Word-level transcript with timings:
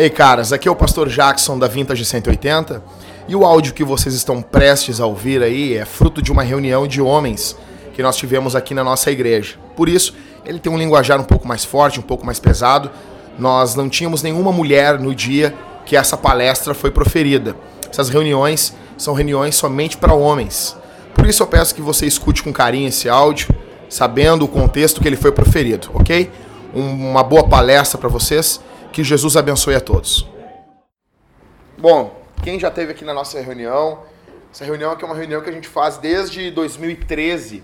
Ei, 0.00 0.08
caras, 0.08 0.52
aqui 0.52 0.68
é 0.68 0.70
o 0.70 0.76
pastor 0.76 1.08
Jackson 1.08 1.58
da 1.58 1.66
Vintage 1.66 2.04
180 2.04 2.80
e 3.26 3.34
o 3.34 3.44
áudio 3.44 3.74
que 3.74 3.82
vocês 3.82 4.14
estão 4.14 4.40
prestes 4.40 5.00
a 5.00 5.06
ouvir 5.06 5.42
aí 5.42 5.76
é 5.76 5.84
fruto 5.84 6.22
de 6.22 6.30
uma 6.30 6.44
reunião 6.44 6.86
de 6.86 7.02
homens 7.02 7.56
que 7.94 8.00
nós 8.00 8.16
tivemos 8.16 8.54
aqui 8.54 8.74
na 8.74 8.84
nossa 8.84 9.10
igreja. 9.10 9.56
Por 9.74 9.88
isso, 9.88 10.14
ele 10.46 10.60
tem 10.60 10.72
um 10.72 10.78
linguajar 10.78 11.20
um 11.20 11.24
pouco 11.24 11.48
mais 11.48 11.64
forte, 11.64 11.98
um 11.98 12.02
pouco 12.04 12.24
mais 12.24 12.38
pesado. 12.38 12.92
Nós 13.36 13.74
não 13.74 13.88
tínhamos 13.88 14.22
nenhuma 14.22 14.52
mulher 14.52 15.00
no 15.00 15.12
dia 15.12 15.52
que 15.84 15.96
essa 15.96 16.16
palestra 16.16 16.74
foi 16.74 16.92
proferida. 16.92 17.56
Essas 17.90 18.08
reuniões 18.08 18.76
são 18.96 19.14
reuniões 19.14 19.56
somente 19.56 19.96
para 19.96 20.14
homens. 20.14 20.76
Por 21.12 21.26
isso 21.26 21.42
eu 21.42 21.48
peço 21.48 21.74
que 21.74 21.82
você 21.82 22.06
escute 22.06 22.44
com 22.44 22.52
carinho 22.52 22.86
esse 22.86 23.08
áudio, 23.08 23.48
sabendo 23.88 24.44
o 24.44 24.48
contexto 24.48 25.00
que 25.00 25.08
ele 25.08 25.16
foi 25.16 25.32
proferido, 25.32 25.90
ok? 25.92 26.30
Uma 26.72 27.24
boa 27.24 27.48
palestra 27.48 27.98
para 27.98 28.08
vocês 28.08 28.60
que 28.92 29.04
Jesus 29.04 29.36
abençoe 29.36 29.74
a 29.74 29.80
todos. 29.80 30.26
Bom, 31.76 32.20
quem 32.42 32.58
já 32.58 32.68
esteve 32.68 32.92
aqui 32.92 33.04
na 33.04 33.14
nossa 33.14 33.40
reunião, 33.40 34.02
essa 34.52 34.64
reunião 34.64 34.90
aqui 34.90 35.04
é 35.04 35.06
uma 35.06 35.14
reunião 35.14 35.40
que 35.40 35.50
a 35.50 35.52
gente 35.52 35.68
faz 35.68 35.98
desde 35.98 36.50
2013, 36.50 37.62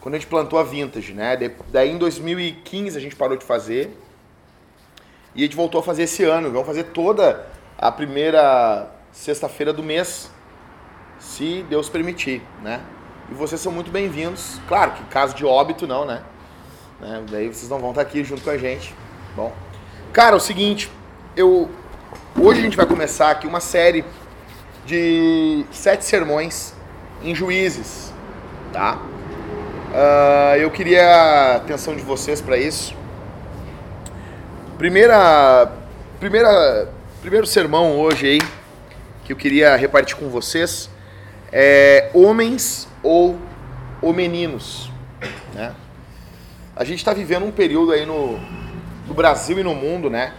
quando 0.00 0.14
a 0.14 0.18
gente 0.18 0.28
plantou 0.28 0.58
a 0.58 0.62
Vintage, 0.62 1.12
né? 1.12 1.36
Daí 1.68 1.90
em 1.90 1.98
2015 1.98 2.96
a 2.96 3.00
gente 3.00 3.14
parou 3.14 3.36
de 3.36 3.44
fazer 3.44 3.96
e 5.34 5.42
a 5.42 5.44
gente 5.44 5.56
voltou 5.56 5.80
a 5.80 5.82
fazer 5.82 6.04
esse 6.04 6.24
ano. 6.24 6.50
Vamos 6.50 6.66
fazer 6.66 6.84
toda 6.84 7.46
a 7.78 7.90
primeira 7.90 8.90
sexta-feira 9.12 9.72
do 9.72 9.82
mês, 9.82 10.30
se 11.18 11.64
Deus 11.68 11.88
permitir, 11.88 12.42
né? 12.62 12.80
E 13.30 13.34
vocês 13.34 13.60
são 13.60 13.72
muito 13.72 13.90
bem-vindos. 13.90 14.60
Claro 14.66 14.92
que 14.92 15.04
caso 15.04 15.34
de 15.34 15.44
óbito 15.44 15.86
não, 15.86 16.04
né? 16.04 16.22
né? 17.00 17.24
Daí 17.30 17.48
vocês 17.48 17.68
não 17.68 17.78
vão 17.78 17.90
estar 17.90 18.02
aqui 18.02 18.24
junto 18.24 18.42
com 18.42 18.50
a 18.50 18.58
gente. 18.58 18.94
Bom, 19.36 19.52
Cara, 20.12 20.34
é 20.34 20.36
o 20.36 20.40
seguinte, 20.40 20.90
eu 21.34 21.70
hoje 22.38 22.60
a 22.60 22.62
gente 22.62 22.76
vai 22.76 22.84
começar 22.84 23.30
aqui 23.30 23.46
uma 23.46 23.60
série 23.60 24.04
de 24.84 25.64
sete 25.72 26.04
sermões 26.04 26.74
em 27.22 27.34
Juízes, 27.34 28.12
tá? 28.74 28.98
Uh, 29.90 30.56
eu 30.58 30.70
queria 30.70 31.02
a 31.02 31.56
atenção 31.56 31.96
de 31.96 32.02
vocês 32.02 32.42
para 32.42 32.58
isso. 32.58 32.94
Primeira, 34.76 35.72
primeira, 36.20 36.90
primeiro 37.22 37.46
sermão 37.46 37.98
hoje 37.98 38.26
aí 38.26 38.40
que 39.24 39.32
eu 39.32 39.36
queria 39.36 39.76
repartir 39.76 40.16
com 40.16 40.28
vocês 40.28 40.90
é 41.50 42.10
homens 42.12 42.86
ou, 43.02 43.38
ou 44.02 44.12
meninos, 44.12 44.92
né? 45.54 45.74
A 46.76 46.84
gente 46.84 46.98
está 46.98 47.14
vivendo 47.14 47.46
um 47.46 47.50
período 47.50 47.92
aí 47.92 48.04
no, 48.04 48.38
no 49.06 49.14
Brasil 49.14 49.58
e 49.58 49.62
no 49.62 49.74
mundo, 49.74 50.08
né? 50.08 50.32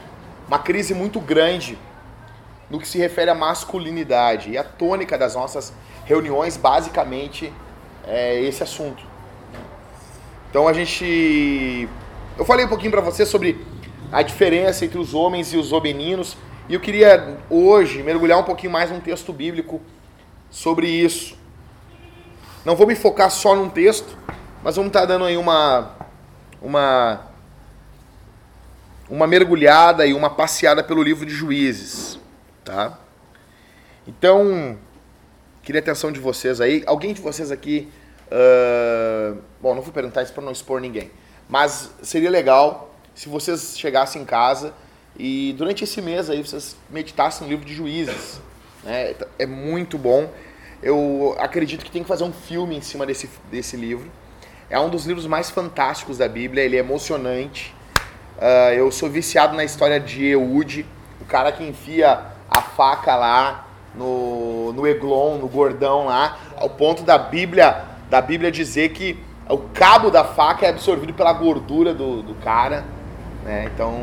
Uma 0.47 0.59
crise 0.59 0.93
muito 0.93 1.19
grande 1.19 1.77
no 2.69 2.79
que 2.79 2.87
se 2.87 2.97
refere 2.97 3.29
à 3.29 3.35
masculinidade. 3.35 4.51
E 4.51 4.57
a 4.57 4.63
tônica 4.63 5.17
das 5.17 5.35
nossas 5.35 5.73
reuniões, 6.05 6.57
basicamente, 6.57 7.51
é 8.05 8.41
esse 8.41 8.63
assunto. 8.63 9.03
Então 10.49 10.67
a 10.67 10.73
gente. 10.73 11.87
Eu 12.37 12.45
falei 12.45 12.65
um 12.65 12.69
pouquinho 12.69 12.91
para 12.91 13.01
você 13.01 13.25
sobre 13.25 13.65
a 14.11 14.21
diferença 14.21 14.85
entre 14.85 14.97
os 14.97 15.13
homens 15.13 15.53
e 15.53 15.57
os 15.57 15.71
obeninos. 15.71 16.37
E 16.69 16.73
eu 16.73 16.79
queria 16.79 17.37
hoje 17.49 18.01
mergulhar 18.03 18.39
um 18.39 18.43
pouquinho 18.43 18.71
mais 18.71 18.89
num 18.89 18.99
texto 18.99 19.33
bíblico 19.33 19.81
sobre 20.49 20.87
isso. 20.87 21.37
Não 22.63 22.75
vou 22.75 22.87
me 22.87 22.95
focar 22.95 23.29
só 23.29 23.55
num 23.55 23.69
texto, 23.69 24.17
mas 24.63 24.75
vamos 24.75 24.89
estar 24.89 25.01
tá 25.01 25.05
dando 25.07 25.25
aí 25.25 25.35
uma, 25.35 25.97
uma 26.61 27.32
uma 29.09 29.27
mergulhada 29.27 30.05
e 30.05 30.13
uma 30.13 30.29
passeada 30.29 30.83
pelo 30.83 31.03
livro 31.03 31.25
de 31.25 31.33
Juízes, 31.33 32.19
tá? 32.63 32.99
Então, 34.07 34.77
queria 35.61 35.79
a 35.79 35.83
atenção 35.83 36.11
de 36.11 36.19
vocês 36.19 36.61
aí. 36.61 36.83
Alguém 36.85 37.13
de 37.13 37.21
vocês 37.21 37.51
aqui, 37.51 37.89
uh... 38.27 39.37
bom, 39.61 39.75
não 39.75 39.81
vou 39.81 39.93
perguntar 39.93 40.23
isso 40.23 40.33
para 40.33 40.43
não 40.43 40.51
expor 40.51 40.79
ninguém, 40.79 41.11
mas 41.47 41.91
seria 42.01 42.29
legal 42.29 42.93
se 43.13 43.29
vocês 43.29 43.77
chegassem 43.77 44.21
em 44.21 44.25
casa 44.25 44.73
e 45.17 45.53
durante 45.57 45.83
esse 45.83 46.01
mês 46.01 46.29
aí 46.29 46.41
vocês 46.41 46.75
meditassem 46.89 47.45
no 47.45 47.51
livro 47.51 47.65
de 47.65 47.73
Juízes, 47.73 48.41
né? 48.83 49.15
É 49.37 49.45
muito 49.45 49.97
bom. 49.97 50.29
Eu 50.81 51.35
acredito 51.39 51.85
que 51.85 51.91
tem 51.91 52.01
que 52.01 52.07
fazer 52.07 52.23
um 52.23 52.33
filme 52.33 52.75
em 52.75 52.81
cima 52.81 53.05
desse, 53.05 53.29
desse 53.49 53.77
livro. 53.77 54.11
É 54.69 54.79
um 54.79 54.89
dos 54.89 55.05
livros 55.05 55.25
mais 55.27 55.49
fantásticos 55.49 56.17
da 56.17 56.27
Bíblia, 56.27 56.63
ele 56.63 56.75
é 56.75 56.79
emocionante 56.79 57.73
Uh, 58.43 58.73
eu 58.73 58.91
sou 58.91 59.09
viciado 59.09 59.55
na 59.55 59.63
história 59.63 60.01
de 60.01 60.25
Eude, 60.25 60.85
o 61.21 61.23
cara 61.23 61.49
que 61.49 61.63
enfia 61.63 62.19
a 62.51 62.61
faca 62.61 63.15
lá 63.15 63.65
no, 63.95 64.73
no 64.73 64.85
Eglon, 64.85 65.37
no 65.37 65.47
gordão 65.47 66.07
lá, 66.07 66.37
ao 66.57 66.69
ponto 66.69 67.03
da 67.03 67.17
Bíblia, 67.17 67.85
da 68.09 68.19
Bíblia 68.19 68.51
dizer 68.51 68.89
que 68.89 69.17
o 69.49 69.57
cabo 69.57 70.11
da 70.11 70.25
faca 70.25 70.65
é 70.65 70.69
absorvido 70.69 71.13
pela 71.13 71.31
gordura 71.31 71.93
do, 71.93 72.21
do 72.21 72.35
cara. 72.35 72.83
Né? 73.45 73.69
Então, 73.73 73.97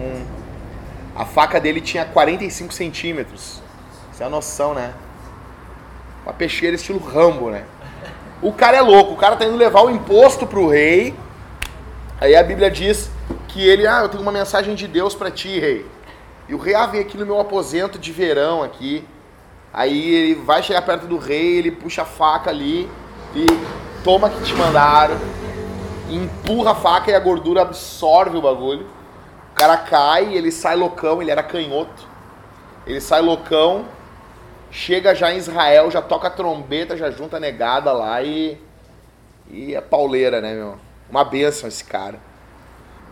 a 1.14 1.26
faca 1.26 1.60
dele 1.60 1.82
tinha 1.82 2.06
45 2.06 2.72
centímetros. 2.72 3.60
Você 4.10 4.22
é 4.22 4.26
a 4.26 4.30
noção, 4.30 4.72
né? 4.72 4.94
Uma 6.24 6.32
peixeira 6.32 6.76
estilo 6.76 6.98
Rambo, 6.98 7.50
né? 7.50 7.64
O 8.40 8.54
cara 8.54 8.78
é 8.78 8.80
louco, 8.80 9.12
o 9.12 9.16
cara 9.18 9.36
tá 9.36 9.44
indo 9.44 9.58
levar 9.58 9.82
o 9.82 9.90
imposto 9.90 10.46
pro 10.46 10.66
rei. 10.66 11.14
Aí 12.18 12.34
a 12.34 12.42
Bíblia 12.42 12.70
diz 12.70 13.10
que 13.52 13.66
ele, 13.66 13.86
ah, 13.86 14.00
eu 14.02 14.08
tenho 14.08 14.22
uma 14.22 14.32
mensagem 14.32 14.74
de 14.74 14.86
Deus 14.86 15.14
para 15.14 15.30
ti, 15.30 15.58
rei. 15.58 15.86
E 16.48 16.54
o 16.54 16.58
rei, 16.58 16.74
ah, 16.74 16.86
vem 16.86 17.00
aqui 17.00 17.16
no 17.16 17.26
meu 17.26 17.40
aposento 17.40 17.98
de 17.98 18.12
verão 18.12 18.62
aqui. 18.62 19.04
Aí 19.72 20.14
ele 20.14 20.34
vai 20.34 20.62
chegar 20.62 20.82
perto 20.82 21.06
do 21.06 21.18
rei, 21.18 21.58
ele 21.58 21.70
puxa 21.70 22.02
a 22.02 22.04
faca 22.04 22.50
ali 22.50 22.88
e 23.34 23.46
toma 24.02 24.30
que 24.30 24.42
te 24.42 24.54
mandaram. 24.54 25.16
Empurra 26.08 26.72
a 26.72 26.74
faca 26.74 27.10
e 27.10 27.14
a 27.14 27.20
gordura 27.20 27.62
absorve 27.62 28.36
o 28.36 28.42
bagulho. 28.42 28.86
O 29.52 29.54
cara 29.54 29.76
cai, 29.76 30.34
ele 30.34 30.50
sai 30.50 30.76
loucão, 30.76 31.20
ele 31.20 31.30
era 31.30 31.42
canhoto. 31.42 32.08
Ele 32.86 33.00
sai 33.00 33.20
loucão, 33.20 33.84
chega 34.70 35.14
já 35.14 35.32
em 35.32 35.36
Israel, 35.36 35.90
já 35.90 36.00
toca 36.02 36.30
trombeta, 36.30 36.96
já 36.96 37.10
junta 37.10 37.38
negada 37.38 37.92
lá 37.92 38.22
e. 38.22 38.58
E 39.48 39.74
é 39.74 39.80
pauleira, 39.80 40.40
né, 40.40 40.54
meu? 40.54 40.78
Uma 41.10 41.24
benção 41.24 41.68
esse 41.68 41.84
cara. 41.84 42.29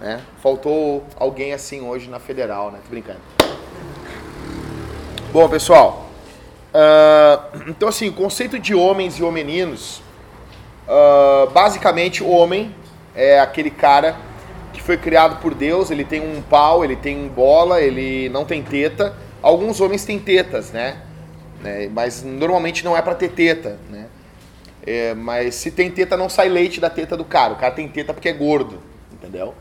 Né? 0.00 0.20
Faltou 0.42 1.04
alguém 1.16 1.52
assim 1.52 1.80
hoje 1.80 2.08
na 2.08 2.18
federal, 2.18 2.70
né? 2.70 2.78
Tô 2.84 2.90
brincando. 2.90 3.20
Bom, 5.32 5.48
pessoal. 5.48 6.06
Uh, 6.68 7.70
então, 7.70 7.88
assim, 7.88 8.08
o 8.08 8.12
conceito 8.12 8.58
de 8.58 8.74
homens 8.74 9.18
e 9.18 9.22
homeninos. 9.22 10.00
Uh, 10.86 11.50
basicamente, 11.50 12.22
o 12.22 12.28
homem 12.28 12.74
é 13.14 13.40
aquele 13.40 13.70
cara 13.70 14.16
que 14.72 14.80
foi 14.82 14.96
criado 14.96 15.40
por 15.40 15.54
Deus. 15.54 15.90
Ele 15.90 16.04
tem 16.04 16.20
um 16.20 16.40
pau, 16.40 16.84
ele 16.84 16.96
tem 16.96 17.28
bola, 17.28 17.80
ele 17.80 18.28
não 18.28 18.44
tem 18.44 18.62
teta. 18.62 19.14
Alguns 19.42 19.80
homens 19.80 20.04
têm 20.04 20.18
tetas, 20.18 20.70
né? 20.72 20.98
né? 21.60 21.88
Mas 21.92 22.22
normalmente 22.22 22.84
não 22.84 22.96
é 22.96 23.02
para 23.02 23.14
ter 23.14 23.30
teta, 23.30 23.78
né? 23.90 24.06
É, 24.86 25.14
mas 25.14 25.54
se 25.56 25.70
tem 25.70 25.90
teta, 25.90 26.16
não 26.16 26.28
sai 26.28 26.48
leite 26.48 26.80
da 26.80 26.88
teta 26.88 27.16
do 27.16 27.24
cara. 27.24 27.52
O 27.52 27.56
cara 27.56 27.74
tem 27.74 27.88
teta 27.88 28.14
porque 28.14 28.28
é 28.28 28.32
gordo, 28.32 28.78
entendeu? 29.12 29.54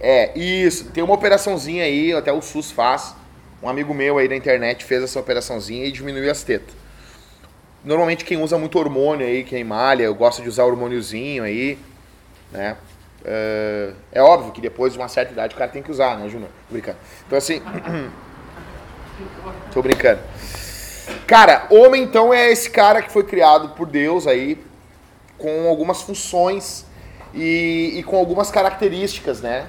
É, 0.00 0.36
isso. 0.38 0.90
Tem 0.90 1.02
uma 1.02 1.14
operaçãozinha 1.14 1.84
aí, 1.84 2.12
até 2.12 2.32
o 2.32 2.42
SUS 2.42 2.70
faz. 2.70 3.14
Um 3.62 3.68
amigo 3.68 3.94
meu 3.94 4.18
aí 4.18 4.28
da 4.28 4.36
internet 4.36 4.84
fez 4.84 5.02
essa 5.02 5.18
operaçãozinha 5.18 5.86
e 5.86 5.92
diminuiu 5.92 6.30
as 6.30 6.42
tetas. 6.42 6.74
Normalmente 7.82 8.24
quem 8.24 8.36
usa 8.36 8.58
muito 8.58 8.78
hormônio 8.78 9.26
aí, 9.26 9.44
quem 9.44 9.64
malha, 9.64 10.02
eu 10.02 10.14
gosto 10.14 10.42
de 10.42 10.48
usar 10.48 10.64
hormôniozinho 10.64 11.44
aí, 11.44 11.78
né? 12.52 12.76
É, 13.24 13.92
é 14.12 14.22
óbvio 14.22 14.52
que 14.52 14.60
depois 14.60 14.92
de 14.92 14.98
uma 14.98 15.08
certa 15.08 15.32
idade 15.32 15.54
o 15.54 15.58
cara 15.58 15.70
tem 15.70 15.82
que 15.82 15.90
usar, 15.90 16.18
né, 16.18 16.28
Júnior? 16.28 16.50
Tô 16.68 16.72
brincando. 16.72 16.98
Então 17.26 17.38
assim. 17.38 17.62
Tô 19.72 19.80
brincando. 19.80 20.20
Cara, 21.26 21.66
homem 21.70 22.02
então 22.02 22.34
é 22.34 22.50
esse 22.50 22.70
cara 22.70 23.00
que 23.00 23.10
foi 23.10 23.24
criado 23.24 23.70
por 23.70 23.86
Deus 23.86 24.26
aí, 24.26 24.62
com 25.38 25.68
algumas 25.68 26.02
funções 26.02 26.84
e, 27.32 27.94
e 27.96 28.02
com 28.02 28.16
algumas 28.16 28.50
características, 28.50 29.40
né? 29.40 29.66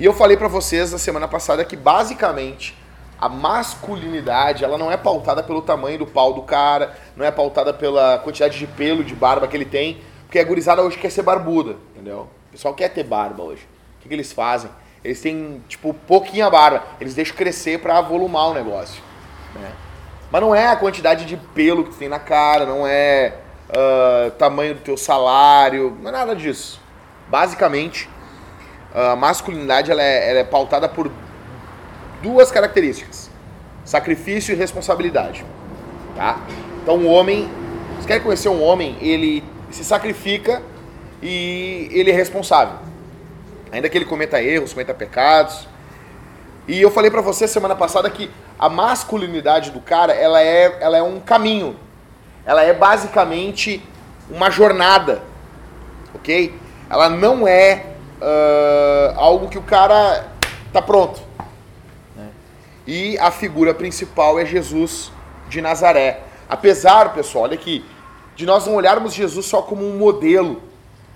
E 0.00 0.04
eu 0.04 0.12
falei 0.12 0.36
para 0.36 0.46
vocês 0.46 0.92
na 0.92 0.98
semana 0.98 1.26
passada 1.26 1.64
que 1.64 1.76
basicamente 1.76 2.76
a 3.20 3.28
masculinidade, 3.28 4.62
ela 4.62 4.78
não 4.78 4.92
é 4.92 4.96
pautada 4.96 5.42
pelo 5.42 5.60
tamanho 5.60 5.98
do 5.98 6.06
pau 6.06 6.32
do 6.32 6.42
cara, 6.42 6.96
não 7.16 7.26
é 7.26 7.32
pautada 7.32 7.74
pela 7.74 8.18
quantidade 8.18 8.58
de 8.58 8.66
pelo, 8.66 9.02
de 9.02 9.12
barba 9.12 9.48
que 9.48 9.56
ele 9.56 9.64
tem, 9.64 10.00
porque 10.24 10.38
a 10.38 10.44
gurizada 10.44 10.82
hoje 10.82 10.96
quer 10.98 11.10
ser 11.10 11.22
barbuda, 11.22 11.76
entendeu? 11.94 12.28
O 12.48 12.52
pessoal 12.52 12.74
quer 12.74 12.90
ter 12.90 13.02
barba 13.02 13.42
hoje. 13.42 13.66
O 13.98 14.02
que, 14.02 14.08
que 14.08 14.14
eles 14.14 14.32
fazem? 14.32 14.70
Eles 15.02 15.20
têm, 15.20 15.62
tipo, 15.68 15.92
pouquinha 15.92 16.48
barba. 16.48 16.84
Eles 17.00 17.14
deixam 17.14 17.36
crescer 17.36 17.80
para 17.80 18.00
volumar 18.00 18.50
o 18.50 18.54
negócio. 18.54 19.02
Né? 19.54 19.72
Mas 20.30 20.40
não 20.40 20.54
é 20.54 20.68
a 20.68 20.76
quantidade 20.76 21.24
de 21.24 21.36
pelo 21.36 21.82
que 21.82 21.90
tu 21.90 21.96
tem 21.96 22.08
na 22.08 22.18
cara, 22.20 22.66
não 22.66 22.86
é 22.86 23.34
uh, 23.70 24.30
tamanho 24.32 24.74
do 24.74 24.80
teu 24.80 24.96
salário, 24.96 25.96
não 26.00 26.10
é 26.10 26.12
nada 26.12 26.36
disso. 26.36 26.80
Basicamente, 27.26 28.08
a 28.94 29.14
masculinidade 29.16 29.90
ela 29.90 30.02
é, 30.02 30.30
ela 30.30 30.38
é 30.40 30.44
pautada 30.44 30.88
por 30.88 31.10
duas 32.22 32.50
características: 32.50 33.30
sacrifício 33.84 34.52
e 34.52 34.56
responsabilidade. 34.56 35.44
Tá? 36.16 36.40
Então, 36.82 36.96
o 36.98 37.06
homem, 37.06 37.48
se 38.00 38.06
quer 38.06 38.22
conhecer 38.22 38.48
um 38.48 38.62
homem, 38.62 38.96
ele 39.00 39.44
se 39.70 39.84
sacrifica 39.84 40.62
e 41.22 41.88
ele 41.92 42.10
é 42.10 42.14
responsável. 42.14 42.78
Ainda 43.70 43.88
que 43.88 43.98
ele 43.98 44.04
cometa 44.04 44.42
erros, 44.42 44.72
cometa 44.72 44.94
pecados. 44.94 45.68
E 46.66 46.80
eu 46.80 46.90
falei 46.90 47.10
para 47.10 47.20
você 47.20 47.46
semana 47.46 47.76
passada 47.76 48.10
que 48.10 48.30
a 48.58 48.68
masculinidade 48.68 49.70
do 49.70 49.80
cara, 49.80 50.12
ela 50.12 50.42
é, 50.42 50.78
ela 50.80 50.96
é 50.96 51.02
um 51.02 51.20
caminho. 51.20 51.76
Ela 52.44 52.62
é 52.62 52.72
basicamente 52.72 53.82
uma 54.30 54.50
jornada, 54.50 55.22
ok? 56.14 56.54
Ela 56.90 57.08
não 57.08 57.46
é 57.46 57.84
uh, 58.20 59.18
algo 59.18 59.48
que 59.48 59.58
o 59.58 59.62
cara 59.62 60.26
tá 60.72 60.82
pronto. 60.82 61.28
E 62.86 63.18
a 63.18 63.30
figura 63.30 63.74
principal 63.74 64.38
é 64.38 64.46
Jesus 64.46 65.12
de 65.46 65.60
Nazaré. 65.60 66.22
Apesar, 66.48 67.12
pessoal, 67.12 67.44
olha 67.44 67.54
aqui, 67.54 67.84
de 68.34 68.46
nós 68.46 68.66
não 68.66 68.76
olharmos 68.76 69.12
Jesus 69.12 69.44
só 69.44 69.60
como 69.60 69.86
um 69.86 69.98
modelo. 69.98 70.62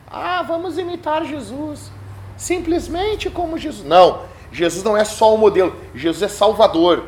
Ah, 0.07 0.43
vamos 0.43 0.77
imitar 0.77 1.25
Jesus. 1.25 1.91
Simplesmente 2.37 3.31
como 3.31 3.57
Jesus. 3.57 3.89
Não, 3.89 4.21
Jesus 4.53 4.85
não 4.85 4.95
é 4.95 5.05
só 5.05 5.35
um 5.35 5.39
modelo, 5.39 5.75
Jesus 5.95 6.23
é 6.23 6.29
Salvador. 6.29 7.05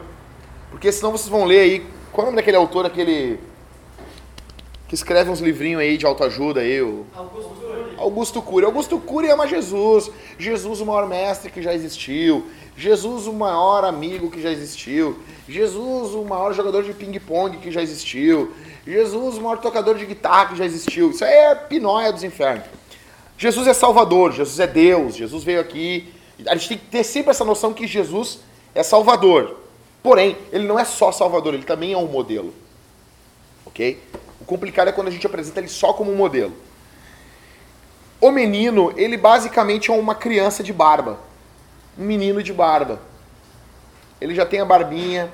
Porque 0.71 0.91
senão 0.91 1.13
vocês 1.13 1.29
vão 1.29 1.45
ler 1.45 1.61
aí. 1.61 1.87
Qual 2.11 2.25
é 2.25 2.29
o 2.29 2.31
nome 2.31 2.37
daquele 2.37 2.57
autor, 2.57 2.87
aquele. 2.87 3.39
Que 4.95 4.99
escreve 4.99 5.29
uns 5.29 5.41
livrinhos 5.41 5.81
aí 5.81 5.97
de 5.97 6.07
autoajuda 6.07 6.61
aí? 6.61 6.81
O... 6.81 7.05
Augusto 7.97 8.41
Cury. 8.41 8.65
Augusto 8.65 8.99
Cury. 8.99 9.29
Ama 9.29 9.47
Jesus. 9.47 10.09
Jesus, 10.39 10.81
o 10.81 10.87
maior 10.87 11.09
mestre 11.09 11.51
que 11.51 11.61
já 11.61 11.75
existiu. 11.75 12.47
Jesus, 12.77 13.27
o 13.27 13.33
maior 13.33 13.85
amigo 13.85 14.31
que 14.31 14.41
já 14.41 14.51
existiu. 14.51 15.19
Jesus, 15.49 16.15
o 16.15 16.25
maior 16.25 16.53
jogador 16.55 16.85
de 16.85 16.93
ping-pong 16.93 17.59
que 17.59 17.73
já 17.73 17.83
existiu. 17.83 18.53
Jesus, 18.87 19.37
o 19.37 19.41
maior 19.41 19.59
tocador 19.59 19.97
de 19.97 20.07
guitarra 20.07 20.51
que 20.51 20.57
já 20.57 20.65
existiu. 20.65 21.11
Isso 21.11 21.25
aí 21.25 21.33
é 21.33 21.55
pinóia 21.55 22.13
dos 22.13 22.23
infernos. 22.23 22.65
Jesus 23.37 23.67
é 23.67 23.75
Salvador, 23.75 24.33
Jesus 24.33 24.61
é 24.61 24.67
Deus, 24.67 25.17
Jesus 25.17 25.43
veio 25.43 25.61
aqui. 25.61 26.13
A 26.47 26.55
gente 26.55 26.69
tem 26.69 26.79
que 26.79 26.87
ter 26.87 27.03
sempre 27.03 27.31
essa 27.31 27.45
noção 27.45 27.73
que 27.73 27.87
Jesus 27.87 28.39
é 28.75 28.83
Salvador. 28.83 29.57
Porém, 30.03 30.37
ele 30.53 30.67
não 30.67 30.79
é 30.79 30.85
só 30.85 31.11
Salvador, 31.11 31.55
ele 31.55 31.65
também 31.65 31.93
é 31.93 31.97
um 31.97 32.07
modelo. 32.07 32.55
Ok? 33.67 34.01
O 34.45 34.47
complicado 34.47 34.89
é 34.89 34.93
quando 34.93 35.09
a 35.09 35.11
gente 35.11 35.27
apresenta 35.27 35.59
ele 35.59 35.69
só 35.69 35.95
como 35.95 36.15
modelo. 36.15 36.53
O 38.21 38.31
menino, 38.31 38.93
ele 38.95 39.17
basicamente 39.17 39.91
é 39.91 39.95
uma 39.95 40.15
criança 40.15 40.63
de 40.63 40.71
barba. 40.71 41.19
Um 41.99 42.05
menino 42.05 42.43
de 42.43 42.53
barba. 42.53 43.01
Ele 44.21 44.35
já 44.35 44.45
tem 44.45 44.61
a 44.61 44.65
barbinha, 44.67 45.33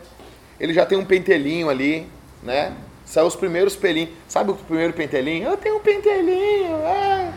ele 0.61 0.73
já 0.73 0.87
tem 0.87 0.97
um 0.97 1.05
pentelinho 1.05 1.69
ali, 1.69 2.09
né? 2.41 2.73
Saiu 3.05 3.27
os 3.27 3.35
primeiros 3.35 3.75
pelinhos. 3.75 4.11
Sabe 4.29 4.53
o 4.53 4.55
primeiro 4.55 4.93
pentelinho? 4.93 5.49
Eu 5.49 5.57
tenho 5.57 5.79
um 5.79 5.81
pentelinho, 5.81 6.77
é. 6.77 7.33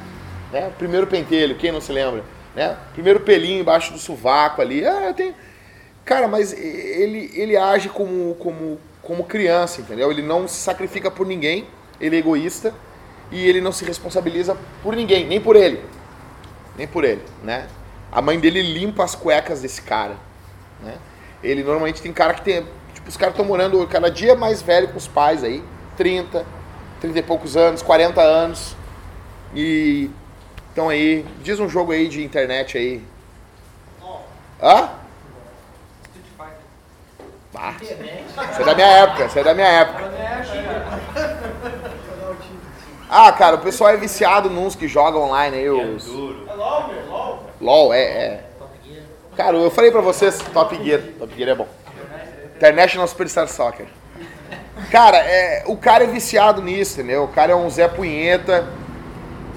Né? 0.51 0.71
Primeiro 0.77 1.07
pentelho, 1.07 1.55
quem 1.55 1.71
não 1.71 1.81
se 1.81 1.91
lembra? 1.91 2.23
Né? 2.55 2.77
Primeiro 2.93 3.21
pelinho 3.21 3.61
embaixo 3.61 3.91
do 3.93 3.97
sovaco 3.97 4.61
ali. 4.61 4.85
Ah, 4.85 5.07
eu 5.07 5.13
tenho. 5.15 5.33
Cara, 6.05 6.27
mas 6.27 6.53
ele, 6.53 7.31
ele 7.33 7.57
age 7.57 7.89
como, 7.89 8.35
como, 8.35 8.79
como 9.03 9.25
criança, 9.25 9.81
entendeu? 9.81 10.09
Ele 10.09 10.21
não 10.21 10.47
se 10.47 10.55
sacrifica 10.55 11.11
por 11.11 11.27
ninguém, 11.27 11.67
ele 11.99 12.15
é 12.15 12.19
egoísta 12.19 12.73
e 13.31 13.47
ele 13.47 13.61
não 13.61 13.71
se 13.71 13.85
responsabiliza 13.85 14.57
por 14.81 14.95
ninguém, 14.95 15.27
nem 15.27 15.39
por 15.39 15.55
ele. 15.55 15.83
Nem 16.77 16.87
por 16.87 17.03
ele, 17.03 17.21
né? 17.43 17.67
A 18.11 18.21
mãe 18.21 18.39
dele 18.39 18.61
limpa 18.61 19.03
as 19.03 19.13
cuecas 19.13 19.61
desse 19.61 19.81
cara, 19.81 20.15
né? 20.81 20.97
Ele 21.43 21.63
normalmente 21.63 22.01
tem 22.01 22.13
cara 22.13 22.33
que 22.33 22.41
tem 22.41 22.65
Tipo, 23.03 23.09
os 23.09 23.17
caras 23.17 23.33
estão 23.33 23.45
morando 23.45 23.85
cada 23.87 24.09
dia 24.09 24.33
mais 24.33 24.61
velho 24.61 24.87
com 24.87 24.97
os 24.97 25.07
pais 25.07 25.43
aí. 25.43 25.61
30, 25.97 26.45
30 27.01 27.19
e 27.19 27.21
poucos 27.21 27.57
anos, 27.57 27.81
40 27.81 28.21
anos. 28.21 28.75
E 29.53 30.09
estão 30.69 30.87
aí. 30.87 31.25
Diz 31.41 31.59
um 31.59 31.67
jogo 31.67 31.91
aí 31.91 32.07
de 32.07 32.23
internet 32.23 32.77
aí. 32.77 33.03
Hã? 34.61 34.89
Ah, 37.55 37.75
isso 37.79 38.61
é 38.61 38.63
da 38.65 38.75
minha 38.75 38.87
época, 38.87 39.25
isso 39.25 39.39
é 39.39 39.43
da 39.43 39.53
minha 39.53 39.67
época. 39.67 40.11
Ah, 43.09 43.31
cara, 43.31 43.57
o 43.57 43.59
pessoal 43.59 43.91
é 43.91 43.97
viciado 43.97 44.49
nos 44.49 44.75
que 44.75 44.87
jogam 44.87 45.21
online 45.21 45.57
aí. 45.57 45.69
Os... 45.69 46.07
É 46.07 46.53
LOL, 46.53 46.89
LOL. 47.07 47.43
LOL, 47.61 47.93
é, 47.93 48.01
é. 48.01 48.43
Cara, 49.35 49.57
eu 49.57 49.69
falei 49.69 49.91
pra 49.91 50.01
vocês, 50.01 50.39
Top 50.53 50.75
Gear. 50.83 51.01
Top 51.19 51.33
Gear 51.35 51.49
é 51.49 51.55
bom. 51.55 51.67
International 52.55 53.07
Superstar 53.07 53.47
Soccer. 53.47 53.85
Cara, 54.91 55.17
é, 55.17 55.63
o 55.67 55.77
cara 55.77 56.03
é 56.03 56.07
viciado 56.07 56.61
nisso, 56.61 56.99
entendeu? 56.99 57.23
O 57.23 57.27
cara 57.27 57.51
é 57.51 57.55
um 57.55 57.69
Zé 57.69 57.87
Punheta. 57.87 58.67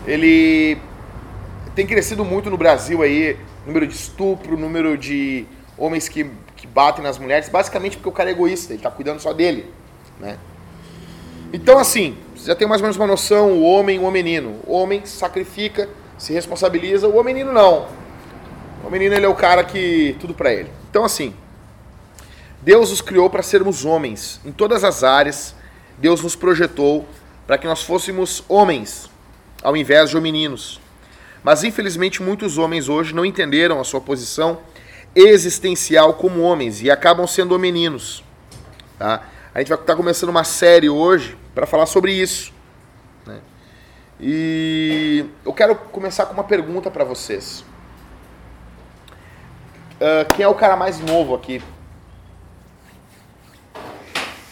Ele 0.07 0.79
tem 1.75 1.87
crescido 1.87 2.25
muito 2.25 2.51
no 2.51 2.57
Brasil 2.57 3.03
aí, 3.03 3.39
número 3.67 3.87
de 3.87 3.95
estupro, 3.95 4.57
número 4.57 4.97
de 4.97 5.47
homens 5.79 6.09
que, 6.09 6.31
que 6.57 6.67
batem 6.67 7.03
nas 7.03 7.19
mulheres, 7.19 7.49
basicamente 7.49 7.97
porque 7.97 8.09
o 8.09 8.13
cara 8.13 8.31
é 8.31 8.33
egoísta, 8.33 8.73
ele 8.73 8.83
tá 8.83 8.91
cuidando 8.91 9.21
só 9.21 9.33
dele, 9.33 9.71
né? 10.19 10.39
Então, 11.53 11.79
assim, 11.79 12.17
você 12.35 12.47
já 12.49 12.55
tem 12.55 12.67
mais 12.67 12.81
ou 12.81 12.85
menos 12.85 12.97
uma 12.97 13.07
noção, 13.07 13.53
o 13.53 13.63
homem 13.63 13.99
o 13.99 14.11
menino. 14.11 14.61
O 14.67 14.73
homem 14.73 15.07
sacrifica, 15.07 15.89
se 16.19 16.33
responsabiliza, 16.33 17.09
o 17.09 17.23
menino 17.23 17.53
não. 17.53 17.87
O 18.85 18.91
menino, 18.91 19.15
ele 19.15 19.27
é 19.27 19.29
o 19.29 19.35
cara 19.35 19.63
que... 19.65 20.17
tudo 20.21 20.35
para 20.35 20.53
ele. 20.53 20.71
Então, 20.91 21.05
assim, 21.05 21.35
Deus 22.63 22.91
nos 22.91 23.01
criou 23.01 23.31
para 23.31 23.43
sermos 23.43 23.85
homens. 23.85 24.41
Em 24.45 24.51
todas 24.51 24.83
as 24.83 25.05
áreas, 25.05 25.55
Deus 25.99 26.21
nos 26.21 26.35
projetou 26.35 27.07
para 27.47 27.57
que 27.57 27.67
nós 27.67 27.83
fôssemos 27.83 28.43
homens, 28.49 29.09
ao 29.63 29.77
invés 29.77 30.11
de 30.11 30.21
meninos. 30.21 30.81
Mas 31.45 31.63
infelizmente 31.63 32.21
muitos 32.21 32.59
homens 32.59 32.89
hoje 32.89 33.15
não 33.15 33.25
entenderam 33.25 33.81
a 33.81 33.85
sua 33.85 34.01
posição 34.01 34.59
existencial 35.17 36.15
como 36.15 36.43
homens 36.43 36.83
e 36.83 36.91
acabam 36.91 37.27
sendo 37.27 37.59
meninos. 37.59 38.23
Tá? 38.99 39.23
A 39.55 39.59
gente 39.61 39.69
vai 39.69 39.79
estar 39.79 39.97
começando 39.97 40.29
uma 40.29 40.45
série 40.45 40.91
hoje 40.91 41.37
para 41.55 41.67
falar 41.67 41.87
sobre 41.87 42.13
isso. 42.13 42.53
Né? 43.25 43.41
E 44.21 45.25
eu 45.45 45.55
quero 45.55 45.75
começar 45.75 46.27
com 46.27 46.35
uma 46.35 46.45
pergunta 46.45 46.91
para 46.91 47.03
vocês. 47.03 47.65
Uh, 49.95 50.35
quem 50.35 50.45
é 50.45 50.49
o 50.49 50.55
cara 50.55 50.77
mais 50.77 51.01
novo 51.01 51.35
aqui? 51.35 51.63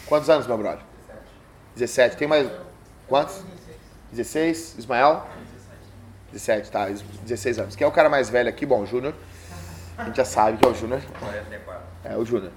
Quantos 0.07 0.27
anos, 0.29 0.47
meu 0.47 0.57
brother? 0.57 0.83
17. 1.75 2.17
Tem 2.17 2.27
mais. 2.27 2.49
Quantos? 3.07 3.43
16. 4.11 4.79
Ismael? 4.79 5.27
17, 6.31 6.71
tá. 6.71 6.87
16 6.89 7.59
anos. 7.59 7.75
Quem 7.75 7.85
é 7.85 7.87
o 7.87 7.91
cara 7.91 8.09
mais 8.09 8.29
velho 8.29 8.49
aqui? 8.49 8.65
Bom, 8.65 8.85
Júnior. 8.85 9.13
A 9.97 10.03
gente 10.03 10.17
já 10.17 10.25
sabe 10.25 10.57
que 10.57 10.65
é 10.65 10.69
o 10.69 10.73
Júnior. 10.73 11.01
É, 12.03 12.17
o 12.17 12.25
Júnior. 12.25 12.51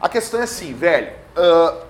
A 0.00 0.08
questão 0.08 0.40
é 0.40 0.42
assim, 0.42 0.74
velho. 0.74 1.12
Uh, 1.36 1.86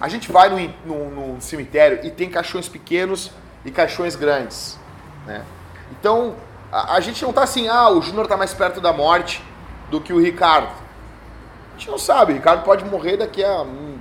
a 0.00 0.08
gente 0.08 0.32
vai 0.32 0.48
no, 0.48 0.74
no, 0.86 1.34
no, 1.34 1.40
cemitério 1.40 2.00
e 2.02 2.10
tem 2.10 2.30
caixões 2.30 2.68
pequenos 2.68 3.30
e 3.64 3.70
caixões 3.70 4.16
grandes. 4.16 4.78
Né? 5.26 5.44
Então, 5.92 6.34
a, 6.72 6.94
a 6.94 7.00
gente 7.00 7.22
não 7.22 7.32
tá 7.32 7.42
assim, 7.42 7.68
ah, 7.68 7.90
o 7.90 8.00
Júnior 8.00 8.26
tá 8.26 8.36
mais 8.36 8.54
perto 8.54 8.80
da 8.80 8.92
morte 8.92 9.44
do 9.90 10.00
que 10.00 10.12
o 10.12 10.20
Ricardo. 10.20 10.72
A 11.74 11.78
gente 11.78 11.90
não 11.90 11.98
sabe, 11.98 12.32
o 12.32 12.34
Ricardo 12.34 12.64
pode 12.64 12.84
morrer 12.84 13.16
daqui 13.16 13.44
a 13.44 13.62
hum, 13.62 13.98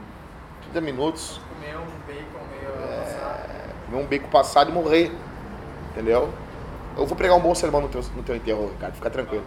30 0.71 0.81
minutos. 0.81 1.41
Comer 1.49 1.77
um 1.77 1.85
bacon 2.07 2.45
meio 2.51 2.71
é, 2.89 3.69
Comer 3.85 4.03
um 4.03 4.07
bacon 4.07 4.29
passado 4.29 4.69
e 4.69 4.73
morrer. 4.73 5.11
Entendeu? 5.91 6.33
Eu 6.97 7.05
vou 7.05 7.17
pregar 7.17 7.37
um 7.37 7.41
bom 7.41 7.55
sermão 7.55 7.81
no 7.81 7.89
teu, 7.89 8.01
no 8.15 8.23
teu 8.23 8.35
enterro, 8.35 8.69
Ricardo, 8.69 8.95
fica 8.95 9.09
tranquilo. 9.09 9.45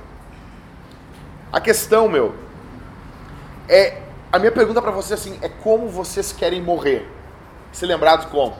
A 1.52 1.60
questão, 1.60 2.08
meu, 2.08 2.34
é. 3.68 4.02
A 4.32 4.38
minha 4.38 4.52
pergunta 4.52 4.82
para 4.82 4.90
vocês 4.90 5.18
assim, 5.18 5.38
é 5.40 5.48
como 5.48 5.88
vocês 5.88 6.32
querem 6.32 6.60
morrer? 6.60 7.08
Ser 7.72 7.86
lembrados 7.86 8.26
como? 8.26 8.56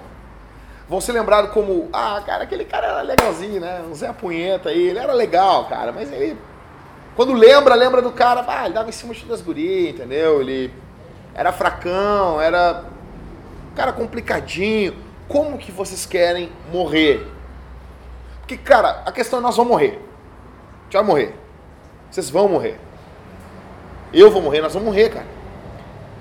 Vão 0.88 1.00
ser 1.00 1.12
lembrados 1.12 1.50
como, 1.50 1.88
ah, 1.92 2.22
cara, 2.24 2.44
aquele 2.44 2.64
cara 2.64 2.86
era 2.86 3.02
legalzinho, 3.02 3.60
né? 3.60 3.82
Um 3.82 3.92
Zé 3.92 4.12
Punheta 4.12 4.68
aí, 4.68 4.80
ele 4.88 4.98
era 4.98 5.12
legal, 5.12 5.64
cara, 5.66 5.90
mas 5.90 6.10
ele 6.12 6.38
quando 7.16 7.32
lembra, 7.32 7.74
lembra 7.74 8.02
do 8.02 8.12
cara, 8.12 8.44
ah, 8.46 8.66
ele 8.66 8.74
dava 8.74 8.90
em 8.90 8.92
cima 8.92 9.14
das 9.26 9.40
gurias, 9.40 9.94
entendeu? 9.94 10.42
Ele 10.42 10.70
era 11.34 11.50
fracão, 11.50 12.38
era 12.38 12.84
cara 13.74 13.90
complicadinho. 13.90 14.94
Como 15.26 15.56
que 15.56 15.72
vocês 15.72 16.04
querem 16.04 16.52
morrer? 16.70 17.26
Porque, 18.46 18.56
cara, 18.56 19.02
a 19.04 19.10
questão 19.10 19.40
é 19.40 19.42
nós 19.42 19.56
vamos 19.56 19.72
morrer. 19.72 20.00
A 20.80 20.84
gente 20.84 20.92
vai 20.92 21.02
morrer. 21.02 21.34
Vocês 22.08 22.30
vão 22.30 22.48
morrer. 22.48 22.78
Eu 24.12 24.30
vou 24.30 24.40
morrer, 24.40 24.60
nós 24.60 24.72
vamos 24.72 24.86
morrer, 24.86 25.08
cara. 25.08 25.26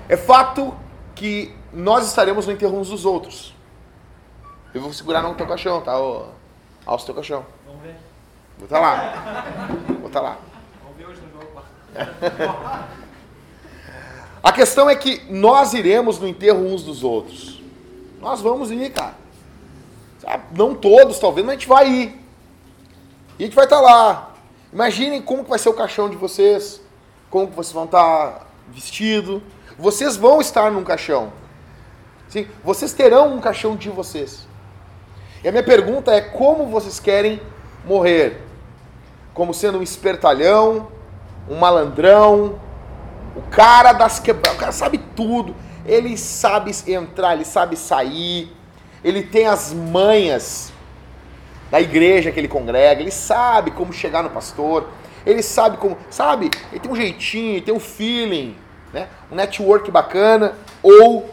É 0.08 0.16
fato 0.16 0.74
que 1.14 1.54
nós 1.72 2.04
estaremos 2.04 2.44
no 2.44 2.52
enterro 2.52 2.76
uns 2.76 2.88
dos 2.88 3.04
outros. 3.04 3.54
Eu 4.74 4.80
vou 4.80 4.92
segurar 4.92 5.22
no 5.22 5.34
teu 5.34 5.46
caixão, 5.46 5.80
tá? 5.80 5.92
Alça 5.92 7.04
o 7.04 7.06
teu 7.06 7.14
caixão. 7.14 7.46
Vamos 7.64 7.82
ver. 7.82 7.94
Vou 8.58 8.64
estar 8.64 8.80
tá 8.80 8.82
lá. 8.82 9.44
Vou 9.86 10.08
estar 10.08 10.20
tá 10.20 10.26
lá. 10.26 10.36
ver 10.98 11.06
hoje 11.06 11.20
no 11.20 11.30
jogo. 11.40 11.62
A 14.42 14.52
questão 14.52 14.90
é 14.90 14.96
que 14.96 15.22
nós 15.32 15.74
iremos 15.74 16.18
no 16.18 16.26
enterro 16.26 16.58
uns 16.58 16.82
dos 16.82 17.04
outros. 17.04 17.62
Nós 18.20 18.40
vamos 18.40 18.72
ir, 18.72 18.90
cara. 18.90 19.14
Sabe? 20.26 20.42
Não 20.52 20.74
todos, 20.74 21.20
talvez, 21.20 21.46
mas 21.46 21.54
a 21.54 21.58
gente 21.58 21.68
vai 21.68 21.88
ir. 21.88 22.20
E 23.38 23.44
a 23.44 23.46
gente 23.46 23.54
vai 23.54 23.64
estar 23.64 23.80
lá. 23.80 24.34
Imaginem 24.72 25.22
como 25.22 25.44
que 25.44 25.50
vai 25.50 25.58
ser 25.58 25.68
o 25.68 25.74
caixão 25.74 26.10
de 26.10 26.16
vocês, 26.16 26.80
como 27.30 27.46
que 27.46 27.54
vocês 27.54 27.72
vão 27.72 27.84
estar 27.84 28.46
vestidos. 28.68 29.40
Vocês 29.78 30.16
vão 30.16 30.40
estar 30.40 30.70
num 30.72 30.82
caixão. 30.82 31.32
Sim, 32.28 32.48
vocês 32.64 32.92
terão 32.92 33.34
um 33.34 33.40
caixão 33.40 33.76
de 33.76 33.88
vocês. 33.88 34.48
E 35.44 35.48
a 35.48 35.52
minha 35.52 35.62
pergunta 35.62 36.10
é 36.12 36.20
como 36.20 36.66
vocês 36.66 36.98
querem 36.98 37.40
morrer? 37.84 38.42
Como 39.32 39.54
sendo 39.54 39.78
um 39.78 39.82
espertalhão, 39.82 40.88
um 41.48 41.56
malandrão, 41.56 42.58
o 43.36 43.42
cara 43.42 43.92
das 43.92 44.18
quebradas, 44.18 44.56
o 44.56 44.60
cara 44.60 44.72
sabe 44.72 44.98
tudo. 44.98 45.54
Ele 45.84 46.16
sabe 46.16 46.72
entrar, 46.88 47.34
ele 47.34 47.44
sabe 47.44 47.76
sair. 47.76 48.55
Ele 49.06 49.22
tem 49.22 49.46
as 49.46 49.72
manhas 49.72 50.72
da 51.70 51.80
igreja 51.80 52.32
que 52.32 52.40
ele 52.40 52.48
congrega, 52.48 53.00
ele 53.00 53.12
sabe 53.12 53.70
como 53.70 53.92
chegar 53.92 54.20
no 54.20 54.30
pastor, 54.30 54.88
ele 55.24 55.44
sabe 55.44 55.76
como, 55.76 55.96
sabe? 56.10 56.50
Ele 56.72 56.80
tem 56.80 56.90
um 56.90 56.96
jeitinho, 56.96 57.62
tem 57.62 57.72
um 57.72 57.78
feeling, 57.78 58.56
né? 58.92 59.06
Um 59.30 59.36
network 59.36 59.88
bacana 59.92 60.54
ou 60.82 61.30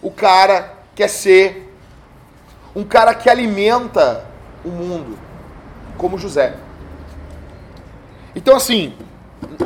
o 0.00 0.12
cara 0.12 0.76
quer 0.94 1.08
ser 1.08 1.74
um 2.72 2.84
cara 2.84 3.12
que 3.12 3.28
alimenta 3.28 4.24
o 4.64 4.68
mundo, 4.68 5.18
como 5.96 6.18
José. 6.18 6.54
Então, 8.32 8.54
assim, 8.54 8.94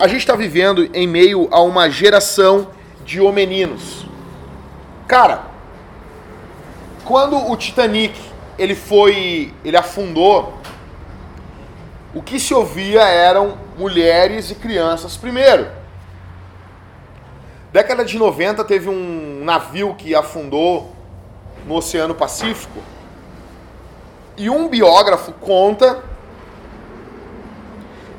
a 0.00 0.08
gente 0.08 0.20
está 0.20 0.34
vivendo 0.34 0.88
em 0.94 1.06
meio 1.06 1.48
a 1.50 1.60
uma 1.60 1.90
geração 1.90 2.68
de 3.04 3.20
homeninos. 3.20 4.06
Cara, 5.06 5.51
quando 7.04 7.36
o 7.50 7.56
Titanic 7.56 8.18
ele 8.58 8.74
foi, 8.74 9.52
ele 9.64 9.76
afundou, 9.76 10.54
o 12.14 12.22
que 12.22 12.38
se 12.38 12.52
ouvia 12.52 13.02
eram 13.02 13.58
mulheres 13.76 14.50
e 14.50 14.54
crianças 14.54 15.16
primeiro. 15.16 15.66
Década 17.72 18.04
de 18.04 18.18
90 18.18 18.62
teve 18.64 18.88
um 18.88 19.42
navio 19.42 19.94
que 19.94 20.14
afundou 20.14 20.92
no 21.66 21.74
Oceano 21.76 22.14
Pacífico. 22.14 22.80
E 24.36 24.50
um 24.50 24.68
biógrafo 24.68 25.32
conta 25.32 26.02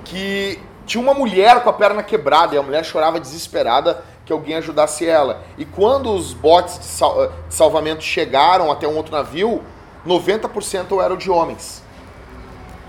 que 0.03 0.59
tinha 0.85 1.01
uma 1.01 1.13
mulher 1.13 1.61
com 1.63 1.69
a 1.69 1.73
perna 1.73 2.01
quebrada 2.01 2.55
e 2.55 2.57
a 2.57 2.63
mulher 2.63 2.83
chorava 2.83 3.19
desesperada 3.19 4.03
que 4.25 4.32
alguém 4.32 4.56
ajudasse 4.56 5.06
ela. 5.06 5.44
E 5.58 5.65
quando 5.65 6.13
os 6.13 6.34
botes 6.34 6.80
de, 6.80 6.86
sal 6.86 7.27
de 7.48 7.53
salvamento 7.53 8.03
chegaram 8.03 8.72
até 8.72 8.88
um 8.88 8.96
outro 8.96 9.12
navio, 9.12 9.62
90% 10.06 11.03
eram 11.03 11.18
de 11.18 11.30
homens. 11.30 11.84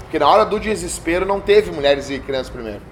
Porque 0.01 0.19
na 0.19 0.29
hora 0.29 0.45
do 0.45 0.61
desespero 0.61 1.27
não 1.27 1.41
teve 1.41 1.71
mulheres 1.71 2.09
e 2.11 2.19
crianças 2.19 2.51
primeiro. 2.51 2.83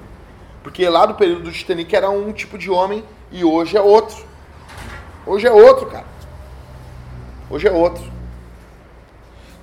Porque 0.62 0.88
lá 0.88 1.06
do 1.06 1.14
período 1.14 1.44
do 1.44 1.52
Titanic 1.52 1.94
era 1.94 2.10
um 2.10 2.32
tipo 2.32 2.56
de 2.56 2.70
homem 2.70 3.04
e 3.30 3.44
hoje 3.44 3.76
é 3.76 3.80
outro. 3.80 4.24
Hoje 5.26 5.46
é 5.46 5.52
outro, 5.52 5.86
cara. 5.86 6.06
Hoje 7.50 7.68
é 7.68 7.72
outro. 7.72 8.02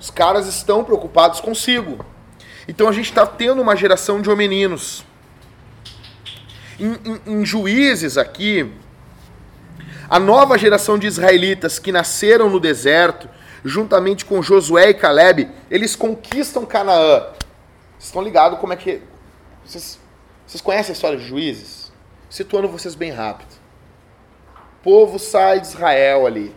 Os 0.00 0.10
caras 0.10 0.46
estão 0.46 0.82
preocupados 0.84 1.40
consigo. 1.40 2.04
Então 2.66 2.88
a 2.88 2.92
gente 2.92 3.10
está 3.10 3.26
tendo 3.26 3.60
uma 3.60 3.76
geração 3.76 4.22
de 4.22 4.30
homeninos. 4.30 5.04
Em, 6.80 6.98
em, 7.04 7.40
em, 7.40 7.44
juízes 7.44 8.16
aqui, 8.16 8.72
a 10.08 10.18
nova 10.18 10.56
geração 10.56 10.98
de 10.98 11.06
israelitas 11.06 11.78
que 11.78 11.92
nasceram 11.92 12.48
no 12.48 12.58
deserto, 12.58 13.28
juntamente 13.64 14.24
com 14.24 14.42
Josué 14.42 14.90
e 14.90 14.94
Caleb, 14.94 15.48
eles 15.70 15.94
conquistam 15.94 16.64
Canaã. 16.64 17.20
Vocês 17.98 18.06
estão 18.06 18.22
ligados 18.22 18.58
como 18.58 18.72
é 18.72 18.76
que. 18.76 19.02
Vocês, 19.64 19.98
vocês 20.46 20.60
conhecem 20.60 20.92
a 20.92 20.94
história 20.94 21.18
de 21.18 21.26
juízes? 21.26 21.92
Situando 22.28 22.68
vocês 22.68 22.94
bem 22.94 23.10
rápido 23.10 23.60
povo 24.82 25.18
sai 25.18 25.60
de 25.60 25.66
Israel 25.66 26.26
ali. 26.26 26.54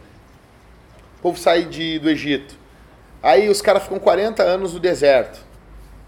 O 1.20 1.22
povo 1.22 1.39
sai 1.39 1.63
de, 1.63 2.00
do 2.00 2.10
Egito. 2.10 2.56
Aí 3.22 3.50
os 3.50 3.62
caras 3.62 3.84
ficam 3.84 4.00
40 4.00 4.44
anos 4.44 4.74
no 4.74 4.80
deserto. 4.80 5.39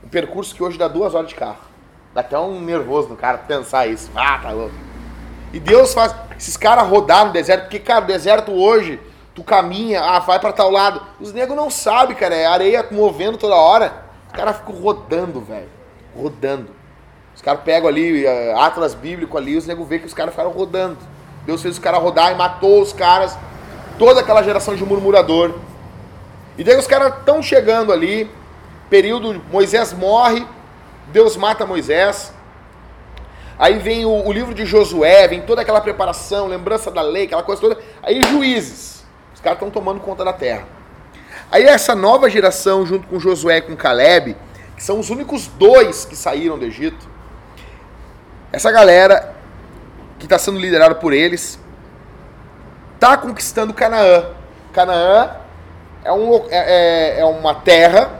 Um 0.04 0.08
percurso 0.08 0.54
que 0.54 0.64
hoje 0.64 0.78
dá 0.78 0.88
duas 0.88 1.14
horas 1.14 1.30
de 1.30 1.36
carro. 1.36 1.64
Dá 2.16 2.22
até 2.22 2.40
um 2.40 2.62
nervoso 2.62 3.10
no 3.10 3.18
cara 3.18 3.38
pensar 3.40 3.88
isso. 3.88 4.10
Ah, 4.16 4.40
tá 4.42 4.52
louco. 4.52 4.74
E 5.52 5.60
Deus 5.60 5.94
faz 5.94 6.16
esses 6.38 6.56
caras 6.56 6.88
rodar 6.88 7.26
no 7.26 7.34
deserto, 7.34 7.64
porque, 7.64 7.78
cara, 7.78 8.06
o 8.06 8.08
deserto 8.08 8.54
hoje, 8.54 8.98
tu 9.34 9.44
caminha, 9.44 10.02
ah, 10.02 10.20
vai 10.20 10.40
para 10.40 10.54
tal 10.54 10.72
lado. 10.72 11.02
Os 11.20 11.34
negros 11.34 11.58
não 11.58 11.70
sabem, 11.70 12.16
cara, 12.16 12.34
é 12.34 12.46
areia 12.46 12.88
movendo 12.90 13.38
toda 13.38 13.54
hora. 13.56 14.06
Os 14.28 14.34
caras 14.34 14.56
ficam 14.56 14.76
rodando, 14.76 15.42
velho. 15.42 15.68
Rodando. 16.16 16.70
Os 17.36 17.42
caras 17.42 17.64
pegam 17.66 17.90
ali, 17.90 18.26
uh, 18.26 18.60
Atlas 18.62 18.94
bíblico 18.94 19.38
ali, 19.38 19.58
os 19.58 19.68
negros 19.68 19.86
vê 19.86 20.00
que 20.00 20.08
os 20.08 20.14
caras 20.14 20.34
ficaram 20.34 20.52
rodando. 20.52 20.98
Deus 21.46 21.62
fez 21.62 21.74
os 21.74 21.80
caras 21.80 22.02
rodar 22.02 22.32
e 22.32 22.36
matou 22.36 22.82
os 22.82 22.94
caras, 22.94 23.38
toda 24.00 24.22
aquela 24.22 24.42
geração 24.42 24.74
de 24.74 24.86
murmurador. 24.86 25.54
E 26.58 26.64
daí 26.64 26.78
os 26.78 26.88
caras 26.88 27.14
estão 27.18 27.44
chegando 27.44 27.92
ali, 27.92 28.32
período 28.90 29.42
Moisés 29.52 29.92
morre, 29.92 30.48
Deus 31.08 31.36
mata 31.38 31.66
Moisés. 31.66 32.34
Aí 33.58 33.80
vem 33.80 34.06
o, 34.06 34.28
o, 34.28 34.32
livro 34.32 34.54
de 34.54 34.66
Josué, 34.66 35.28
vem 35.28 35.42
toda 35.42 35.62
aquela 35.62 35.80
preparação, 35.80 36.48
lembrança 36.48 36.92
da 36.92 37.02
lei, 37.02 37.26
aquela 37.26 37.44
coisa 37.44 37.62
toda. 37.62 37.78
Aí 38.04 38.22
juízes, 38.24 39.06
os 39.34 39.40
caras 39.40 39.58
estão 39.58 39.70
tomando 39.70 40.02
conta 40.02 40.26
da 40.26 40.34
terra. 40.34 40.68
Aí 41.52 41.64
essa 41.64 41.96
nova 41.96 42.30
geração, 42.30 42.86
junto 42.86 43.08
com 43.08 43.20
Josué 43.20 43.58
e 43.58 43.62
com 43.62 43.76
Caleb, 43.76 44.36
que 44.76 44.84
são 44.84 45.00
os 45.00 45.10
únicos 45.10 45.48
dois 45.48 46.04
que 46.04 46.16
saíram 46.16 46.60
do 46.60 46.66
Egito, 46.66 47.08
essa 48.52 48.72
galera 48.72 49.34
que 50.20 50.26
está 50.26 50.38
sendo 50.38 50.60
liderado 50.60 50.96
por 50.96 51.14
eles, 51.14 51.60
está 52.96 53.16
conquistando 53.16 53.74
Canaã. 53.74 54.32
Canaã 54.74 55.38
é, 56.04 56.12
um, 56.12 56.36
é, 56.50 57.18
é, 57.18 57.20
é 57.20 57.26
uma 57.26 57.56
terra 57.56 58.20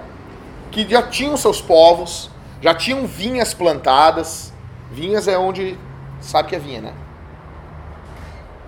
que 0.72 0.88
já 0.89 1.01
tinha 1.01 1.36
seus 1.38 1.62
povos, 1.62 2.30
já 2.65 2.74
tinham 2.74 3.05
vinhas 3.05 3.53
plantadas. 3.53 4.51
Vinhas 4.91 5.27
é 5.27 5.38
onde. 5.38 5.77
Sabe 6.19 6.50
que 6.50 6.55
é 6.55 6.60
vinha, 6.60 6.81
né? 6.81 6.93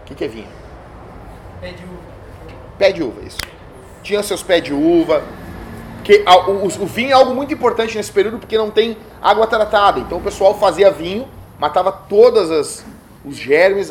O 0.02 0.06
que, 0.06 0.14
que 0.14 0.24
é 0.24 0.28
vinha? 0.28 0.48
Pé 1.60 1.72
de 1.72 1.84
uva. 1.84 1.98
Pé 2.78 2.92
de 2.92 3.02
uva, 3.02 3.22
isso. 3.26 3.40
Tinha 4.04 4.22
seus 4.22 4.44
pés 4.44 4.62
de 4.62 4.72
uva. 4.72 5.24
Que, 6.04 6.24
o, 6.28 6.52
o, 6.52 6.66
o 6.66 6.86
vinho 6.86 7.10
é 7.10 7.14
algo 7.14 7.34
muito 7.34 7.52
importante 7.52 7.98
nesse 7.98 8.12
período 8.12 8.38
porque 8.38 8.56
não 8.56 8.70
tem 8.70 8.96
água 9.20 9.48
tratada. 9.48 10.00
Então 10.00 10.20
o 10.20 10.22
pessoal 10.22 10.54
fazia 10.60 10.92
vinho, 10.92 11.28
matava 11.60 11.92
todas 11.92 12.52
as, 12.52 12.86
os 13.26 13.36
germes, 13.36 13.90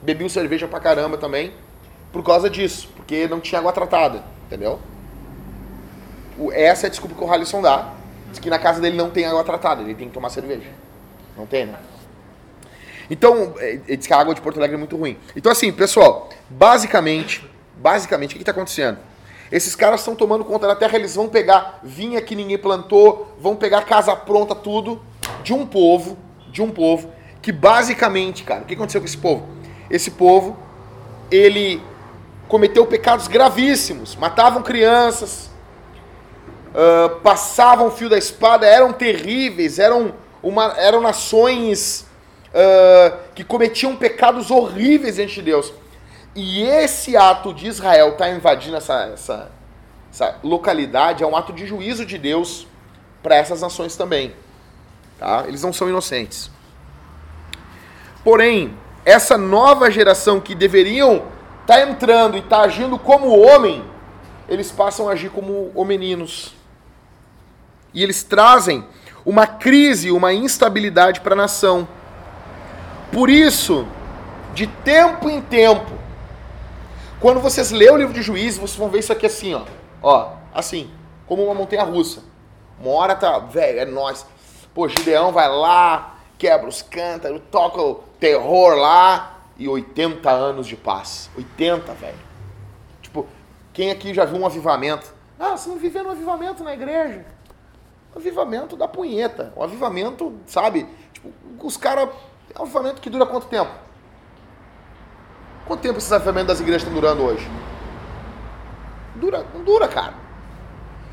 bebiam 0.00 0.28
cerveja 0.28 0.68
pra 0.68 0.78
caramba 0.78 1.18
também, 1.18 1.52
por 2.12 2.22
causa 2.22 2.48
disso, 2.48 2.88
porque 2.94 3.26
não 3.26 3.40
tinha 3.40 3.58
água 3.58 3.72
tratada, 3.72 4.22
entendeu? 4.46 4.78
O, 6.38 6.52
essa 6.52 6.86
é 6.86 6.88
a 6.88 6.90
desculpa 6.90 7.16
que 7.16 7.24
o 7.24 7.30
Halisson 7.30 7.60
dá, 7.60 7.97
diz 8.30 8.38
que 8.38 8.50
na 8.50 8.58
casa 8.58 8.80
dele 8.80 8.96
não 8.96 9.10
tem 9.10 9.24
água 9.24 9.44
tratada, 9.44 9.82
ele 9.82 9.94
tem 9.94 10.08
que 10.08 10.14
tomar 10.14 10.30
cerveja. 10.30 10.68
Não 11.36 11.46
tem, 11.46 11.66
né? 11.66 11.78
Então, 13.10 13.54
é, 13.58 13.80
ele 13.86 13.96
diz 13.96 14.06
que 14.06 14.12
a 14.12 14.18
água 14.18 14.34
de 14.34 14.40
Porto 14.40 14.58
Alegre 14.58 14.76
é 14.76 14.78
muito 14.78 14.96
ruim. 14.96 15.16
Então, 15.34 15.50
assim, 15.50 15.72
pessoal, 15.72 16.28
basicamente, 16.48 17.48
basicamente, 17.76 18.34
o 18.34 18.36
que 18.36 18.42
está 18.42 18.52
acontecendo? 18.52 18.98
Esses 19.50 19.74
caras 19.74 20.00
estão 20.00 20.14
tomando 20.14 20.44
conta 20.44 20.66
da 20.66 20.76
terra, 20.76 20.96
eles 20.96 21.14
vão 21.14 21.28
pegar 21.28 21.80
vinha 21.82 22.20
que 22.20 22.34
ninguém 22.34 22.58
plantou, 22.58 23.34
vão 23.40 23.56
pegar 23.56 23.82
casa 23.82 24.14
pronta, 24.14 24.54
tudo, 24.54 25.00
de 25.42 25.54
um 25.54 25.66
povo, 25.66 26.18
de 26.50 26.60
um 26.60 26.70
povo, 26.70 27.10
que 27.40 27.50
basicamente, 27.50 28.44
cara, 28.44 28.62
o 28.62 28.64
que 28.64 28.74
aconteceu 28.74 29.00
com 29.00 29.06
esse 29.06 29.16
povo? 29.16 29.46
Esse 29.90 30.10
povo, 30.10 30.56
ele 31.30 31.82
cometeu 32.46 32.84
pecados 32.86 33.26
gravíssimos, 33.26 34.16
matavam 34.16 34.62
crianças, 34.62 35.50
uh, 36.74 37.20
passavam 37.20 37.88
o 37.88 37.90
fio 37.90 38.08
da 38.08 38.18
espada, 38.18 38.66
eram 38.66 38.92
terríveis, 38.92 39.78
eram, 39.78 40.14
uma, 40.42 40.74
eram 40.78 41.00
nações 41.00 42.06
uh, 42.48 43.16
que 43.34 43.44
cometiam 43.44 43.96
pecados 43.96 44.50
horríveis 44.50 45.16
diante 45.16 45.34
de 45.34 45.42
Deus. 45.42 45.72
E 46.34 46.62
esse 46.62 47.16
ato 47.16 47.52
de 47.52 47.66
Israel 47.66 48.10
estar 48.10 48.26
tá 48.26 48.30
invadindo 48.30 48.76
essa, 48.76 49.10
essa, 49.12 49.50
essa 50.12 50.36
localidade 50.42 51.22
é 51.22 51.26
um 51.26 51.36
ato 51.36 51.52
de 51.52 51.66
juízo 51.66 52.06
de 52.06 52.18
Deus 52.18 52.66
para 53.22 53.36
essas 53.36 53.60
nações 53.60 53.96
também. 53.96 54.34
Tá? 55.18 55.44
Eles 55.46 55.62
não 55.62 55.72
são 55.72 55.88
inocentes. 55.88 56.50
Porém, 58.22 58.76
essa 59.04 59.36
nova 59.36 59.90
geração 59.90 60.40
que 60.40 60.54
deveriam 60.54 61.24
estar 61.62 61.74
tá 61.74 61.82
entrando 61.82 62.36
e 62.36 62.40
estar 62.40 62.58
tá 62.58 62.62
agindo 62.62 62.98
como 62.98 63.38
homem, 63.38 63.82
eles 64.48 64.70
passam 64.70 65.08
a 65.08 65.12
agir 65.12 65.30
como 65.30 65.70
homeninos. 65.74 66.54
E 67.92 68.02
eles 68.02 68.22
trazem 68.22 68.84
uma 69.24 69.46
crise, 69.46 70.10
uma 70.10 70.32
instabilidade 70.32 71.20
para 71.20 71.34
a 71.34 71.36
nação. 71.36 71.86
Por 73.12 73.30
isso, 73.30 73.86
de 74.54 74.66
tempo 74.66 75.28
em 75.28 75.40
tempo, 75.40 75.92
quando 77.20 77.40
vocês 77.40 77.70
lerem 77.70 77.94
o 77.94 77.98
livro 77.98 78.14
de 78.14 78.22
Juízes, 78.22 78.58
vocês 78.58 78.76
vão 78.76 78.88
ver 78.88 79.00
isso 79.00 79.12
aqui 79.12 79.26
assim, 79.26 79.54
ó. 79.54 79.62
Ó, 80.02 80.32
assim, 80.54 80.90
como 81.26 81.44
uma 81.44 81.54
montanha 81.54 81.82
russa. 81.82 82.22
Uma 82.80 82.92
hora 82.92 83.14
tá, 83.14 83.38
velho, 83.38 83.80
é 83.80 83.84
nós. 83.84 84.24
Pô, 84.72 84.88
Gideão 84.88 85.32
vai 85.32 85.48
lá, 85.48 86.16
quebra 86.38 86.68
os 86.68 86.80
cântaros, 86.80 87.42
toca 87.50 87.80
o 87.80 87.96
terror 88.20 88.76
lá 88.76 89.38
e 89.58 89.68
80 89.68 90.30
anos 90.30 90.66
de 90.66 90.76
paz. 90.76 91.28
80, 91.36 91.92
velho. 91.94 92.18
Tipo, 93.02 93.26
quem 93.72 93.90
aqui 93.90 94.14
já 94.14 94.24
viu 94.24 94.40
um 94.40 94.46
avivamento? 94.46 95.12
Ah, 95.38 95.56
você 95.56 95.68
não 95.68 95.76
vivendo 95.76 96.06
um 96.06 96.12
avivamento 96.12 96.62
na 96.62 96.72
igreja. 96.72 97.26
Avivamento 98.18 98.76
da 98.76 98.88
punheta. 98.88 99.52
Um 99.56 99.62
avivamento, 99.62 100.34
sabe? 100.46 100.86
Tipo, 101.12 101.32
os 101.62 101.76
caras. 101.76 102.08
É 102.54 102.58
um 102.58 102.62
avivamento 102.62 103.00
que 103.00 103.08
dura 103.08 103.24
quanto 103.24 103.46
tempo? 103.46 103.70
Quanto 105.66 105.80
tempo 105.80 105.98
esses 105.98 106.10
avivamentos 106.10 106.48
das 106.48 106.60
igrejas 106.60 106.82
estão 106.82 106.94
durando 106.94 107.22
hoje? 107.22 107.48
Dura, 109.14 109.46
não 109.54 109.62
dura, 109.62 109.86
cara. 109.86 110.14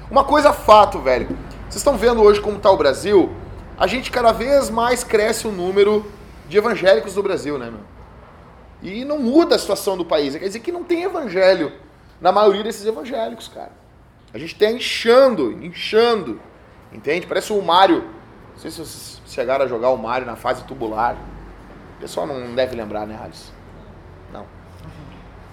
Uma 0.09 0.23
coisa 0.23 0.51
fato, 0.53 0.99
velho. 0.99 1.27
Vocês 1.63 1.75
estão 1.75 1.97
vendo 1.97 2.21
hoje 2.21 2.41
como 2.41 2.57
está 2.57 2.71
o 2.71 2.77
Brasil? 2.77 3.31
A 3.77 3.85
gente 3.85 4.09
cada 4.09 4.31
vez 4.31 4.69
mais 4.69 5.03
cresce 5.03 5.47
o 5.47 5.51
número 5.51 6.05
de 6.47 6.57
evangélicos 6.57 7.13
do 7.13 7.21
Brasil, 7.21 7.57
né, 7.57 7.69
meu? 7.69 7.81
E 8.81 9.03
não 9.03 9.19
muda 9.19 9.55
a 9.55 9.59
situação 9.59 9.97
do 9.97 10.05
país. 10.05 10.35
Quer 10.35 10.45
dizer 10.45 10.59
que 10.59 10.71
não 10.71 10.83
tem 10.83 11.03
evangelho 11.03 11.71
na 12.19 12.31
maioria 12.31 12.63
desses 12.63 12.85
evangélicos, 12.85 13.47
cara. 13.47 13.71
A 14.33 14.37
gente 14.37 14.53
está 14.53 14.71
inchando, 14.71 15.51
inchando. 15.63 16.39
Entende? 16.95 17.27
Parece 17.27 17.51
o 17.51 17.61
Mário. 17.61 18.03
Não 18.53 18.57
sei 18.57 18.71
se 18.71 18.77
vocês 18.77 19.21
chegaram 19.27 19.65
a 19.65 19.67
jogar 19.67 19.89
o 19.89 19.97
Mário 19.97 20.25
na 20.25 20.37
fase 20.37 20.63
tubular. 20.63 21.17
O 21.97 21.99
pessoal 21.99 22.25
não 22.25 22.55
deve 22.55 22.73
lembrar, 22.73 23.05
né, 23.05 23.19
Alice? 23.21 23.51
Não. 24.31 24.45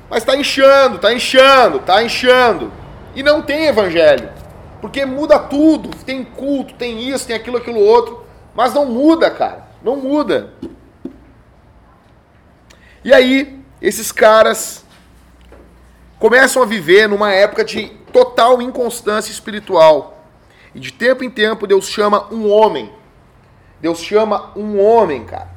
Mas 0.09 0.23
está 0.23 0.37
inchando, 0.37 0.97
está 0.97 1.13
inchando, 1.13 1.79
está 1.79 2.03
inchando. 2.03 2.73
E 3.17 3.25
não 3.25 3.43
tem 3.43 3.67
evangelho. 3.67 4.31
Porque 4.81 5.05
muda 5.05 5.37
tudo. 5.37 5.91
Tem 6.05 6.25
culto, 6.25 6.75
tem 6.75 7.09
isso, 7.09 7.27
tem 7.27 7.35
aquilo, 7.35 7.57
aquilo 7.57 7.81
outro. 7.81 8.25
Mas 8.55 8.73
não 8.73 8.87
muda, 8.87 9.29
cara. 9.29 9.67
Não 9.83 9.97
muda. 9.97 10.55
E 13.05 13.13
aí, 13.13 13.61
esses 13.81 14.13
caras 14.13 14.85
começam 16.21 16.63
a 16.63 16.67
viver 16.67 17.09
numa 17.09 17.33
época 17.33 17.65
de 17.65 17.89
total 18.13 18.63
inconstância 18.63 19.33
espiritual. 19.33 20.12
E 20.75 20.81
de 20.81 20.93
tempo 20.93 21.23
em 21.23 21.31
tempo 21.31 21.67
Deus 21.67 21.87
chama 21.87 22.33
um 22.33 22.51
homem. 22.51 22.93
Deus 23.81 24.01
chama 24.01 24.53
um 24.57 24.81
homem, 24.81 25.25
cara, 25.25 25.51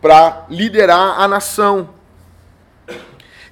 para 0.00 0.46
liderar 0.48 1.20
a 1.20 1.28
nação. 1.28 1.90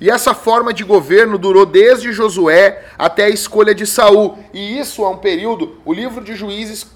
E 0.01 0.11
essa 0.11 0.35
forma 0.35 0.73
de 0.73 0.83
governo 0.83 1.39
durou 1.39 1.65
desde 1.65 2.13
Josué 2.13 2.85
até 2.99 3.25
a 3.25 3.29
escolha 3.29 3.75
de 3.75 3.87
Saul. 3.87 4.39
E 4.53 4.79
isso 4.79 5.05
é 5.05 5.09
um 5.09 5.19
período, 5.19 5.79
o 5.85 5.93
livro 5.93 6.25
de 6.25 6.35
Juízes 6.35 6.87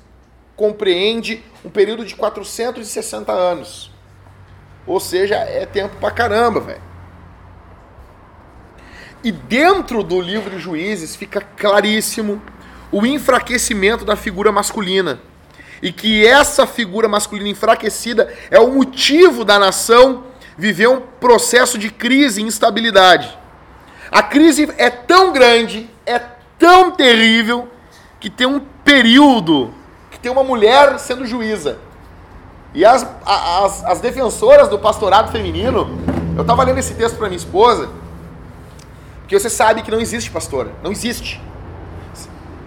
compreende 0.56 1.44
um 1.64 1.70
período 1.70 2.04
de 2.04 2.16
460 2.16 3.30
anos. 3.30 3.92
Ou 4.86 4.98
seja, 4.98 5.36
é 5.36 5.66
tempo 5.66 5.96
pra 6.00 6.10
caramba, 6.10 6.58
velho. 6.60 6.82
E 9.22 9.30
dentro 9.30 10.02
do 10.02 10.20
livro 10.20 10.50
de 10.50 10.58
Juízes 10.58 11.14
fica 11.14 11.40
claríssimo 11.40 12.40
o 12.90 13.04
enfraquecimento 13.04 14.04
da 14.04 14.16
figura 14.16 14.50
masculina. 14.52 15.20
E 15.82 15.92
que 15.92 16.26
essa 16.26 16.66
figura 16.66 17.08
masculina 17.08 17.48
enfraquecida 17.48 18.32
é 18.50 18.58
o 18.58 18.72
motivo 18.72 19.44
da 19.44 19.58
nação 19.58 20.24
viver 20.56 20.88
um 20.88 21.00
processo 21.00 21.78
de 21.78 21.90
crise 21.90 22.40
e 22.40 22.44
instabilidade. 22.44 23.36
A 24.10 24.22
crise 24.22 24.72
é 24.78 24.88
tão 24.88 25.32
grande, 25.32 25.90
é 26.06 26.18
tão 26.58 26.90
terrível, 26.90 27.68
que 28.18 28.30
tem 28.30 28.46
um 28.46 28.60
período 28.84 29.72
que 30.10 30.18
tem 30.18 30.32
uma 30.32 30.42
mulher 30.42 30.98
sendo 30.98 31.26
juíza. 31.26 31.78
E 32.72 32.84
as, 32.84 33.06
as, 33.24 33.84
as 33.84 34.00
defensoras 34.00 34.68
do 34.68 34.78
pastorado 34.78 35.30
feminino, 35.30 35.98
eu 36.34 36.42
estava 36.42 36.64
lendo 36.64 36.78
esse 36.78 36.94
texto 36.94 37.16
para 37.16 37.28
minha 37.28 37.36
esposa, 37.36 37.90
porque 39.20 39.38
você 39.38 39.50
sabe 39.50 39.82
que 39.82 39.90
não 39.90 40.00
existe 40.00 40.30
pastora, 40.30 40.70
não 40.82 40.90
existe. 40.90 41.40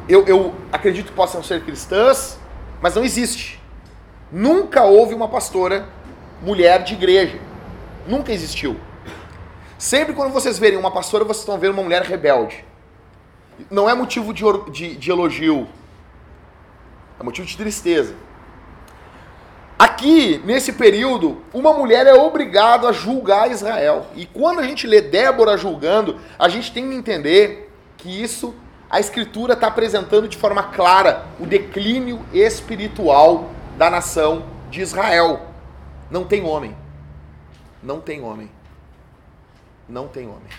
Eu, 0.09 0.25
eu 0.25 0.55
acredito 0.71 1.07
que 1.07 1.13
possam 1.13 1.43
ser 1.43 1.63
cristãs, 1.63 2.39
mas 2.81 2.95
não 2.95 3.05
existe. 3.05 3.61
Nunca 4.31 4.83
houve 4.83 5.13
uma 5.13 5.27
pastora 5.27 5.87
mulher 6.41 6.83
de 6.83 6.95
igreja. 6.95 7.39
Nunca 8.07 8.33
existiu. 8.33 8.75
Sempre 9.77 10.13
quando 10.13 10.33
vocês 10.33 10.57
verem 10.57 10.79
uma 10.79 10.91
pastora, 10.91 11.23
vocês 11.23 11.39
estão 11.39 11.59
vendo 11.59 11.73
uma 11.73 11.83
mulher 11.83 12.01
rebelde. 12.01 12.65
Não 13.69 13.89
é 13.89 13.93
motivo 13.93 14.33
de, 14.33 14.43
de, 14.71 14.95
de 14.95 15.11
elogio, 15.11 15.67
é 17.19 17.23
motivo 17.23 17.47
de 17.47 17.55
tristeza. 17.55 18.15
Aqui, 19.77 20.41
nesse 20.43 20.73
período, 20.73 21.41
uma 21.53 21.71
mulher 21.71 22.07
é 22.07 22.13
obrigada 22.13 22.89
a 22.89 22.91
julgar 22.91 23.49
Israel. 23.51 24.07
E 24.15 24.25
quando 24.25 24.59
a 24.59 24.63
gente 24.63 24.85
lê 24.85 25.01
Débora 25.01 25.57
julgando, 25.57 26.19
a 26.37 26.49
gente 26.49 26.73
tem 26.73 26.89
que 26.89 26.95
entender 26.95 27.71
que 27.97 28.09
isso, 28.21 28.53
a 28.89 28.99
Escritura 28.99 29.53
está 29.53 29.67
apresentando 29.67 30.27
de 30.27 30.35
forma 30.35 30.63
clara 30.63 31.27
o 31.39 31.45
declínio 31.45 32.25
espiritual 32.33 33.51
da 33.77 33.89
nação 33.89 34.45
de 34.71 34.81
Israel. 34.81 35.47
Não 36.09 36.25
tem 36.25 36.43
homem. 36.43 36.75
Não 37.83 38.01
tem 38.01 38.23
homem. 38.23 38.49
Não 39.87 40.07
tem 40.07 40.27
homem. 40.27 40.49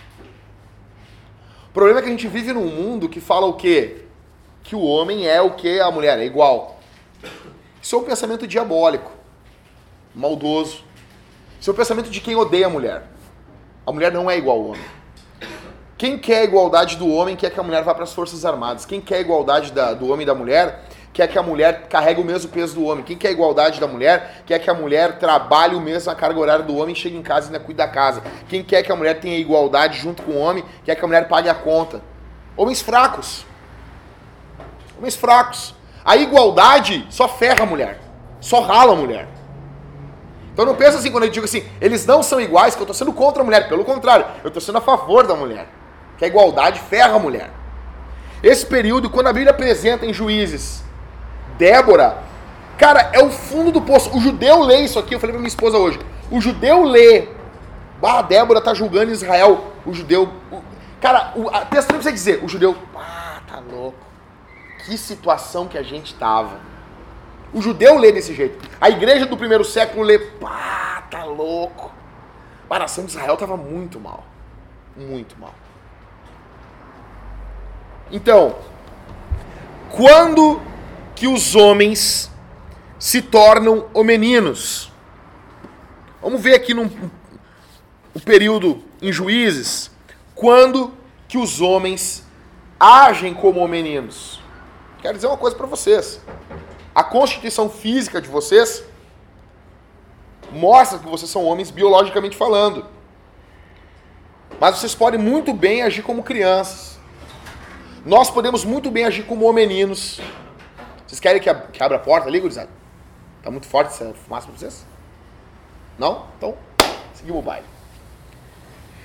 O 1.68 1.72
problema 1.72 1.98
é 1.98 2.02
que 2.02 2.08
a 2.08 2.12
gente 2.12 2.28
vive 2.28 2.52
num 2.52 2.66
mundo 2.66 3.08
que 3.08 3.20
fala 3.20 3.46
o 3.46 3.54
quê? 3.54 4.04
Que 4.62 4.76
o 4.76 4.82
homem 4.82 5.26
é 5.26 5.40
o 5.40 5.54
que 5.54 5.80
a 5.80 5.90
mulher 5.90 6.18
é 6.18 6.24
igual. 6.24 6.78
Isso 7.82 7.96
é 7.96 7.98
um 7.98 8.04
pensamento 8.04 8.46
diabólico, 8.46 9.10
maldoso. 10.14 10.84
Isso 11.60 11.70
é 11.70 11.72
o 11.72 11.76
pensamento 11.76 12.10
de 12.10 12.20
quem 12.20 12.36
odeia 12.36 12.66
a 12.66 12.70
mulher. 12.70 13.06
A 13.86 13.92
mulher 13.92 14.12
não 14.12 14.30
é 14.30 14.38
igual 14.38 14.58
ao 14.58 14.66
homem. 14.66 14.99
Quem 16.00 16.16
quer 16.16 16.38
a 16.38 16.44
igualdade 16.44 16.96
do 16.96 17.12
homem 17.12 17.36
quer 17.36 17.50
que 17.50 17.60
a 17.60 17.62
mulher 17.62 17.84
vá 17.84 17.92
para 17.92 18.04
as 18.04 18.14
Forças 18.14 18.46
Armadas. 18.46 18.86
Quem 18.86 19.02
quer 19.02 19.16
a 19.16 19.20
igualdade 19.20 19.70
da, 19.70 19.92
do 19.92 20.10
homem 20.10 20.22
e 20.22 20.26
da 20.26 20.34
mulher 20.34 20.84
quer 21.12 21.28
que 21.28 21.38
a 21.38 21.42
mulher 21.42 21.88
carregue 21.90 22.22
o 22.22 22.24
mesmo 22.24 22.50
peso 22.50 22.74
do 22.74 22.84
homem. 22.86 23.04
Quem 23.04 23.18
quer 23.18 23.28
a 23.28 23.32
igualdade 23.32 23.78
da 23.78 23.86
mulher 23.86 24.42
quer 24.46 24.58
que 24.60 24.70
a 24.70 24.72
mulher 24.72 25.18
trabalhe 25.18 25.74
o 25.74 25.80
mesmo 25.80 26.10
a 26.10 26.14
carga 26.14 26.40
horária 26.40 26.64
do 26.64 26.74
homem, 26.74 26.94
chegue 26.94 27.18
em 27.18 27.22
casa 27.22 27.48
e 27.48 27.52
ainda 27.52 27.62
cuide 27.62 27.76
da 27.76 27.86
casa. 27.86 28.22
Quem 28.48 28.62
quer 28.62 28.82
que 28.82 28.90
a 28.90 28.96
mulher 28.96 29.20
tenha 29.20 29.36
igualdade 29.36 29.98
junto 29.98 30.22
com 30.22 30.30
o 30.32 30.38
homem 30.38 30.64
quer 30.86 30.94
que 30.94 31.04
a 31.04 31.06
mulher 31.06 31.28
pague 31.28 31.50
a 31.50 31.54
conta. 31.54 32.00
Homens 32.56 32.80
fracos. 32.80 33.44
Homens 34.96 35.16
fracos. 35.16 35.74
A 36.02 36.16
igualdade 36.16 37.06
só 37.10 37.28
ferra 37.28 37.64
a 37.64 37.66
mulher, 37.66 38.00
só 38.40 38.60
rala 38.60 38.94
a 38.94 38.96
mulher. 38.96 39.28
Então 40.50 40.64
não 40.64 40.76
pensa 40.76 40.96
assim 40.96 41.12
quando 41.12 41.24
eu 41.24 41.30
digo 41.30 41.44
assim, 41.44 41.62
eles 41.78 42.06
não 42.06 42.22
são 42.22 42.40
iguais, 42.40 42.74
que 42.74 42.80
eu 42.80 42.84
estou 42.84 42.94
sendo 42.94 43.12
contra 43.12 43.42
a 43.42 43.44
mulher. 43.44 43.68
Pelo 43.68 43.84
contrário, 43.84 44.24
eu 44.42 44.48
estou 44.48 44.62
sendo 44.62 44.78
a 44.78 44.80
favor 44.80 45.26
da 45.26 45.34
mulher. 45.34 45.68
Que 46.20 46.26
a 46.26 46.28
igualdade 46.28 46.78
ferra 46.78 47.16
a 47.16 47.18
mulher. 47.18 47.50
Esse 48.42 48.66
período, 48.66 49.08
quando 49.08 49.28
a 49.28 49.32
Bíblia 49.32 49.50
apresenta 49.50 50.04
em 50.04 50.12
juízes, 50.12 50.84
Débora, 51.56 52.18
cara, 52.76 53.10
é 53.12 53.24
o 53.24 53.30
fundo 53.30 53.72
do 53.72 53.80
poço. 53.80 54.14
O 54.14 54.20
judeu 54.20 54.60
lê 54.60 54.82
isso 54.82 54.98
aqui, 54.98 55.14
eu 55.14 55.18
falei 55.18 55.32
pra 55.32 55.40
minha 55.40 55.48
esposa 55.48 55.78
hoje. 55.78 55.98
O 56.30 56.38
judeu 56.38 56.84
lê, 56.84 57.26
ah, 58.02 58.20
Débora 58.20 58.60
tá 58.60 58.74
julgando 58.74 59.10
Israel. 59.10 59.72
O 59.84 59.92
judeu, 59.94 60.30
o, 60.52 60.62
cara, 61.00 61.32
o 61.34 61.48
a 61.48 61.64
texto 61.64 61.88
não 61.88 61.96
precisa 61.96 62.12
dizer, 62.12 62.44
o 62.44 62.48
judeu, 62.48 62.76
ah, 62.94 63.40
tá 63.48 63.58
louco 63.58 64.10
que 64.84 64.98
situação 64.98 65.66
que 65.66 65.78
a 65.78 65.82
gente 65.82 66.12
estava. 66.12 66.60
O 67.52 67.60
judeu 67.60 67.96
lê 67.98 68.12
desse 68.12 68.34
jeito. 68.34 68.68
A 68.78 68.90
igreja 68.90 69.24
do 69.24 69.38
primeiro 69.38 69.64
século 69.64 70.02
lê, 70.02 70.18
pá, 70.18 71.02
tá 71.10 71.24
louco. 71.24 71.90
A 72.68 72.78
nação 72.78 73.04
de 73.04 73.10
Israel 73.10 73.34
estava 73.34 73.56
muito 73.56 73.98
mal. 73.98 74.24
Muito 74.96 75.38
mal. 75.40 75.54
Então, 78.12 78.56
quando 79.90 80.60
que 81.14 81.26
os 81.26 81.54
homens 81.54 82.30
se 82.98 83.22
tornam 83.22 83.86
homeninos? 83.94 84.92
Vamos 86.20 86.40
ver 86.40 86.54
aqui 86.54 86.74
um 86.74 88.20
período 88.24 88.82
em 89.00 89.12
Juízes, 89.12 89.90
quando 90.34 90.92
que 91.28 91.38
os 91.38 91.60
homens 91.60 92.24
agem 92.78 93.32
como 93.32 93.60
homeninos. 93.60 94.40
Quero 95.00 95.14
dizer 95.14 95.28
uma 95.28 95.36
coisa 95.36 95.56
para 95.56 95.66
vocês. 95.66 96.20
A 96.94 97.02
constituição 97.02 97.70
física 97.70 98.20
de 98.20 98.28
vocês 98.28 98.84
mostra 100.52 100.98
que 100.98 101.08
vocês 101.08 101.30
são 101.30 101.44
homens 101.44 101.70
biologicamente 101.70 102.36
falando. 102.36 102.84
Mas 104.60 104.76
vocês 104.78 104.94
podem 104.94 105.18
muito 105.18 105.54
bem 105.54 105.82
agir 105.82 106.02
como 106.02 106.22
crianças. 106.22 106.99
Nós 108.04 108.30
podemos 108.30 108.64
muito 108.64 108.90
bem 108.90 109.04
agir 109.04 109.24
como 109.24 109.52
meninos. 109.52 110.20
Vocês 111.06 111.20
querem 111.20 111.40
que, 111.40 111.52
que 111.52 111.82
abra 111.82 111.96
a 111.96 112.00
porta 112.00 112.28
ali, 112.28 112.40
gurizada? 112.40 112.70
Tá 113.42 113.50
muito 113.50 113.66
forte 113.66 113.88
essa 113.88 114.14
fumaça 114.14 114.46
pra 114.46 114.56
vocês? 114.56 114.86
Não? 115.98 116.26
Então, 116.36 116.56
seguimos 117.14 117.40
o 117.40 117.42
baile. 117.42 117.66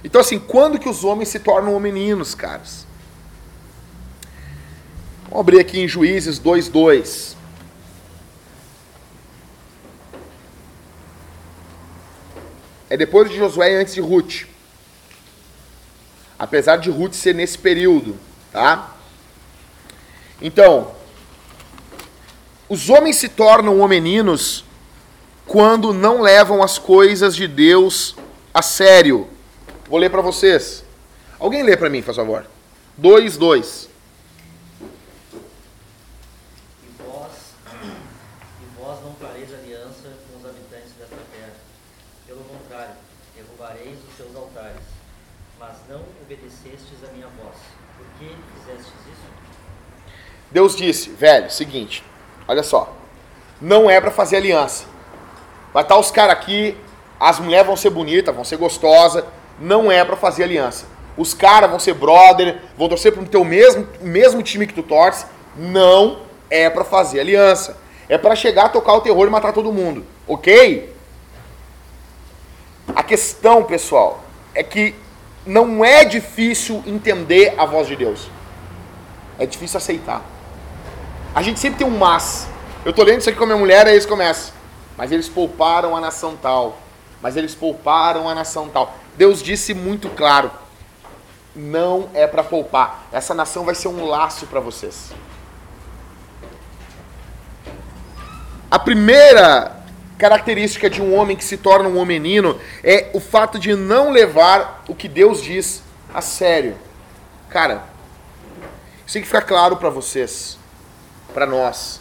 Então, 0.04 0.22
assim, 0.22 0.40
quando 0.40 0.80
que 0.80 0.88
os 0.88 1.04
homens 1.04 1.30
se 1.30 1.40
tornam 1.40 1.78
meninos, 1.80 2.34
caras? 2.36 2.86
Vamos 5.24 5.40
abrir 5.40 5.60
aqui 5.60 5.80
em 5.80 5.88
Juízes 5.88 6.40
2.2. 6.40 7.36
É 12.90 12.96
depois 12.96 13.30
de 13.30 13.36
Josué 13.36 13.74
e 13.74 13.76
antes 13.76 13.94
de 13.94 14.00
Ruth. 14.00 14.46
Apesar 16.38 16.78
de 16.78 16.90
Ruth 16.90 17.14
ser 17.14 17.34
nesse 17.34 17.58
período, 17.58 18.18
tá? 18.56 18.96
Então, 20.42 20.96
os 22.70 22.90
homens 22.90 23.18
se 23.18 23.28
tornam 23.28 23.82
homeninos 23.82 24.64
quando 25.46 25.94
não 25.94 26.22
levam 26.22 26.64
as 26.64 26.78
coisas 26.78 27.36
de 27.36 27.50
Deus 27.50 28.16
a 28.54 28.62
sério. 28.62 29.28
Vou 29.90 30.00
ler 30.00 30.10
para 30.10 30.22
vocês. 30.22 30.86
Alguém 31.38 31.64
lê 31.64 31.76
para 31.76 31.90
mim, 31.90 32.02
por 32.02 32.16
favor. 32.16 32.46
2, 32.98 33.36
2. 33.36 33.90
E 36.82 37.04
vós, 37.04 37.32
e 37.74 38.80
vós 38.80 39.04
não 39.04 39.14
fareis 39.16 39.54
aliança 39.54 40.14
com 40.32 40.40
os 40.40 40.46
habitantes 40.46 40.94
desta 40.98 41.18
terra. 41.34 41.54
Pelo 42.26 42.44
contrário, 42.46 42.96
derrubareis 43.36 43.98
os 44.10 44.16
seus 44.16 44.34
altares. 44.34 44.82
Mas 45.60 45.76
não 45.90 46.04
obedecestes 46.24 47.04
a 47.04 47.12
minha 47.12 47.28
voz. 47.28 47.58
Por 47.98 48.08
que 48.20 48.26
isso? 48.26 48.94
Deus 50.52 50.76
disse, 50.76 51.10
velho, 51.10 51.52
seguinte, 51.52 52.04
olha 52.48 52.64
só. 52.64 52.94
Não 53.62 53.90
é 53.90 54.00
para 54.00 54.12
fazer 54.12 54.38
aliança. 54.38 54.86
Vai 55.74 55.84
estar 55.84 55.98
os 55.98 56.12
caras 56.12 56.34
aqui, 56.34 56.78
as 57.20 57.40
mulheres 57.40 57.68
vão 57.68 57.76
ser 57.76 57.90
bonitas, 57.90 58.34
vão 58.34 58.44
ser 58.44 58.58
gostosas, 58.58 59.24
não 59.60 59.92
é 59.92 60.04
para 60.04 60.16
fazer 60.16 60.44
aliança. 60.44 60.86
Os 61.18 61.34
caras 61.34 61.70
vão 61.70 61.80
ser 61.80 61.94
brother, 61.94 62.62
vão 62.78 62.90
torcer 62.90 63.14
pro 63.14 63.26
teu 63.26 63.44
mesmo, 63.44 63.88
mesmo 64.02 64.44
time 64.44 64.68
que 64.68 64.74
tu 64.74 64.84
torce, 64.84 65.26
não 65.56 66.20
é 66.50 66.70
para 66.70 66.84
fazer 66.84 67.20
aliança. 67.20 67.78
É 68.08 68.18
para 68.18 68.36
chegar, 68.36 68.70
tocar 68.70 68.94
o 68.94 69.02
terror 69.02 69.28
e 69.28 69.30
matar 69.30 69.52
todo 69.52 69.72
mundo, 69.72 70.06
ok? 70.28 70.94
A 72.96 73.02
questão, 73.02 73.64
pessoal, 73.64 74.24
é 74.54 74.62
que 74.62 74.94
não 75.46 75.86
é 75.86 76.04
difícil 76.04 76.84
entender 76.86 77.54
a 77.58 77.66
voz 77.66 77.88
de 77.88 77.96
Deus. 77.96 78.30
É 79.38 79.46
difícil 79.46 79.78
aceitar. 79.78 80.22
A 81.34 81.42
gente 81.42 81.60
sempre 81.60 81.80
tem 81.80 81.88
um 81.88 81.98
mas. 81.98 82.48
Eu 82.84 82.94
tô 82.94 83.04
lendo 83.04 83.20
isso 83.20 83.30
aqui 83.30 83.38
com 83.38 83.44
a 83.44 83.48
minha 83.48 83.60
mulher, 83.60 83.86
aí 83.86 83.94
eles 83.94 84.06
começam. 84.06 84.54
Mas 84.98 85.12
eles 85.12 85.28
pouparam 85.28 85.96
a 85.96 86.02
nação 86.02 86.38
tal. 86.42 86.80
Mas 87.22 87.36
eles 87.36 87.54
pouparam 87.54 88.30
a 88.30 88.36
nação 88.36 88.70
tal. 88.70 88.96
Deus 89.18 89.44
disse 89.44 89.74
muito 89.74 90.10
claro: 90.10 90.50
não 91.56 92.10
é 92.14 92.26
para 92.26 92.44
poupar. 92.44 93.08
Essa 93.12 93.34
nação 93.34 93.64
vai 93.64 93.76
ser 93.76 93.88
um 93.88 94.06
laço 94.06 94.48
para 94.48 94.60
vocês. 94.60 95.12
A 98.70 98.80
primeira 98.80 99.85
característica 100.18 100.90
de 100.90 101.02
um 101.02 101.14
homem 101.14 101.36
que 101.36 101.44
se 101.44 101.58
torna 101.58 101.90
um 101.90 101.98
homenino 101.98 102.60
é 102.84 103.10
o 103.14 103.20
fato 103.20 103.60
de 103.60 103.76
não 103.76 104.12
levar 104.12 104.84
o 104.88 104.96
que 104.96 105.08
Deus 105.08 105.42
diz 105.42 105.82
a 106.14 106.22
sério. 106.22 106.78
Cara, 107.50 107.84
isso 109.06 109.14
tem 109.14 109.22
que 109.22 109.28
ficar 109.28 109.42
claro 109.42 109.78
para 109.78 109.90
vocês, 109.90 110.58
para 111.34 111.46
nós. 111.46 112.00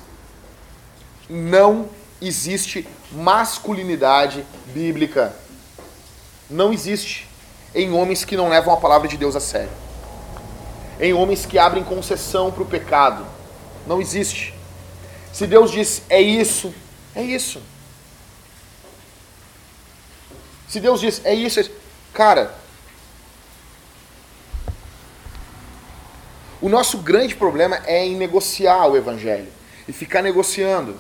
Não 1.29 1.89
existe 2.21 2.87
masculinidade 3.13 4.45
bíblica. 4.73 5.35
Não 6.49 6.73
existe 6.73 7.29
em 7.75 7.93
homens 7.93 8.25
que 8.25 8.37
não 8.37 8.49
levam 8.49 8.73
a 8.73 8.77
palavra 8.77 9.09
de 9.09 9.17
Deus 9.17 9.35
a 9.35 9.41
sério. 9.41 9.71
Em 11.01 11.13
homens 11.13 11.45
que 11.45 11.59
abrem 11.59 11.83
concessão 11.83 12.53
para 12.53 12.63
o 12.63 12.67
pecado. 12.67 13.27
Não 13.87 14.01
existe. 14.01 14.55
Se 15.33 15.47
Deus 15.47 15.71
diz 15.71 16.03
é 16.09 16.21
isso, 16.21 16.73
é 17.15 17.23
isso. 17.23 17.61
Se 20.75 20.81
Deus 20.81 21.01
diz 21.01 21.21
é 21.25 21.33
isso, 21.33 21.61
é 21.61 21.63
isso. 21.63 21.71
Cara, 22.13 22.53
o 26.61 26.69
nosso 26.69 26.99
grande 26.99 27.37
problema 27.37 27.81
é 27.87 28.05
em 28.05 28.17
negociar 28.17 28.89
o 28.89 28.97
evangelho 28.97 29.47
e 29.87 29.93
ficar 29.93 30.21
negociando. 30.21 30.97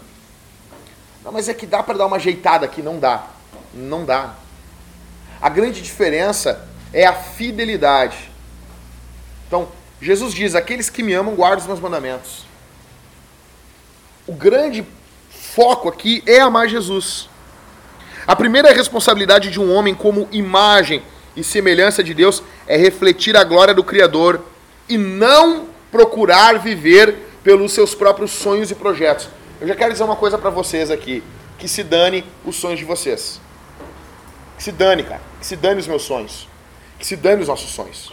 Não, 1.24 1.32
mas 1.32 1.48
é 1.48 1.54
que 1.54 1.66
dá 1.66 1.82
para 1.82 1.98
dar 1.98 2.06
uma 2.06 2.18
ajeitada 2.18 2.64
aqui, 2.64 2.82
não 2.82 3.00
dá. 3.00 3.26
Não 3.74 4.04
dá. 4.04 4.36
A 5.42 5.48
grande 5.48 5.82
diferença 5.82 6.68
é 6.92 7.04
a 7.04 7.12
fidelidade. 7.12 8.30
Então, 9.48 9.66
Jesus 10.00 10.32
diz: 10.32 10.54
Aqueles 10.54 10.88
que 10.88 11.02
me 11.02 11.14
amam, 11.14 11.34
guardam 11.34 11.62
os 11.62 11.66
meus 11.66 11.80
mandamentos. 11.80 12.46
O 14.24 14.34
grande 14.34 14.86
foco 15.32 15.88
aqui 15.88 16.22
é 16.28 16.38
amar 16.38 16.68
Jesus. 16.68 17.28
A 18.26 18.34
primeira 18.34 18.72
responsabilidade 18.72 19.50
de 19.50 19.60
um 19.60 19.72
homem, 19.74 19.94
como 19.94 20.28
imagem 20.32 21.02
e 21.36 21.44
semelhança 21.44 22.02
de 22.02 22.14
Deus, 22.14 22.42
é 22.66 22.76
refletir 22.76 23.36
a 23.36 23.44
glória 23.44 23.74
do 23.74 23.84
Criador 23.84 24.40
e 24.88 24.96
não 24.96 25.66
procurar 25.90 26.58
viver 26.58 27.16
pelos 27.42 27.72
seus 27.72 27.94
próprios 27.94 28.30
sonhos 28.30 28.70
e 28.70 28.74
projetos. 28.74 29.28
Eu 29.60 29.68
já 29.68 29.74
quero 29.74 29.92
dizer 29.92 30.04
uma 30.04 30.16
coisa 30.16 30.38
para 30.38 30.50
vocês 30.50 30.90
aqui: 30.90 31.22
que 31.58 31.68
se 31.68 31.82
dane 31.82 32.24
os 32.44 32.56
sonhos 32.56 32.78
de 32.78 32.84
vocês. 32.84 33.40
Que 34.56 34.62
se 34.62 34.72
dane, 34.72 35.02
cara. 35.02 35.20
Que 35.38 35.46
se 35.46 35.56
dane 35.56 35.80
os 35.80 35.86
meus 35.86 36.02
sonhos. 36.02 36.48
Que 36.98 37.06
se 37.06 37.16
dane 37.16 37.42
os 37.42 37.48
nossos 37.48 37.70
sonhos. 37.70 38.12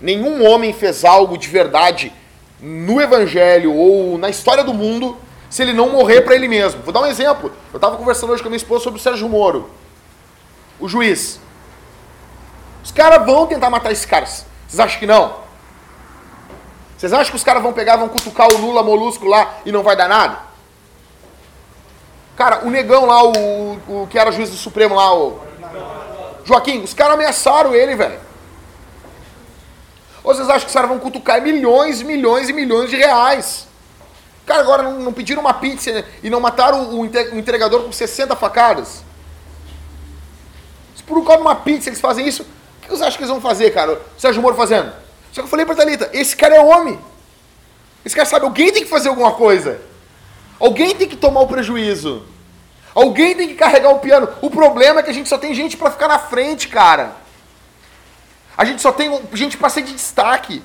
Nenhum 0.00 0.46
homem 0.46 0.72
fez 0.72 1.04
algo 1.04 1.36
de 1.36 1.48
verdade 1.48 2.12
no 2.60 3.00
Evangelho 3.00 3.74
ou 3.74 4.16
na 4.16 4.30
história 4.30 4.64
do 4.64 4.72
mundo 4.72 5.16
se 5.50 5.60
ele 5.62 5.72
não 5.72 5.90
morrer 5.90 6.22
para 6.22 6.34
ele 6.36 6.46
mesmo. 6.46 6.80
Vou 6.82 6.94
dar 6.94 7.00
um 7.00 7.06
exemplo. 7.06 7.52
Eu 7.72 7.76
estava 7.76 7.96
conversando 7.96 8.32
hoje 8.32 8.40
com 8.40 8.48
a 8.48 8.50
minha 8.50 8.56
esposa 8.56 8.84
sobre 8.84 9.00
o 9.00 9.02
Sérgio 9.02 9.28
Moro, 9.28 9.68
o 10.78 10.88
juiz. 10.88 11.40
Os 12.82 12.92
caras 12.92 13.26
vão 13.26 13.46
tentar 13.46 13.68
matar 13.68 13.90
esses 13.90 14.06
caras. 14.06 14.46
Vocês 14.66 14.78
acham 14.78 14.98
que 15.00 15.06
não? 15.06 15.34
Vocês 16.96 17.12
acham 17.12 17.30
que 17.30 17.36
os 17.36 17.44
caras 17.44 17.62
vão 17.62 17.72
pegar, 17.72 17.96
vão 17.96 18.08
cutucar 18.08 18.46
o 18.52 18.58
Lula 18.58 18.82
molusco 18.82 19.26
lá 19.26 19.56
e 19.66 19.72
não 19.72 19.82
vai 19.82 19.96
dar 19.96 20.08
nada? 20.08 20.38
Cara, 22.36 22.64
o 22.64 22.70
negão 22.70 23.04
lá, 23.04 23.22
o, 23.24 23.72
o 23.88 24.06
que 24.08 24.18
era 24.18 24.30
juiz 24.30 24.48
do 24.50 24.56
Supremo 24.56 24.94
lá, 24.94 25.14
o 25.14 25.40
Joaquim, 26.44 26.82
os 26.82 26.94
caras 26.94 27.14
ameaçaram 27.14 27.74
ele, 27.74 27.94
velho. 27.96 28.18
Ou 30.22 30.34
vocês 30.34 30.48
acham 30.48 30.60
que 30.60 30.66
os 30.68 30.72
caras 30.72 30.88
vão 30.88 30.98
cutucar 30.98 31.42
milhões, 31.42 32.02
milhões 32.02 32.48
e 32.48 32.52
milhões 32.52 32.90
de 32.90 32.96
reais? 32.96 33.66
Cara, 34.50 34.62
agora 34.62 34.82
não, 34.82 34.98
não 34.98 35.12
pediram 35.12 35.42
uma 35.42 35.54
pizza 35.54 36.04
e 36.24 36.28
não 36.28 36.40
mataram 36.40 36.90
o, 36.90 37.02
o 37.02 37.06
entregador 37.06 37.84
com 37.84 37.92
60 37.92 38.34
facadas? 38.34 39.04
Se 40.96 41.04
por 41.04 41.22
causa 41.24 41.36
de 41.36 41.42
uma 41.46 41.54
pizza 41.54 41.88
eles 41.88 42.00
fazem 42.00 42.26
isso, 42.26 42.42
o 42.42 42.80
que 42.80 42.88
vocês 42.88 43.00
acham 43.00 43.16
que 43.16 43.22
eles 43.22 43.30
vão 43.30 43.40
fazer, 43.40 43.72
cara? 43.72 43.92
O 43.92 44.20
Sérgio 44.20 44.42
Moro 44.42 44.56
fazendo? 44.56 44.92
Só 45.30 45.40
que 45.40 45.42
eu 45.42 45.46
falei 45.46 45.64
pra 45.64 45.76
Thalita, 45.76 46.10
esse 46.12 46.34
cara 46.34 46.56
é 46.56 46.60
homem. 46.60 46.98
Esse 48.04 48.16
cara 48.16 48.26
sabe, 48.26 48.44
alguém 48.44 48.72
tem 48.72 48.82
que 48.82 48.88
fazer 48.90 49.08
alguma 49.08 49.30
coisa. 49.34 49.80
Alguém 50.58 50.96
tem 50.96 51.08
que 51.08 51.14
tomar 51.16 51.42
o 51.42 51.46
prejuízo. 51.46 52.26
Alguém 52.92 53.36
tem 53.36 53.46
que 53.46 53.54
carregar 53.54 53.90
o 53.90 54.00
piano. 54.00 54.28
O 54.42 54.50
problema 54.50 54.98
é 54.98 55.02
que 55.04 55.10
a 55.10 55.14
gente 55.14 55.28
só 55.28 55.38
tem 55.38 55.54
gente 55.54 55.76
para 55.76 55.92
ficar 55.92 56.08
na 56.08 56.18
frente, 56.18 56.66
cara. 56.66 57.12
A 58.58 58.64
gente 58.64 58.82
só 58.82 58.90
tem 58.90 59.16
gente 59.32 59.56
para 59.56 59.68
ser 59.68 59.82
de 59.82 59.92
destaque. 59.92 60.60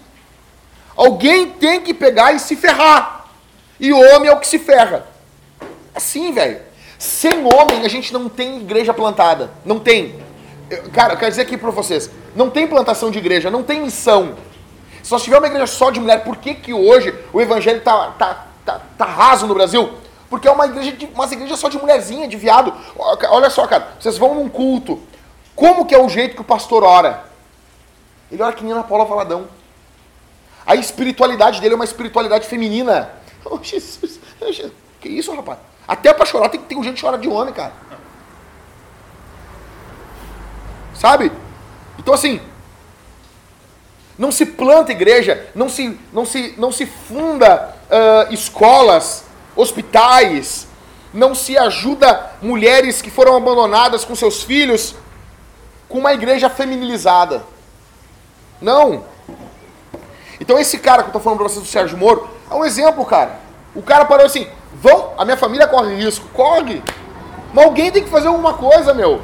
Alguém 0.96 1.52
tem 1.52 1.82
que 1.82 1.94
pegar 1.94 2.34
e 2.34 2.40
se 2.40 2.56
ferrar. 2.56 3.15
E 3.80 3.92
homem 3.92 4.30
é 4.30 4.34
o 4.34 4.40
que 4.40 4.48
se 4.48 4.60
ferra. 4.60 5.06
Assim, 5.94 6.32
velho. 6.32 6.60
Sem 6.98 7.46
homem 7.46 7.86
a 7.86 7.90
gente 7.90 8.14
não 8.14 8.30
tem 8.30 8.62
igreja 8.62 8.94
plantada. 8.94 9.52
Não 9.64 9.80
tem. 9.80 10.16
Eu, 10.70 10.90
cara, 10.92 11.14
eu 11.14 11.18
quero 11.18 11.32
dizer 11.32 11.44
aqui 11.44 11.58
para 11.58 11.72
vocês. 11.72 12.10
Não 12.36 12.50
tem 12.50 12.68
plantação 12.68 13.12
de 13.12 13.18
igreja, 13.18 13.52
não 13.52 13.64
tem 13.64 13.82
missão. 13.82 14.36
Se 15.04 15.16
tiver 15.20 15.38
uma 15.38 15.48
igreja 15.48 15.68
só 15.68 15.92
de 15.92 16.00
mulher, 16.00 16.24
por 16.24 16.38
que, 16.38 16.56
que 16.56 16.74
hoje 16.74 17.14
o 17.32 17.40
evangelho 17.40 17.80
tá, 17.82 18.12
tá, 18.18 18.48
tá, 18.66 18.82
tá 18.98 19.06
raso 19.06 19.46
no 19.46 19.54
Brasil? 19.54 19.94
Porque 20.30 20.48
é 20.48 20.52
uma 20.52 20.66
igreja, 20.66 20.92
de, 20.94 21.06
uma 21.14 21.26
igreja 21.26 21.56
só 21.56 21.70
de 21.70 21.78
mulherzinha, 21.78 22.28
de 22.28 22.36
viado. 22.36 22.74
Olha 22.98 23.50
só, 23.50 23.68
cara, 23.68 23.90
vocês 24.00 24.18
vão 24.18 24.34
num 24.34 24.50
culto. 24.50 25.00
Como 25.56 25.86
que 25.86 25.94
é 25.94 26.00
o 26.02 26.10
jeito 26.10 26.36
que 26.36 26.42
o 26.42 26.46
pastor 26.46 26.84
ora? 26.84 27.24
Ele 28.32 28.42
ora 28.42 28.52
que 28.54 28.64
nem 28.64 28.74
na 28.74 28.84
Paula 28.84 29.06
Valadão. 29.06 29.48
A 30.66 30.76
espiritualidade 30.76 31.62
dele 31.62 31.74
é 31.74 31.76
uma 31.76 31.86
espiritualidade 31.86 32.48
feminina. 32.48 33.12
Oh, 33.50 33.60
Jesus. 33.62 34.20
Que 35.00 35.10
isso, 35.10 35.34
rapaz? 35.36 35.60
Até 35.88 36.14
pra 36.14 36.26
chorar 36.26 36.50
tem 36.50 36.60
que 36.60 36.68
ter 36.68 36.76
um 36.76 36.84
gente 36.84 36.96
que 36.96 37.02
chora 37.02 37.18
de 37.18 37.28
homem, 37.28 37.54
cara. 37.54 37.74
Sabe? 40.96 41.32
Então 42.00 42.14
assim, 42.14 42.42
não 44.18 44.32
se 44.32 44.46
planta 44.46 44.92
igreja, 44.92 45.48
não 45.54 45.70
se, 45.70 46.00
não 46.12 46.26
se, 46.26 46.56
não 46.58 46.72
se 46.72 46.86
funda 46.86 47.76
ah, 47.90 48.28
escolas, 48.32 49.26
hospitais, 49.56 50.68
não 51.14 51.36
se 51.36 51.58
ajuda 51.58 52.32
mulheres 52.42 53.02
que 53.02 53.12
foram 53.12 53.36
abandonadas 53.38 54.04
com 54.04 54.16
seus 54.16 54.44
filhos 54.44 54.96
com 55.88 56.00
uma 56.00 56.14
igreja 56.14 56.50
feminilizada. 56.50 57.46
Não. 58.60 59.06
Então 60.40 60.58
esse 60.58 60.80
cara 60.80 61.04
que 61.04 61.10
eu 61.10 61.14
tô 61.14 61.20
falando 61.20 61.40
pra 61.40 61.48
vocês 61.48 61.64
do 61.64 61.70
Sérgio 61.70 61.98
Moro 61.98 62.35
é 62.50 62.54
um 62.54 62.66
exemplo, 62.66 63.06
cara. 63.06 63.40
O 63.74 63.82
cara 63.82 64.06
parou 64.06 64.26
assim, 64.26 64.48
vão, 64.74 65.14
a 65.18 65.26
minha 65.26 65.38
família 65.38 65.68
corre 65.68 65.96
risco, 65.96 66.28
corre. 66.30 66.82
Mas 67.54 67.66
alguém 67.66 67.92
tem 67.92 68.04
que 68.04 68.10
fazer 68.10 68.28
alguma 68.28 68.54
coisa, 68.54 68.94
meu. 68.94 69.22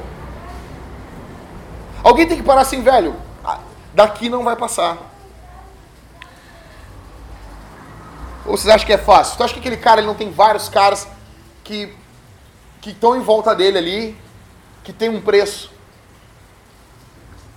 Alguém 2.04 2.28
tem 2.28 2.38
que 2.38 2.44
parar 2.44 2.62
assim, 2.62 2.82
velho. 2.82 3.16
ah, 3.44 3.60
Daqui 3.94 4.30
não 4.30 4.44
vai 4.44 4.56
passar. 4.56 4.98
Ou 8.46 8.58
vocês 8.58 8.74
acham 8.74 8.88
que 8.88 8.94
é 8.94 8.98
fácil? 8.98 9.38
Tu 9.38 9.44
acha 9.44 9.54
que 9.54 9.60
aquele 9.60 9.78
cara 9.78 10.02
ele 10.02 10.08
não 10.08 10.16
tem 10.16 10.32
vários 10.32 10.68
caras 10.68 11.08
que 11.64 11.94
que 12.82 12.90
estão 12.90 13.16
em 13.16 13.22
volta 13.22 13.56
dele 13.56 13.78
ali, 13.78 14.18
que 14.84 14.92
tem 14.92 15.08
um 15.08 15.22
preço? 15.22 15.72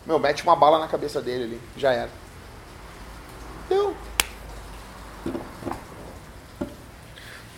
Meu, 0.05 0.18
mete 0.18 0.42
uma 0.42 0.55
bala 0.55 0.79
na 0.79 0.87
cabeça 0.87 1.20
dele 1.22 1.44
ali, 1.44 1.61
já 1.79 1.92
era. 1.92 2.11
Deu. 3.70 3.96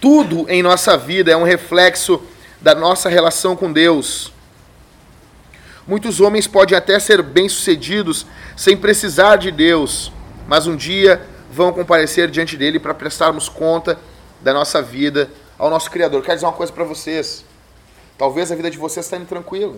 Tudo 0.00 0.46
em 0.48 0.62
nossa 0.62 0.96
vida 0.96 1.30
é 1.32 1.36
um 1.36 1.42
reflexo 1.42 2.22
da 2.60 2.74
nossa 2.74 3.08
relação 3.08 3.56
com 3.56 3.72
Deus. 3.72 4.32
Muitos 5.86 6.20
homens 6.20 6.46
podem 6.46 6.76
até 6.76 6.98
ser 6.98 7.22
bem-sucedidos 7.22 8.26
sem 8.56 8.76
precisar 8.76 9.36
de 9.36 9.50
Deus, 9.50 10.12
mas 10.48 10.66
um 10.66 10.76
dia 10.76 11.22
vão 11.50 11.72
comparecer 11.72 12.30
diante 12.30 12.56
dele 12.56 12.78
para 12.78 12.92
prestarmos 12.92 13.48
conta 13.48 13.98
da 14.42 14.52
nossa 14.52 14.82
vida 14.82 15.30
ao 15.58 15.70
nosso 15.70 15.90
Criador. 15.90 16.22
Quero 16.22 16.34
dizer 16.34 16.46
uma 16.46 16.52
coisa 16.52 16.72
para 16.72 16.84
vocês. 16.84 17.44
Talvez 18.18 18.50
a 18.50 18.56
vida 18.56 18.70
de 18.70 18.78
vocês 18.78 19.06
está 19.06 19.16
indo 19.16 19.26
tranquila. 19.26 19.76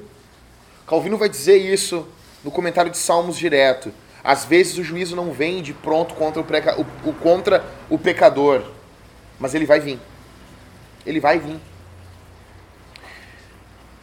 Calvino 0.87 1.19
vai 1.19 1.29
dizer 1.29 1.57
isso 1.57 2.07
no 2.43 2.51
comentário 2.51 2.91
de 2.91 2.97
Salmos 2.97 3.37
direto. 3.37 3.93
Às 4.25 4.45
vezes 4.45 4.79
o 4.79 4.83
juízo 4.83 5.15
não 5.15 5.31
vem 5.33 5.63
de 5.63 5.73
pronto 5.73 6.15
contra 6.15 6.41
o, 6.41 7.11
o- 7.11 7.13
contra 7.15 7.65
o 7.91 7.99
pecador, 7.99 8.63
mas 9.39 9.55
ele 9.55 9.67
vai 9.67 9.81
vir. 9.81 9.99
Ele 11.07 11.21
vai 11.21 11.39
vir. 11.39 11.59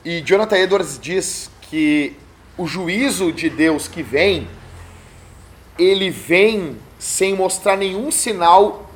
E 0.04 0.22
Jonathan 0.22 0.58
Edwards 0.58 1.00
diz 1.00 1.50
que 1.62 2.16
o 2.58 2.68
juízo 2.68 3.32
de 3.32 3.50
Deus 3.50 3.88
que 3.88 4.04
vem, 4.04 4.48
ele 5.78 6.10
vem 6.10 6.78
sem 6.98 7.36
mostrar 7.36 7.76
nenhum 7.76 8.12
sinal 8.12 8.90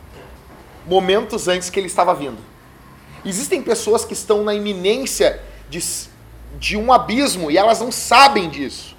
momentos 0.86 1.48
antes 1.48 1.70
que 1.70 1.80
ele 1.80 1.88
estava 1.88 2.14
vindo. 2.14 2.38
Existem 3.26 3.62
pessoas 3.62 4.06
que 4.06 4.14
estão 4.14 4.44
na 4.44 4.54
iminência 4.54 5.42
de, 5.70 5.84
de 6.58 6.78
um 6.78 6.94
abismo 6.94 7.52
e 7.52 7.58
elas 7.58 7.80
não 7.80 7.92
sabem 7.92 8.50
disso. 8.50 8.96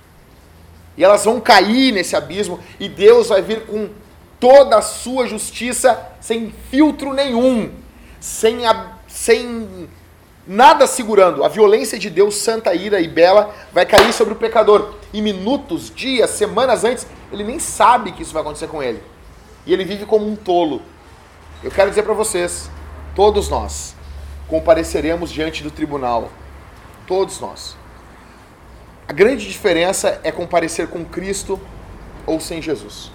E 0.96 1.04
elas 1.04 1.24
vão 1.24 1.40
cair 1.40 1.92
nesse 1.92 2.14
abismo 2.14 2.60
e 2.78 2.88
Deus 2.88 3.28
vai 3.28 3.40
vir 3.40 3.64
com 3.66 3.88
toda 4.40 4.78
a 4.78 4.82
sua 4.82 5.26
justiça 5.26 6.00
sem 6.18 6.52
filtro 6.70 7.12
nenhum, 7.12 7.70
sem, 8.18 8.66
a- 8.66 8.94
sem 9.06 9.88
nada 10.46 10.86
segurando. 10.86 11.44
A 11.44 11.48
violência 11.48 11.98
de 11.98 12.08
Deus, 12.10 12.36
santa, 12.36 12.74
ira 12.74 13.00
e 13.00 13.06
bela, 13.06 13.54
vai 13.72 13.84
cair 13.86 14.12
sobre 14.12 14.32
o 14.32 14.36
pecador. 14.36 14.94
E 15.12 15.20
minutos, 15.20 15.92
dias, 15.94 16.30
semanas 16.30 16.82
antes, 16.82 17.06
ele 17.30 17.44
nem 17.44 17.58
sabe 17.58 18.12
que 18.12 18.22
isso 18.22 18.32
vai 18.32 18.42
acontecer 18.42 18.66
com 18.66 18.82
ele. 18.82 19.02
E 19.66 19.72
ele 19.72 19.84
vive 19.84 20.06
como 20.06 20.26
um 20.26 20.34
tolo. 20.34 20.80
Eu 21.62 21.70
quero 21.70 21.90
dizer 21.90 22.02
para 22.02 22.14
vocês, 22.14 22.70
todos 23.14 23.48
nós 23.48 23.94
compareceremos 24.48 25.30
diante 25.30 25.62
do 25.62 25.70
tribunal. 25.70 26.30
Todos 27.06 27.38
nós. 27.38 27.76
A 29.06 29.12
grande 29.12 29.46
diferença 29.46 30.20
é 30.24 30.32
comparecer 30.32 30.88
com 30.88 31.04
Cristo 31.04 31.60
ou 32.26 32.40
sem 32.40 32.62
Jesus. 32.62 33.12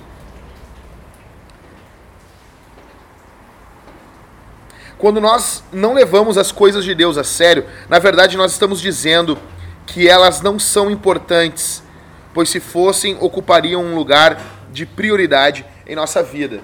Quando 5.06 5.22
nós 5.22 5.64
não 5.72 5.94
levamos 5.94 6.36
as 6.36 6.52
coisas 6.52 6.84
de 6.84 6.96
Deus 6.96 7.16
a 7.16 7.24
sério, 7.24 7.64
na 7.88 8.00
verdade 8.00 8.36
nós 8.36 8.54
estamos 8.54 8.82
dizendo 8.82 9.38
que 9.86 10.08
elas 10.08 10.42
não 10.42 10.58
são 10.58 10.90
importantes, 10.90 11.84
pois 12.34 12.50
se 12.50 12.60
fossem, 12.60 13.16
ocupariam 13.22 13.84
um 13.86 13.94
lugar 13.94 14.42
de 14.72 14.84
prioridade 14.84 15.64
em 15.86 15.96
nossa 15.96 16.24
vida. 16.24 16.60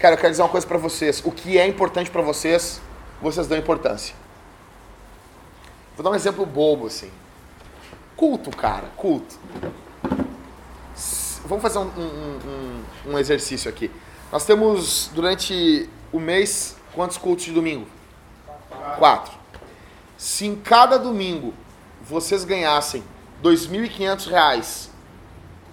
Cara, 0.00 0.14
eu 0.16 0.18
quero 0.18 0.32
dizer 0.32 0.42
uma 0.42 0.48
coisa 0.48 0.66
para 0.66 0.78
vocês. 0.78 1.22
O 1.24 1.30
que 1.30 1.58
é 1.58 1.64
importante 1.64 2.10
para 2.10 2.22
vocês, 2.22 2.80
vocês 3.22 3.46
dão 3.46 3.56
importância. 3.56 4.16
Vou 5.96 6.02
dar 6.02 6.10
um 6.10 6.16
exemplo 6.16 6.44
bobo 6.44 6.88
assim. 6.88 7.12
Culto, 8.16 8.50
cara, 8.50 8.88
culto. 8.96 9.36
Vamos 11.44 11.62
fazer 11.62 11.78
um, 11.78 11.82
um- 11.96 12.40
um- 13.06 13.12
um 13.12 13.18
exercício 13.20 13.70
aqui. 13.70 13.92
Nós 14.32 14.44
temos 14.44 15.08
durante 15.14 15.88
o 16.12 16.18
mês 16.18 16.75
quantos 16.96 17.18
cultos 17.18 17.44
de 17.44 17.52
domingo? 17.52 17.86
Quatro. 18.98 19.32
Se 20.16 20.46
em 20.46 20.56
cada 20.56 20.98
domingo 20.98 21.52
vocês 22.00 22.42
ganhassem 22.42 23.04
2.500 23.44 24.30
reais 24.30 24.90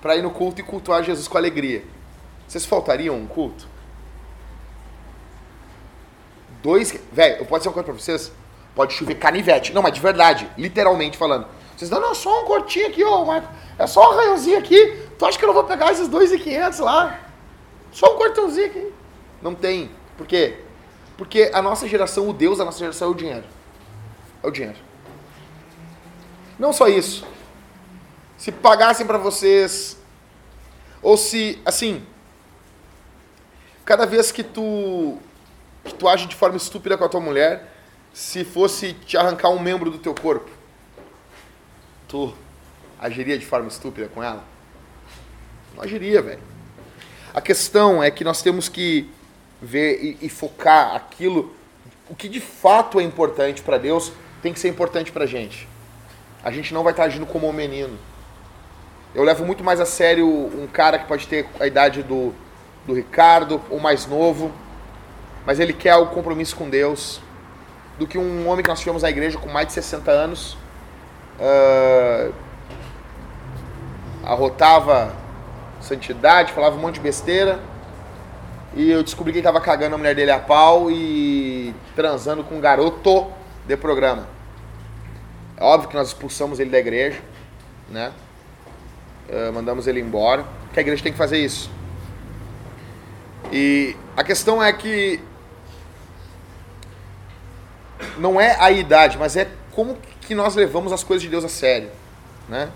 para 0.01 0.17
ir 0.17 0.21
no 0.21 0.29
culto 0.29 0.59
e 0.59 0.63
cultuar 0.63 1.01
Jesus 1.01 1.27
com 1.27 1.37
alegria, 1.37 1.85
vocês 2.45 2.65
faltariam 2.65 3.15
um 3.15 3.25
culto? 3.25 3.65
Dois. 6.61 6.93
Velho, 7.11 7.37
eu 7.37 7.45
posso 7.45 7.59
dizer 7.59 7.69
uma 7.69 7.73
coisa 7.73 7.85
pra 7.85 7.93
vocês? 7.93 8.31
Pode 8.75 8.93
chover 8.93 9.15
canivete. 9.15 9.73
Não, 9.73 9.81
mas 9.81 9.93
de 9.93 10.01
verdade, 10.01 10.49
literalmente 10.57 11.17
falando. 11.17 11.47
Vocês 11.75 11.89
não, 11.89 12.01
não, 12.01 12.13
só 12.13 12.43
um 12.43 12.45
cortinho 12.45 12.87
aqui, 12.87 13.03
ô, 13.03 13.23
Marco. 13.25 13.47
É 13.79 13.87
só 13.87 14.01
um 14.01 14.11
arranhãozinho 14.11 14.59
aqui. 14.59 15.07
Tu 15.17 15.25
acha 15.25 15.37
que 15.37 15.45
eu 15.45 15.47
não 15.47 15.53
vou 15.53 15.63
pegar 15.63 15.91
esses 15.91 16.09
2.500 16.09 16.79
lá? 16.83 17.19
Só 17.91 18.13
um 18.13 18.17
cortãozinho 18.17 18.67
aqui. 18.67 18.93
Não 19.41 19.55
tem. 19.55 19.89
Por 20.17 20.27
quê? 20.27 20.62
Porque 21.17 21.51
a 21.53 21.61
nossa 21.61 21.87
geração, 21.87 22.27
o 22.27 22.33
Deus 22.33 22.57
da 22.57 22.65
nossa 22.65 22.79
geração 22.79 23.09
é 23.09 23.11
o 23.11 23.13
dinheiro. 23.13 23.45
É 24.41 24.47
o 24.47 24.51
dinheiro. 24.51 24.77
Não 26.57 26.73
só 26.73 26.87
isso. 26.87 27.25
Se 28.37 28.51
pagassem 28.51 29.05
pra 29.05 29.17
vocês, 29.17 29.97
ou 31.01 31.17
se, 31.17 31.61
assim, 31.65 32.05
cada 33.85 34.05
vez 34.05 34.31
que 34.31 34.43
tu 34.43 35.17
que 35.83 35.93
tu 35.93 36.07
age 36.07 36.27
de 36.27 36.35
forma 36.35 36.55
estúpida 36.55 36.97
com 36.97 37.03
a 37.03 37.09
tua 37.09 37.19
mulher, 37.19 37.69
se 38.13 38.45
fosse 38.45 38.93
te 38.93 39.17
arrancar 39.17 39.49
um 39.49 39.59
membro 39.59 39.91
do 39.91 39.97
teu 39.97 40.15
corpo, 40.15 40.49
tu 42.07 42.33
agiria 42.97 43.37
de 43.37 43.45
forma 43.45 43.67
estúpida 43.67 44.07
com 44.07 44.23
ela? 44.23 44.45
Não 45.75 45.83
agiria, 45.83 46.21
velho. 46.21 46.41
A 47.33 47.41
questão 47.41 48.01
é 48.01 48.09
que 48.09 48.23
nós 48.23 48.41
temos 48.41 48.69
que 48.69 49.09
ver 49.63 49.99
e, 50.03 50.25
e 50.25 50.29
focar 50.29 50.95
aquilo, 50.95 51.55
o 52.09 52.15
que 52.15 52.27
de 52.27 52.39
fato 52.39 52.99
é 52.99 53.03
importante 53.03 53.61
para 53.61 53.77
Deus, 53.77 54.11
tem 54.41 54.51
que 54.53 54.59
ser 54.59 54.67
importante 54.67 55.11
pra 55.11 55.25
gente. 55.25 55.67
A 56.43 56.51
gente 56.51 56.73
não 56.73 56.83
vai 56.83 56.91
estar 56.91 57.05
agindo 57.05 57.25
como 57.25 57.47
um 57.47 57.53
menino. 57.53 57.97
Eu 59.15 59.23
levo 59.23 59.45
muito 59.45 59.63
mais 59.63 59.79
a 59.79 59.85
sério 59.85 60.27
um 60.27 60.67
cara 60.67 60.99
que 60.99 61.07
pode 61.07 61.27
ter 61.27 61.47
a 61.59 61.65
idade 61.65 62.03
do, 62.03 62.33
do 62.85 62.93
Ricardo, 62.93 63.61
ou 63.69 63.79
mais 63.79 64.05
novo, 64.05 64.51
mas 65.45 65.59
ele 65.59 65.71
quer 65.71 65.95
o 65.95 66.07
compromisso 66.07 66.55
com 66.55 66.69
Deus, 66.69 67.21
do 67.97 68.05
que 68.05 68.17
um 68.17 68.47
homem 68.47 68.63
que 68.63 68.69
nós 68.69 68.79
tivemos 68.79 69.03
na 69.03 69.09
igreja 69.09 69.37
com 69.37 69.49
mais 69.49 69.67
de 69.67 69.73
60 69.73 70.11
anos, 70.11 70.57
ah, 71.39 72.31
arrotava 74.23 75.15
santidade, 75.79 76.51
falava 76.53 76.75
um 76.75 76.79
monte 76.79 76.95
de 76.95 77.01
besteira, 77.01 77.59
e 78.75 78.89
eu 78.89 79.03
descobri 79.03 79.31
que 79.31 79.39
ele 79.39 79.47
estava 79.47 79.61
cagando 79.61 79.95
a 79.95 79.97
mulher 79.97 80.15
dele 80.15 80.31
a 80.31 80.39
pau 80.39 80.89
e 80.89 81.73
transando 81.95 82.43
com 82.43 82.55
um 82.55 82.61
garoto 82.61 83.31
de 83.67 83.77
programa. 83.77 84.27
É 85.57 85.63
óbvio 85.63 85.89
que 85.89 85.95
nós 85.95 86.07
expulsamos 86.07 86.59
ele 86.59 86.69
da 86.69 86.79
igreja, 86.79 87.21
né? 87.89 88.11
Ah, 89.31 89.51
mandamos 89.51 89.87
ele 89.87 89.99
embora, 89.99 90.45
que 90.73 90.79
a 90.79 90.81
igreja 90.81 91.03
tem 91.03 91.11
que 91.11 91.17
fazer 91.17 91.37
isso. 91.37 91.69
E 93.51 93.95
a 94.17 94.23
questão 94.23 94.61
é 94.61 94.73
que 94.73 95.19
não 98.17 98.39
é 98.41 98.57
a 98.59 98.71
idade, 98.71 99.17
mas 99.17 99.35
é 99.35 99.47
como 99.71 99.97
que 100.21 100.33
nós 100.33 100.55
levamos 100.55 100.91
as 100.91 101.03
coisas 101.03 101.21
de 101.21 101.29
Deus 101.29 101.43
a 101.43 101.49
sério, 101.49 101.89
né? 102.49 102.69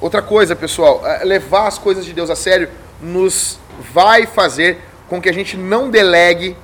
Outra 0.00 0.22
coisa, 0.22 0.56
pessoal, 0.56 1.06
é 1.06 1.24
levar 1.24 1.66
as 1.66 1.78
coisas 1.78 2.04
de 2.04 2.12
Deus 2.12 2.30
a 2.30 2.36
sério 2.36 2.70
nos 3.00 3.58
vai 3.92 4.26
fazer 4.26 4.78
com 5.08 5.20
que 5.20 5.28
a 5.28 5.32
gente 5.32 5.56
não 5.56 5.90
delegue 5.90 6.56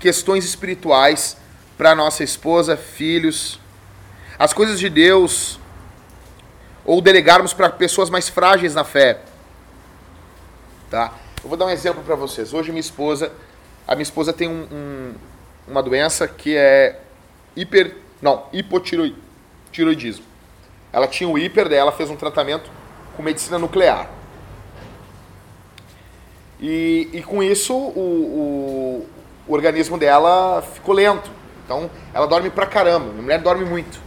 questões 0.00 0.44
espirituais 0.44 1.36
para 1.76 1.94
nossa 1.94 2.24
esposa, 2.24 2.76
filhos, 2.76 3.60
as 4.38 4.52
coisas 4.52 4.78
de 4.78 4.88
Deus 4.88 5.58
ou 6.84 7.00
delegarmos 7.00 7.52
para 7.52 7.68
pessoas 7.70 8.08
mais 8.10 8.28
frágeis 8.28 8.74
na 8.74 8.84
fé. 8.84 9.20
Tá? 10.90 11.12
Eu 11.42 11.48
vou 11.48 11.58
dar 11.58 11.66
um 11.66 11.70
exemplo 11.70 12.02
para 12.02 12.14
vocês. 12.14 12.54
Hoje 12.54 12.70
minha 12.70 12.80
esposa 12.80 13.32
a 13.86 13.94
minha 13.94 14.02
esposa 14.02 14.32
tem 14.32 14.48
um, 14.48 14.66
um, 14.72 15.14
uma 15.68 15.82
doença 15.82 16.26
que 16.26 16.56
é 16.56 17.00
hiper. 17.54 17.96
Não, 18.20 18.46
hipotiroidismo. 18.52 20.24
Ela 20.92 21.06
tinha 21.06 21.28
o 21.28 21.38
hiper, 21.38 21.68
daí 21.68 21.78
ela 21.78 21.92
fez 21.92 22.10
um 22.10 22.16
tratamento 22.16 22.68
com 23.16 23.22
medicina 23.22 23.58
nuclear. 23.58 24.10
E, 26.68 27.08
e 27.12 27.22
com 27.22 27.44
isso 27.44 27.72
o, 27.72 29.06
o, 29.06 29.06
o 29.46 29.54
organismo 29.54 29.96
dela 29.96 30.60
ficou 30.74 30.92
lento. 30.92 31.30
Então 31.64 31.88
ela 32.12 32.26
dorme 32.26 32.50
pra 32.50 32.66
caramba. 32.66 33.06
Minha 33.10 33.22
mulher 33.22 33.40
dorme 33.40 33.64
muito. 33.64 34.00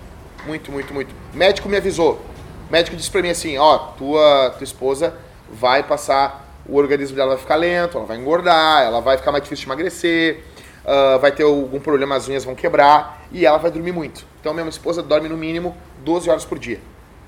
Muito, 0.45 0.69
muito, 0.69 0.93
muito. 0.93 1.15
O 1.33 1.37
médico 1.37 1.69
me 1.69 1.77
avisou. 1.77 2.19
O 2.67 2.71
médico 2.71 2.97
disse 2.97 3.09
pra 3.09 3.21
mim 3.21 3.29
assim, 3.29 3.57
ó, 3.57 3.77
tua, 3.77 4.53
tua 4.57 4.63
esposa 4.65 5.15
vai 5.49 5.83
passar, 5.83 6.53
o 6.67 6.75
organismo 6.75 7.15
dela 7.15 7.29
vai 7.29 7.37
ficar 7.37 7.55
lento, 7.55 7.97
ela 7.97 8.05
vai 8.05 8.17
engordar, 8.17 8.83
ela 8.83 8.99
vai 8.99 9.17
ficar 9.17 9.31
mais 9.31 9.43
difícil 9.43 9.63
de 9.63 9.69
emagrecer, 9.69 10.43
uh, 10.83 11.17
vai 11.17 11.31
ter 11.31 11.43
algum 11.43 11.79
problema, 11.79 12.15
as 12.15 12.27
unhas 12.27 12.43
vão 12.43 12.53
quebrar 12.55 13.25
e 13.31 13.45
ela 13.45 13.57
vai 13.57 13.71
dormir 13.71 13.93
muito. 13.93 14.25
Então 14.41 14.53
minha 14.53 14.67
esposa 14.67 15.01
dorme 15.01 15.29
no 15.29 15.37
mínimo 15.37 15.77
12 16.03 16.29
horas 16.29 16.43
por 16.43 16.59
dia. 16.59 16.81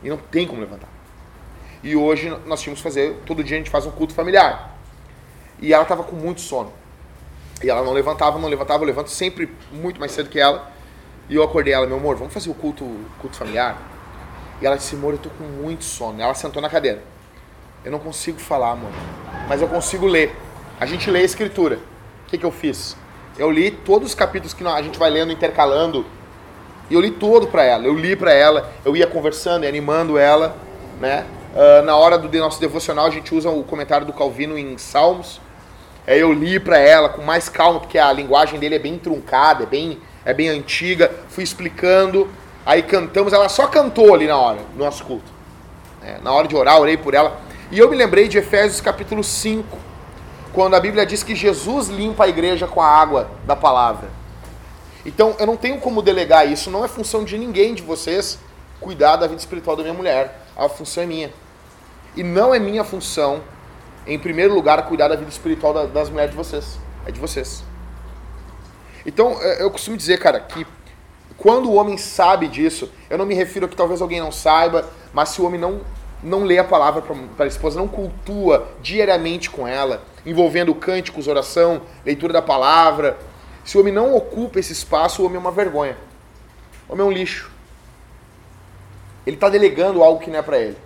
E 0.03 0.09
não 0.09 0.17
tem 0.17 0.45
como 0.45 0.59
levantar. 0.59 0.89
E 1.81 1.95
hoje 1.95 2.37
nós 2.45 2.61
tínhamos 2.61 2.81
que 2.81 2.83
fazer, 2.83 3.15
todo 3.25 3.41
dia 3.43 3.55
a 3.55 3.59
gente 3.59 3.69
faz 3.69 3.85
um 3.85 3.91
culto 3.91 4.13
familiar. 4.13 4.80
E 5.61 5.73
ela 5.73 5.83
estava 5.83 6.03
com 6.03 6.15
muito 6.15 6.41
sono. 6.41 6.73
E 7.63 7.69
ela 7.69 7.83
não 7.83 7.93
levantava, 7.93 8.39
não 8.39 8.49
levantava, 8.49 8.83
eu 8.83 8.87
levanto 8.87 9.11
sempre 9.11 9.53
muito 9.71 9.99
mais 9.99 10.11
cedo 10.11 10.29
que 10.29 10.39
ela. 10.39 10.71
E 11.29 11.35
eu 11.35 11.43
acordei 11.43 11.73
ela, 11.73 11.85
meu 11.85 11.97
amor, 11.97 12.15
vamos 12.15 12.33
fazer 12.33 12.49
o 12.49 12.53
culto, 12.53 12.83
culto 13.19 13.37
familiar? 13.37 13.77
E 14.59 14.65
ela 14.65 14.75
disse, 14.75 14.95
amor, 14.95 15.13
eu 15.13 15.19
tô 15.19 15.29
com 15.29 15.43
muito 15.43 15.83
sono. 15.83 16.21
Ela 16.21 16.33
sentou 16.33 16.61
na 16.61 16.69
cadeira. 16.69 17.03
Eu 17.85 17.91
não 17.91 17.99
consigo 17.99 18.39
falar, 18.39 18.71
amor, 18.71 18.91
mas 19.47 19.61
eu 19.61 19.67
consigo 19.67 20.05
ler. 20.05 20.35
A 20.79 20.85
gente 20.85 21.09
lê 21.09 21.19
a 21.19 21.23
escritura. 21.23 21.77
O 22.25 22.29
que, 22.29 22.37
que 22.37 22.45
eu 22.45 22.51
fiz? 22.51 22.95
Eu 23.37 23.49
li 23.49 23.71
todos 23.71 24.09
os 24.09 24.15
capítulos 24.15 24.53
que 24.53 24.65
a 24.65 24.81
gente 24.81 24.99
vai 24.99 25.09
lendo, 25.09 25.31
intercalando. 25.31 26.05
E 26.89 26.93
eu 26.93 26.99
li 26.99 27.11
todo 27.11 27.47
para 27.47 27.63
ela. 27.63 27.85
Eu 27.85 27.95
li 27.95 28.15
para 28.15 28.33
ela, 28.33 28.71
eu 28.83 28.95
ia 28.95 29.07
conversando 29.07 29.63
e 29.63 29.67
animando 29.67 30.17
ela, 30.17 30.55
né? 30.99 31.25
Uh, 31.53 31.85
na 31.85 31.95
hora 31.95 32.17
do 32.17 32.37
nosso 32.37 32.59
devocional, 32.59 33.05
a 33.05 33.09
gente 33.09 33.33
usa 33.33 33.49
o 33.49 33.63
comentário 33.63 34.05
do 34.05 34.13
Calvino 34.13 34.57
em 34.57 34.77
Salmos. 34.77 35.41
Aí 36.11 36.19
eu 36.19 36.33
li 36.33 36.59
para 36.59 36.77
ela 36.77 37.07
com 37.07 37.21
mais 37.21 37.47
calma, 37.47 37.79
porque 37.79 37.97
a 37.97 38.11
linguagem 38.11 38.59
dele 38.59 38.75
é 38.75 38.79
bem 38.79 38.99
truncada, 38.99 39.63
é 39.63 39.65
bem, 39.65 39.97
é 40.25 40.33
bem 40.33 40.49
antiga. 40.49 41.09
Fui 41.29 41.41
explicando. 41.41 42.27
Aí 42.65 42.83
cantamos, 42.83 43.31
ela 43.31 43.47
só 43.47 43.65
cantou 43.67 44.13
ali 44.13 44.27
na 44.27 44.37
hora, 44.37 44.59
no 44.75 44.83
nosso 44.83 45.05
culto. 45.05 45.31
É, 46.03 46.17
na 46.21 46.33
hora 46.33 46.49
de 46.49 46.55
orar, 46.55 46.81
orei 46.81 46.97
por 46.97 47.13
ela. 47.13 47.39
E 47.71 47.79
eu 47.79 47.89
me 47.89 47.95
lembrei 47.95 48.27
de 48.27 48.37
Efésios 48.37 48.81
capítulo 48.81 49.23
5, 49.23 49.65
quando 50.51 50.75
a 50.75 50.81
Bíblia 50.81 51.05
diz 51.05 51.23
que 51.23 51.33
Jesus 51.33 51.87
limpa 51.87 52.25
a 52.25 52.27
igreja 52.27 52.67
com 52.67 52.81
a 52.81 52.87
água 52.87 53.31
da 53.45 53.55
palavra. 53.55 54.09
Então 55.05 55.37
eu 55.39 55.45
não 55.45 55.55
tenho 55.55 55.77
como 55.77 56.01
delegar 56.01 56.45
isso, 56.45 56.69
não 56.69 56.83
é 56.83 56.89
função 56.89 57.23
de 57.23 57.37
ninguém 57.37 57.73
de 57.73 57.83
vocês 57.83 58.37
cuidar 58.81 59.15
da 59.15 59.27
vida 59.27 59.39
espiritual 59.39 59.77
da 59.77 59.83
minha 59.83 59.95
mulher. 59.95 60.45
A 60.57 60.67
função 60.67 61.03
é 61.03 61.05
minha. 61.05 61.31
E 62.17 62.21
não 62.21 62.53
é 62.53 62.59
minha 62.59 62.83
função, 62.83 63.39
em 64.13 64.19
primeiro 64.19 64.53
lugar, 64.53 64.85
cuidar 64.87 65.07
da 65.07 65.15
vida 65.15 65.29
espiritual 65.29 65.87
das 65.87 66.09
mulheres 66.09 66.31
de 66.31 66.37
vocês. 66.37 66.77
É 67.05 67.11
de 67.11 67.19
vocês. 67.19 67.63
Então 69.05 69.37
é, 69.41 69.63
eu 69.63 69.71
costumo 69.71 69.95
dizer, 69.95 70.19
cara, 70.19 70.39
que 70.39 70.65
quando 71.37 71.69
o 71.69 71.75
homem 71.75 71.97
sabe 71.97 72.47
disso, 72.47 72.91
eu 73.09 73.17
não 73.17 73.25
me 73.25 73.33
refiro 73.33 73.65
a 73.65 73.69
que 73.69 73.75
talvez 73.75 74.01
alguém 74.01 74.19
não 74.19 74.31
saiba, 74.31 74.87
mas 75.13 75.29
se 75.29 75.41
o 75.41 75.45
homem 75.45 75.59
não, 75.59 75.81
não 76.21 76.43
lê 76.43 76.59
a 76.59 76.63
palavra 76.63 77.01
para 77.35 77.45
a 77.45 77.47
esposa, 77.47 77.79
não 77.79 77.87
cultua 77.87 78.67
diariamente 78.81 79.49
com 79.49 79.67
ela, 79.67 80.03
envolvendo 80.25 80.75
cânticos, 80.75 81.27
oração, 81.27 81.81
leitura 82.05 82.33
da 82.33 82.41
palavra, 82.41 83.17
se 83.63 83.77
o 83.77 83.81
homem 83.81 83.93
não 83.93 84.13
ocupa 84.15 84.59
esse 84.59 84.73
espaço, 84.73 85.21
o 85.21 85.25
homem 85.25 85.37
é 85.37 85.39
uma 85.39 85.51
vergonha. 85.51 85.97
O 86.87 86.93
homem 86.93 87.05
é 87.05 87.09
um 87.09 87.11
lixo. 87.11 87.49
Ele 89.25 89.35
está 89.37 89.49
delegando 89.49 90.03
algo 90.03 90.19
que 90.19 90.29
não 90.29 90.39
é 90.39 90.41
para 90.41 90.59
ele. 90.59 90.77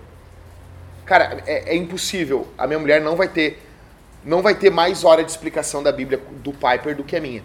Cara, 1.06 1.44
é, 1.46 1.74
é, 1.74 1.76
impossível. 1.76 2.48
A 2.58 2.66
minha 2.66 2.80
mulher 2.80 3.02
não 3.02 3.16
vai 3.16 3.28
ter 3.28 3.62
não 4.24 4.42
vai 4.42 4.56
ter 4.56 4.72
mais 4.72 5.04
hora 5.04 5.24
de 5.24 5.30
explicação 5.30 5.84
da 5.84 5.92
Bíblia 5.92 6.20
do 6.44 6.52
Piper 6.52 6.96
do 6.96 7.04
que 7.04 7.16
a 7.16 7.22
minha. 7.22 7.44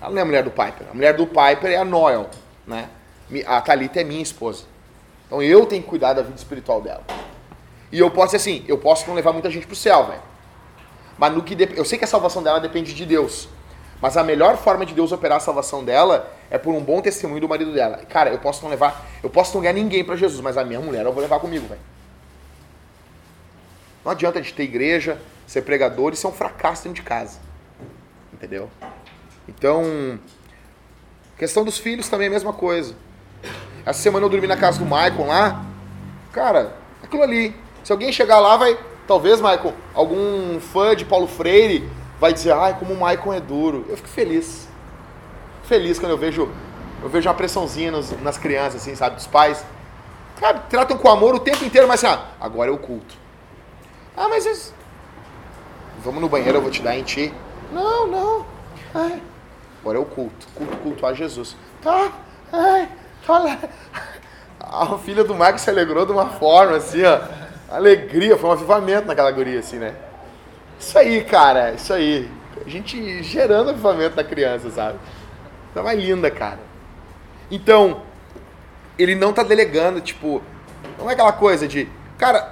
Ela 0.00 0.10
não 0.10 0.18
é 0.18 0.22
a 0.22 0.24
mulher 0.24 0.42
do 0.42 0.50
Piper. 0.50 0.86
A 0.90 0.94
mulher 0.94 1.14
do 1.14 1.26
Piper 1.26 1.70
é 1.70 1.76
a 1.76 1.84
Noel, 1.84 2.30
né? 2.66 2.88
A 3.46 3.60
Talita 3.60 4.00
é 4.00 4.04
minha 4.04 4.22
esposa. 4.22 4.64
Então 5.26 5.42
eu 5.42 5.66
tenho 5.66 5.82
que 5.82 5.88
cuidar 5.88 6.14
da 6.14 6.22
vida 6.22 6.36
espiritual 6.36 6.80
dela. 6.80 7.04
E 7.90 7.98
eu 7.98 8.10
posso 8.10 8.34
assim, 8.34 8.64
eu 8.66 8.78
posso 8.78 9.06
não 9.06 9.14
levar 9.14 9.32
muita 9.32 9.50
gente 9.50 9.66
pro 9.66 9.76
céu, 9.76 10.06
velho. 10.06 10.22
Mas 11.18 11.32
no 11.34 11.42
que 11.42 11.54
de... 11.54 11.68
eu 11.76 11.84
sei 11.84 11.98
que 11.98 12.04
a 12.04 12.08
salvação 12.08 12.42
dela 12.42 12.58
depende 12.58 12.94
de 12.94 13.04
Deus. 13.04 13.48
Mas 14.00 14.16
a 14.16 14.24
melhor 14.24 14.56
forma 14.56 14.84
de 14.84 14.94
Deus 14.94 15.12
operar 15.12 15.36
a 15.36 15.40
salvação 15.40 15.84
dela 15.84 16.28
é 16.50 16.58
por 16.58 16.74
um 16.74 16.80
bom 16.80 17.00
testemunho 17.00 17.40
do 17.42 17.48
marido 17.48 17.72
dela. 17.72 17.98
Cara, 18.08 18.30
eu 18.30 18.38
posso 18.38 18.62
não 18.62 18.70
levar, 18.70 19.06
eu 19.22 19.30
posso 19.30 19.54
não 19.54 19.60
ganhar 19.60 19.74
ninguém 19.74 20.02
para 20.02 20.16
Jesus, 20.16 20.40
mas 20.40 20.56
a 20.56 20.64
minha 20.64 20.80
mulher 20.80 21.04
eu 21.04 21.12
vou 21.12 21.22
levar 21.22 21.38
comigo, 21.38 21.68
velho. 21.68 21.80
Não 24.04 24.12
adianta 24.12 24.40
de 24.40 24.52
ter 24.52 24.64
igreja, 24.64 25.20
ser 25.46 25.62
pregador 25.62 26.12
e 26.12 26.16
ser 26.16 26.26
um 26.26 26.32
fracasso 26.32 26.84
dentro 26.84 27.02
de 27.02 27.08
casa. 27.08 27.38
Entendeu? 28.32 28.70
Então, 29.48 30.18
questão 31.36 31.64
dos 31.64 31.78
filhos 31.78 32.08
também 32.08 32.26
é 32.26 32.28
a 32.28 32.32
mesma 32.32 32.52
coisa. 32.52 32.94
Essa 33.84 34.00
semana 34.00 34.26
eu 34.26 34.30
dormi 34.30 34.46
na 34.46 34.56
casa 34.56 34.78
do 34.78 34.84
Michael 34.84 35.26
lá. 35.26 35.64
Cara, 36.32 36.74
aquilo 37.02 37.22
ali. 37.22 37.54
Se 37.84 37.92
alguém 37.92 38.12
chegar 38.12 38.38
lá, 38.38 38.56
vai. 38.56 38.78
Talvez, 39.06 39.40
Michael, 39.40 39.74
algum 39.92 40.60
fã 40.60 40.94
de 40.94 41.04
Paulo 41.04 41.26
Freire 41.26 41.88
vai 42.20 42.32
dizer, 42.32 42.52
ai, 42.52 42.76
como 42.78 42.94
o 42.94 42.96
Michael 42.96 43.32
é 43.32 43.40
duro. 43.40 43.84
Eu 43.88 43.96
fico 43.96 44.08
feliz. 44.08 44.68
Feliz 45.64 45.98
quando 45.98 46.12
eu 46.12 46.18
vejo. 46.18 46.48
Eu 47.02 47.08
vejo 47.08 47.28
uma 47.28 47.34
pressãozinha 47.34 47.90
nos, 47.90 48.12
nas 48.22 48.38
crianças, 48.38 48.82
assim, 48.82 48.94
sabe, 48.94 49.16
dos 49.16 49.26
pais. 49.26 49.64
Cara, 50.38 50.58
tratam 50.60 50.96
com 50.96 51.08
amor 51.08 51.34
o 51.34 51.40
tempo 51.40 51.64
inteiro, 51.64 51.88
mas 51.88 52.02
assim, 52.02 52.14
ah, 52.14 52.28
agora 52.40 52.70
é 52.70 52.72
o 52.72 52.78
culto. 52.78 53.21
Ah, 54.16 54.28
mas 54.28 54.46
isso. 54.46 54.74
Vamos 56.04 56.20
no 56.20 56.28
banheiro, 56.28 56.58
eu 56.58 56.62
vou 56.62 56.70
te 56.70 56.82
dar 56.82 56.96
em 56.96 57.02
ti. 57.02 57.32
Não, 57.72 58.06
não. 58.06 58.46
Ai. 58.94 59.22
Agora 59.80 59.98
é 59.98 60.00
o 60.00 60.04
culto. 60.04 60.46
Culto, 60.54 60.76
culto 60.78 61.06
a 61.06 61.14
Jesus. 61.14 61.56
Tá. 61.80 62.12
Ai. 62.52 62.88
Tá 63.26 63.38
lá. 63.38 63.58
A 64.60 64.96
filha 64.98 65.22
do 65.22 65.34
Marcos 65.34 65.62
se 65.62 65.70
alegrou 65.70 66.06
de 66.06 66.12
uma 66.12 66.30
forma, 66.30 66.76
assim, 66.76 67.02
ó. 67.04 67.20
Alegria, 67.68 68.38
foi 68.38 68.48
um 68.48 68.52
avivamento 68.52 69.06
naquela 69.06 69.30
guria, 69.30 69.58
assim, 69.58 69.76
né? 69.76 69.94
Isso 70.78 70.98
aí, 70.98 71.24
cara, 71.24 71.72
isso 71.72 71.92
aí. 71.92 72.30
A 72.64 72.68
gente 72.68 73.22
gerando 73.22 73.70
avivamento 73.70 74.16
da 74.16 74.24
criança, 74.24 74.70
sabe? 74.70 74.98
Tá 75.74 75.82
mais 75.82 75.98
linda, 75.98 76.30
cara. 76.30 76.60
Então, 77.50 78.02
ele 78.98 79.14
não 79.14 79.32
tá 79.32 79.42
delegando, 79.42 80.00
tipo, 80.00 80.42
não 80.98 81.10
é 81.10 81.14
aquela 81.14 81.32
coisa 81.32 81.66
de. 81.66 81.88
Cara, 82.18 82.51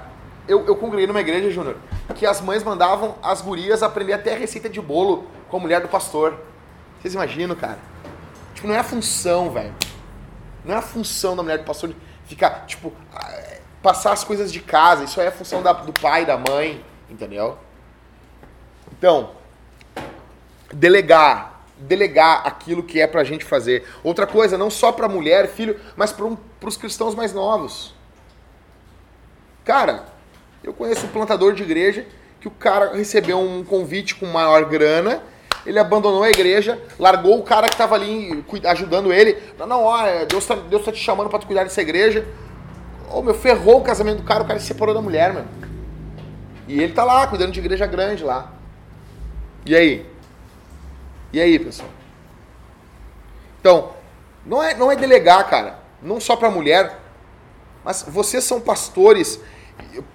eu, 0.51 0.65
eu 0.65 0.75
congreguei 0.75 1.07
numa 1.07 1.21
igreja, 1.21 1.49
Júnior, 1.49 1.77
que 2.15 2.25
as 2.25 2.41
mães 2.41 2.63
mandavam 2.63 3.15
as 3.23 3.41
gurias 3.41 3.81
aprender 3.81 4.13
até 4.13 4.35
receita 4.35 4.69
de 4.69 4.81
bolo 4.81 5.27
com 5.49 5.57
a 5.57 5.59
mulher 5.59 5.81
do 5.81 5.87
pastor. 5.87 6.37
Vocês 6.99 7.13
imaginam, 7.13 7.55
cara? 7.55 7.79
Tipo, 8.53 8.67
não 8.67 8.75
é 8.75 8.79
a 8.79 8.83
função, 8.83 9.49
velho. 9.49 9.73
Não 10.65 10.75
é 10.75 10.77
a 10.77 10.81
função 10.81 11.35
da 11.35 11.41
mulher 11.41 11.57
do 11.57 11.63
pastor 11.63 11.93
ficar, 12.25 12.65
tipo, 12.65 12.93
passar 13.81 14.11
as 14.11 14.23
coisas 14.23 14.51
de 14.51 14.59
casa. 14.59 15.05
Isso 15.05 15.19
aí 15.19 15.25
é 15.25 15.29
a 15.29 15.31
função 15.31 15.61
da, 15.63 15.73
do 15.73 15.93
pai, 15.93 16.25
da 16.25 16.37
mãe, 16.37 16.83
entendeu? 17.09 17.57
Então, 18.91 19.31
delegar. 20.73 21.49
Delegar 21.77 22.45
aquilo 22.45 22.83
que 22.83 23.01
é 23.01 23.07
pra 23.07 23.23
gente 23.23 23.43
fazer. 23.43 23.87
Outra 24.03 24.27
coisa, 24.27 24.55
não 24.57 24.69
só 24.69 24.91
pra 24.91 25.07
mulher, 25.07 25.47
filho, 25.47 25.79
mas 25.95 26.11
para 26.11 26.25
um, 26.25 26.37
os 26.63 26.77
cristãos 26.77 27.15
mais 27.15 27.33
novos. 27.33 27.95
Cara, 29.65 30.05
eu 30.63 30.73
conheço 30.73 31.05
um 31.05 31.09
plantador 31.09 31.53
de 31.53 31.63
igreja 31.63 32.05
que 32.39 32.47
o 32.47 32.51
cara 32.51 32.95
recebeu 32.95 33.39
um 33.39 33.63
convite 33.63 34.15
com 34.15 34.25
maior 34.25 34.65
grana 34.65 35.21
ele 35.65 35.77
abandonou 35.77 36.23
a 36.23 36.29
igreja, 36.29 36.81
largou 36.97 37.39
o 37.39 37.43
cara 37.43 37.67
que 37.67 37.73
estava 37.73 37.95
ali 37.95 38.43
ajudando 38.65 39.13
ele. 39.13 39.37
Não, 39.57 39.67
não, 39.67 39.83
ó, 39.83 40.05
é, 40.05 40.25
Deus 40.25 40.43
está 40.43 40.55
Deus 40.55 40.83
tá 40.83 40.91
te 40.91 40.97
chamando 40.97 41.29
para 41.29 41.39
tu 41.39 41.45
cuidar 41.45 41.63
dessa 41.63 41.81
igreja. 41.81 42.25
Ô, 43.09 43.19
oh, 43.19 43.21
meu, 43.21 43.33
ferrou 43.33 43.79
o 43.79 43.83
casamento 43.83 44.17
do 44.17 44.23
cara, 44.23 44.43
o 44.43 44.47
cara 44.47 44.59
se 44.59 44.67
separou 44.67 44.95
da 44.95 45.01
mulher, 45.01 45.33
mano. 45.33 45.47
E 46.67 46.81
ele 46.81 46.93
tá 46.93 47.03
lá, 47.03 47.27
cuidando 47.27 47.51
de 47.51 47.59
igreja 47.59 47.85
grande 47.85 48.23
lá. 48.23 48.51
E 49.65 49.75
aí? 49.75 50.05
E 51.31 51.39
aí, 51.39 51.59
pessoal? 51.59 51.89
Então, 53.59 53.91
não 54.45 54.63
é, 54.63 54.73
não 54.73 54.91
é 54.91 54.95
delegar, 54.95 55.47
cara. 55.49 55.79
Não 56.01 56.19
só 56.19 56.35
para 56.35 56.49
mulher, 56.49 56.97
mas 57.83 58.03
vocês 58.07 58.43
são 58.43 58.59
pastores. 58.59 59.39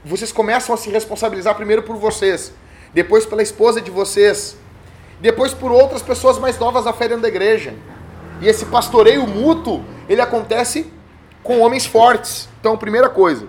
Vocês 0.05 0.33
começam 0.33 0.75
a 0.75 0.79
se 0.79 0.91
responsabilizar 0.91 1.55
primeiro 1.55 1.83
por 1.83 1.97
vocês, 1.97 2.53
depois 2.93 3.27
pela 3.27 3.43
esposa 3.43 3.81
de 3.81 3.91
vocês, 3.91 4.57
depois 5.21 5.53
por 5.53 5.71
outras 5.71 6.03
pessoas 6.03 6.39
mais 6.39 6.59
novas 6.59 6.85
da 6.85 6.93
fé 6.93 7.09
dentro 7.09 7.23
da 7.23 7.29
igreja. 7.29 7.75
E 8.41 8.49
esse 8.49 8.67
pastoreio 8.67 9.27
mútuo, 9.27 9.85
ele 10.09 10.21
acontece 10.21 10.93
com 11.43 11.61
homens 11.61 11.87
fortes. 11.87 12.49
Então, 12.61 12.77
primeira 12.77 13.09
coisa, 13.09 13.47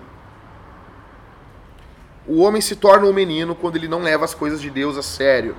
o 2.26 2.42
homem 2.42 2.60
se 2.60 2.76
torna 2.76 3.06
um 3.06 3.12
menino 3.12 3.54
quando 3.54 3.76
ele 3.76 3.88
não 3.88 4.00
leva 4.00 4.24
as 4.24 4.34
coisas 4.34 4.60
de 4.60 4.70
Deus 4.70 4.96
a 4.96 5.02
sério. 5.02 5.56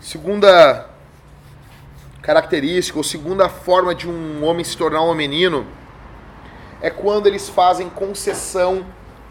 segunda 0.00 0.88
característica, 2.22 2.98
ou 2.98 3.04
segunda 3.04 3.48
forma 3.48 3.94
de 3.94 4.08
um 4.08 4.44
homem 4.44 4.64
se 4.64 4.76
tornar 4.76 5.02
um 5.02 5.14
menino, 5.14 5.66
é 6.80 6.90
quando 6.90 7.26
eles 7.26 7.48
fazem 7.48 7.88
concessão 7.88 8.84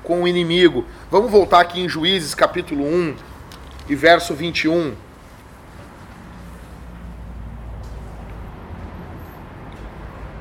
com 0.03 0.23
o 0.23 0.27
inimigo. 0.27 0.85
Vamos 1.09 1.31
voltar 1.31 1.59
aqui 1.59 1.81
em 1.81 1.89
Juízes 1.89 2.35
capítulo 2.35 2.85
1 2.85 3.15
e 3.89 3.95
verso 3.95 4.33
21. 4.33 4.95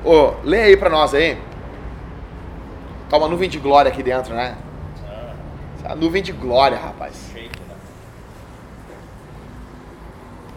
Ô, 0.03 0.11
oh, 0.11 0.35
lê 0.43 0.63
aí 0.63 0.77
pra 0.77 0.89
nós 0.89 1.13
aí. 1.13 1.37
Tá 3.09 3.17
uma 3.17 3.27
nuvem 3.27 3.49
de 3.49 3.59
glória 3.59 3.91
aqui 3.91 4.03
dentro, 4.03 4.33
né? 4.33 4.57
A 5.83 5.95
nuvem 5.95 6.21
de 6.21 6.33
glória, 6.33 6.77
rapaz. 6.77 7.31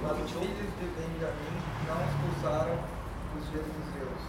Mas 0.03 0.13
os 0.25 0.31
filhos 0.33 0.51
de 0.51 0.87
Benjamim 0.97 1.57
não 1.87 1.99
expulsaram 2.03 2.79
os 3.39 3.45
jebuseus 3.47 4.23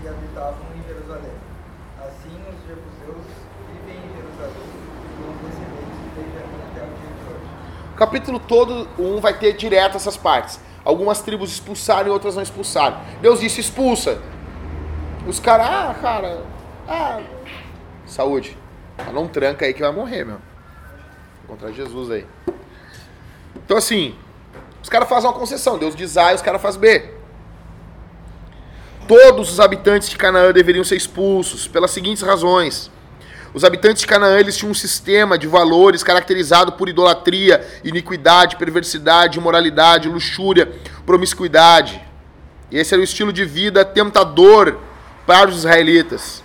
que 0.00 0.08
habitavam 0.08 0.64
em 0.76 0.82
Jerusalém. 0.88 1.36
Assim, 2.00 2.36
os 2.48 2.56
jebuseus 2.66 3.26
vivem 3.68 3.98
em 4.00 4.16
Jerusalém 4.16 4.70
e 4.70 5.08
foram 5.16 5.36
descendentes 5.44 5.98
de 6.00 6.08
Benjamim 6.16 6.60
até 6.70 6.80
o 6.80 6.92
dia 6.96 7.12
de 7.12 7.24
hoje. 7.28 7.48
O 7.94 7.96
capítulo 7.96 8.40
todo, 8.40 8.88
um 8.98 9.20
vai 9.20 9.32
ter 9.38 9.52
direto 9.52 9.96
essas 9.96 10.16
partes. 10.16 10.58
Algumas 10.84 11.22
tribos 11.22 11.52
expulsaram 11.52 12.08
e 12.08 12.10
outras 12.10 12.34
não 12.34 12.42
expulsaram. 12.42 12.98
Deus 13.22 13.38
disse: 13.38 13.60
expulsa. 13.60 14.20
Os 15.28 15.38
caras, 15.38 15.66
ah, 15.66 15.94
cara, 16.02 16.42
ah, 16.88 17.20
saúde. 18.04 18.58
Não 19.12 19.28
tranca 19.28 19.64
aí 19.64 19.72
que 19.72 19.80
vai 19.80 19.92
morrer, 19.92 20.24
meu. 20.24 20.38
Encontrar 21.44 21.70
Jesus 21.70 22.10
aí. 22.10 22.26
Então, 23.64 23.76
assim, 23.76 24.14
os 24.82 24.88
caras 24.88 25.08
fazem 25.08 25.30
uma 25.30 25.38
concessão. 25.38 25.78
Deus 25.78 25.94
diz 25.94 26.16
A 26.16 26.32
e 26.32 26.34
os 26.34 26.42
caras 26.42 26.60
fazem 26.60 26.80
B. 26.80 27.14
Todos 29.06 29.52
os 29.52 29.60
habitantes 29.60 30.08
de 30.08 30.16
Canaã 30.16 30.52
deveriam 30.52 30.82
ser 30.82 30.96
expulsos 30.96 31.68
pelas 31.68 31.92
seguintes 31.92 32.22
razões. 32.22 32.90
Os 33.54 33.62
habitantes 33.62 34.00
de 34.00 34.06
Canaã 34.08 34.40
eles 34.40 34.56
tinham 34.56 34.72
um 34.72 34.74
sistema 34.74 35.38
de 35.38 35.46
valores 35.46 36.02
caracterizado 36.02 36.72
por 36.72 36.88
idolatria, 36.88 37.64
iniquidade, 37.84 38.56
perversidade, 38.56 39.38
imoralidade, 39.38 40.08
luxúria, 40.08 40.72
promiscuidade. 41.06 42.02
Esse 42.70 42.94
era 42.94 43.00
o 43.00 43.04
estilo 43.04 43.32
de 43.32 43.44
vida 43.44 43.84
tentador 43.84 44.80
para 45.24 45.48
os 45.48 45.58
israelitas. 45.58 46.42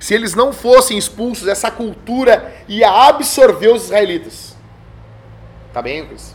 Se 0.00 0.14
eles 0.14 0.34
não 0.34 0.52
fossem 0.52 0.98
expulsos, 0.98 1.46
essa 1.46 1.70
cultura 1.70 2.52
ia 2.66 2.90
absorver 2.90 3.72
os 3.72 3.84
israelitas. 3.84 4.56
Tá 5.72 5.80
bem, 5.80 6.04
Cris? 6.04 6.34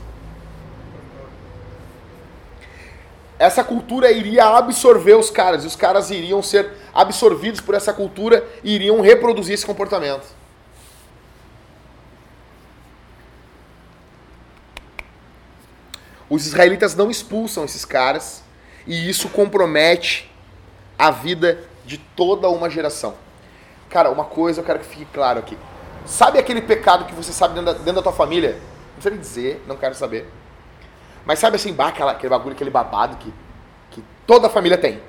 Essa 3.40 3.64
cultura 3.64 4.12
iria 4.12 4.46
absorver 4.46 5.16
os 5.16 5.30
caras, 5.30 5.64
e 5.64 5.68
os 5.68 5.76
caras 5.76 6.10
iriam 6.10 6.42
ser 6.42 6.72
absorvidos 6.94 7.62
por 7.62 7.76
essa 7.76 7.94
cultura 7.94 8.48
e 8.64 8.74
iriam 8.74 9.00
reproduzir 9.02 9.54
esse 9.54 9.66
comportamento. 9.66 10.26
Os 16.30 16.46
israelitas 16.46 16.96
não 16.96 17.10
expulsam 17.10 17.64
esses 17.64 17.86
caras, 17.86 18.44
e 18.86 19.10
isso 19.10 19.30
compromete 19.30 20.32
a 20.98 21.12
vida 21.12 21.64
de 21.86 21.98
toda 21.98 22.50
uma 22.50 22.70
geração. 22.70 23.16
Cara, 23.90 24.10
uma 24.10 24.26
coisa 24.26 24.62
eu 24.62 24.66
quero 24.66 24.80
que 24.80 24.86
fique 24.86 25.06
claro 25.06 25.40
aqui. 25.40 25.58
Sabe 26.06 26.40
aquele 26.40 26.62
pecado 26.62 27.06
que 27.06 27.14
você 27.14 27.32
sabe 27.32 27.54
dentro 27.54 27.74
da, 27.74 27.78
dentro 27.78 27.94
da 27.94 28.02
tua 28.02 28.14
família? 28.14 28.54
Não 28.54 28.94
precisa 28.94 29.12
me 29.12 29.18
dizer, 29.18 29.64
não 29.68 29.78
quero 29.78 29.94
saber. 29.94 30.28
Mas 31.28 31.40
sabe 31.40 31.58
assim, 31.58 31.76
aquela, 31.78 32.14
aquele 32.14 32.30
bagulho, 32.30 32.56
aquele 32.56 32.70
babado 32.70 33.18
que, 33.18 33.34
que 33.92 34.02
toda 34.26 34.48
a 34.48 34.50
família 34.50 34.78
tem. 34.78 35.02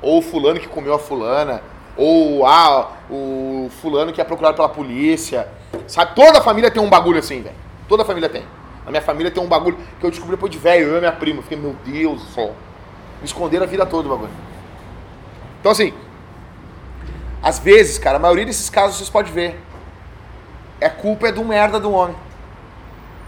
Ou 0.00 0.20
o 0.20 0.22
fulano 0.22 0.60
que 0.60 0.68
comeu 0.68 0.94
a 0.94 1.00
fulana, 1.00 1.60
ou 1.96 2.46
ah, 2.46 2.92
o 3.10 3.68
fulano 3.80 4.12
que 4.12 4.20
é 4.20 4.24
procurado 4.24 4.54
pela 4.54 4.68
polícia. 4.68 5.48
Sabe, 5.88 6.14
toda 6.14 6.38
a 6.38 6.42
família 6.42 6.70
tem 6.70 6.80
um 6.80 6.88
bagulho 6.88 7.18
assim, 7.18 7.42
velho. 7.42 7.56
Toda 7.88 8.04
a 8.04 8.06
família 8.06 8.28
tem. 8.28 8.44
A 8.86 8.90
minha 8.90 9.02
família 9.02 9.32
tem 9.32 9.42
um 9.42 9.48
bagulho 9.48 9.76
que 9.98 10.06
eu 10.06 10.10
descobri 10.10 10.36
depois 10.36 10.52
de 10.52 10.58
velho, 10.58 10.86
eu 10.86 10.96
e 10.98 11.00
minha 11.00 11.10
prima. 11.10 11.42
Fiquei, 11.42 11.58
meu 11.58 11.74
Deus 11.84 12.22
do 12.22 12.30
céu. 12.30 12.54
Me 13.18 13.24
esconderam 13.24 13.64
a 13.64 13.68
vida 13.68 13.84
toda 13.84 14.06
o 14.06 14.12
bagulho. 14.12 14.30
Então 15.58 15.72
assim, 15.72 15.92
às 17.42 17.58
vezes, 17.58 17.98
cara, 17.98 18.18
a 18.18 18.20
maioria 18.20 18.46
desses 18.46 18.70
casos 18.70 18.98
vocês 18.98 19.10
podem 19.10 19.32
ver. 19.32 19.60
É 20.80 20.88
culpa 20.88 21.26
é 21.26 21.32
do 21.32 21.44
merda 21.44 21.80
do 21.80 21.90
homem. 21.90 22.14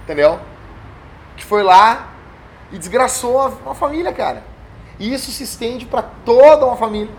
Entendeu? 0.04 0.38
Que 1.36 1.44
foi 1.44 1.62
lá 1.62 2.08
e 2.72 2.78
desgraçou 2.78 3.48
uma 3.64 3.74
família, 3.74 4.12
cara. 4.12 4.42
E 4.98 5.12
isso 5.12 5.30
se 5.30 5.44
estende 5.44 5.84
para 5.84 6.02
toda 6.02 6.66
uma 6.66 6.76
família. 6.76 7.12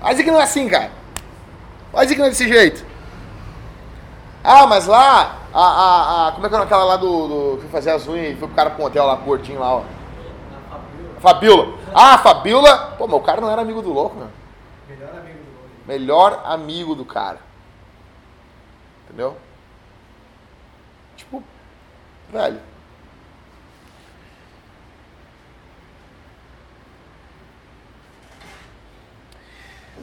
Vai 0.00 0.12
dizer 0.12 0.24
que 0.24 0.30
não 0.30 0.40
é 0.40 0.44
assim, 0.44 0.68
cara. 0.68 0.90
Vai 1.92 2.04
dizer 2.04 2.14
que 2.14 2.20
não 2.20 2.26
é 2.26 2.30
desse 2.30 2.48
jeito. 2.48 2.84
Ah, 4.44 4.66
mas 4.66 4.86
lá, 4.86 5.38
a, 5.52 5.60
a, 5.60 6.28
a 6.28 6.32
como 6.32 6.46
é 6.46 6.48
que 6.48 6.54
era 6.54 6.64
aquela 6.64 6.84
lá 6.84 6.96
do, 6.96 7.28
do 7.28 7.62
que 7.62 7.68
fazia 7.68 7.94
as 7.94 8.08
unhas 8.08 8.32
e 8.32 8.36
foi 8.36 8.48
pro 8.48 8.56
cara 8.56 8.70
pro 8.70 8.84
hotel 8.84 9.06
lá, 9.06 9.14
gordinho 9.16 9.60
lá, 9.60 9.76
ó. 9.76 9.82
Fabiola. 11.20 11.78
Ah, 11.94 12.18
Fabiola. 12.18 12.96
Pô, 12.98 13.06
mas 13.06 13.16
o 13.16 13.20
cara 13.20 13.40
não 13.40 13.50
era 13.50 13.62
amigo 13.62 13.80
do 13.80 13.92
louco, 13.92 14.16
meu. 14.16 14.28
Melhor 15.86 16.42
amigo 16.44 16.94
do 16.94 17.04
cara. 17.04 17.38
Entendeu? 19.04 19.36
Tipo, 21.16 21.42
velho. 22.32 22.60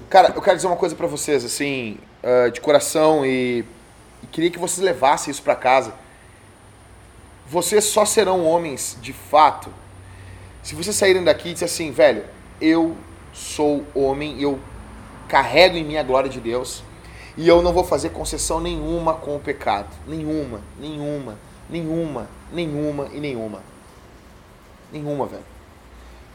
Cara, 0.09 0.33
eu 0.35 0.41
quero 0.41 0.55
dizer 0.55 0.67
uma 0.67 0.75
coisa 0.75 0.95
para 0.95 1.07
vocês, 1.07 1.45
assim, 1.45 1.99
uh, 2.23 2.49
de 2.51 2.59
coração, 2.59 3.25
e, 3.25 3.63
e, 4.23 4.27
queria 4.31 4.49
que 4.49 4.57
vocês 4.57 4.83
levassem 4.83 5.31
isso 5.31 5.43
para 5.43 5.55
casa. 5.55 5.93
Vocês 7.47 7.83
só 7.83 8.05
serão 8.05 8.45
homens 8.45 8.97
de 9.01 9.13
fato 9.13 9.71
se 10.61 10.75
vocês 10.75 10.95
saírem 10.95 11.23
daqui 11.23 11.49
e 11.49 11.53
disserem 11.53 11.73
assim, 11.73 11.91
velho, 11.91 12.25
eu 12.61 12.95
sou 13.33 13.85
homem 13.95 14.41
eu 14.41 14.59
carrego 15.27 15.77
em 15.77 15.83
mim 15.83 15.97
a 15.97 16.03
glória 16.03 16.29
de 16.29 16.39
Deus 16.39 16.83
e 17.37 17.47
eu 17.47 17.61
não 17.61 17.71
vou 17.71 17.83
fazer 17.83 18.09
concessão 18.09 18.59
nenhuma 18.59 19.13
com 19.13 19.35
o 19.35 19.39
pecado. 19.39 19.87
Nenhuma, 20.05 20.61
nenhuma, 20.79 21.37
nenhuma, 21.69 22.27
nenhuma 22.51 23.09
e 23.13 23.19
nenhuma. 23.19 23.63
Nenhuma, 24.91 25.25
velho. 25.25 25.43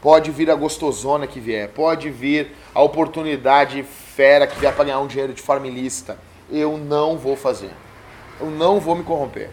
Pode 0.05 0.29
vir 0.29 0.51
a 0.51 0.55
gostosona 0.55 1.25
que 1.25 1.39
vier, 1.39 1.67
pode 1.69 2.11
vir 2.11 2.51
a 2.75 2.83
oportunidade 2.83 3.81
fera 3.81 4.45
que 4.45 4.59
vier 4.59 4.71
para 4.71 4.83
ganhar 4.83 4.99
um 4.99 5.07
dinheiro 5.07 5.33
de 5.33 5.41
forma 5.41 5.65
ilícita. 5.65 6.19
Eu 6.47 6.77
não 6.77 7.17
vou 7.17 7.35
fazer. 7.35 7.71
Eu 8.39 8.51
não 8.51 8.79
vou 8.79 8.95
me 8.95 9.03
corromper. 9.03 9.49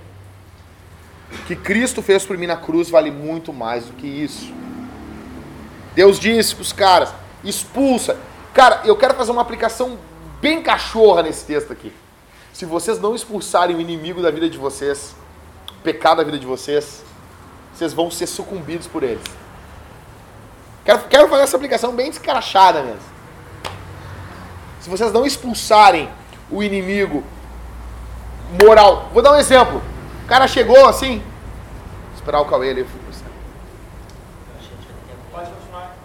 O 1.32 1.38
que 1.46 1.56
Cristo 1.56 2.02
fez 2.02 2.26
por 2.26 2.36
mim 2.36 2.46
na 2.46 2.58
cruz 2.58 2.90
vale 2.90 3.10
muito 3.10 3.50
mais 3.50 3.86
do 3.86 3.94
que 3.94 4.06
isso. 4.06 4.52
Deus 5.94 6.20
disse 6.20 6.54
para 6.54 6.62
os 6.62 6.72
caras: 6.74 7.14
expulsa. 7.42 8.18
Cara, 8.52 8.82
eu 8.84 8.94
quero 8.94 9.14
fazer 9.14 9.32
uma 9.32 9.40
aplicação 9.40 9.98
bem 10.38 10.62
cachorra 10.62 11.22
nesse 11.22 11.46
texto 11.46 11.72
aqui. 11.72 11.90
Se 12.52 12.66
vocês 12.66 13.00
não 13.00 13.14
expulsarem 13.14 13.74
o 13.74 13.80
inimigo 13.80 14.20
da 14.20 14.30
vida 14.30 14.50
de 14.50 14.58
vocês, 14.58 15.16
o 15.70 15.82
pecado 15.82 16.18
da 16.18 16.24
vida 16.24 16.38
de 16.38 16.44
vocês, 16.44 17.02
vocês 17.74 17.94
vão 17.94 18.10
ser 18.10 18.26
sucumbidos 18.26 18.86
por 18.86 19.02
eles. 19.02 19.41
Quero, 20.84 21.00
quero 21.08 21.28
fazer 21.28 21.42
essa 21.42 21.56
aplicação 21.56 21.94
bem 21.94 22.10
descarachada 22.10 22.82
mesmo. 22.82 23.12
Se 24.80 24.90
vocês 24.90 25.12
não 25.12 25.24
expulsarem 25.24 26.08
o 26.50 26.62
inimigo 26.62 27.24
moral. 28.62 29.08
Vou 29.12 29.22
dar 29.22 29.32
um 29.32 29.36
exemplo. 29.36 29.82
O 30.24 30.26
cara 30.26 30.46
chegou 30.46 30.86
assim. 30.86 31.18
Vou 31.18 32.14
esperar 32.14 32.40
o 32.40 32.44
Cauê 32.44 32.70
ali. 32.70 32.86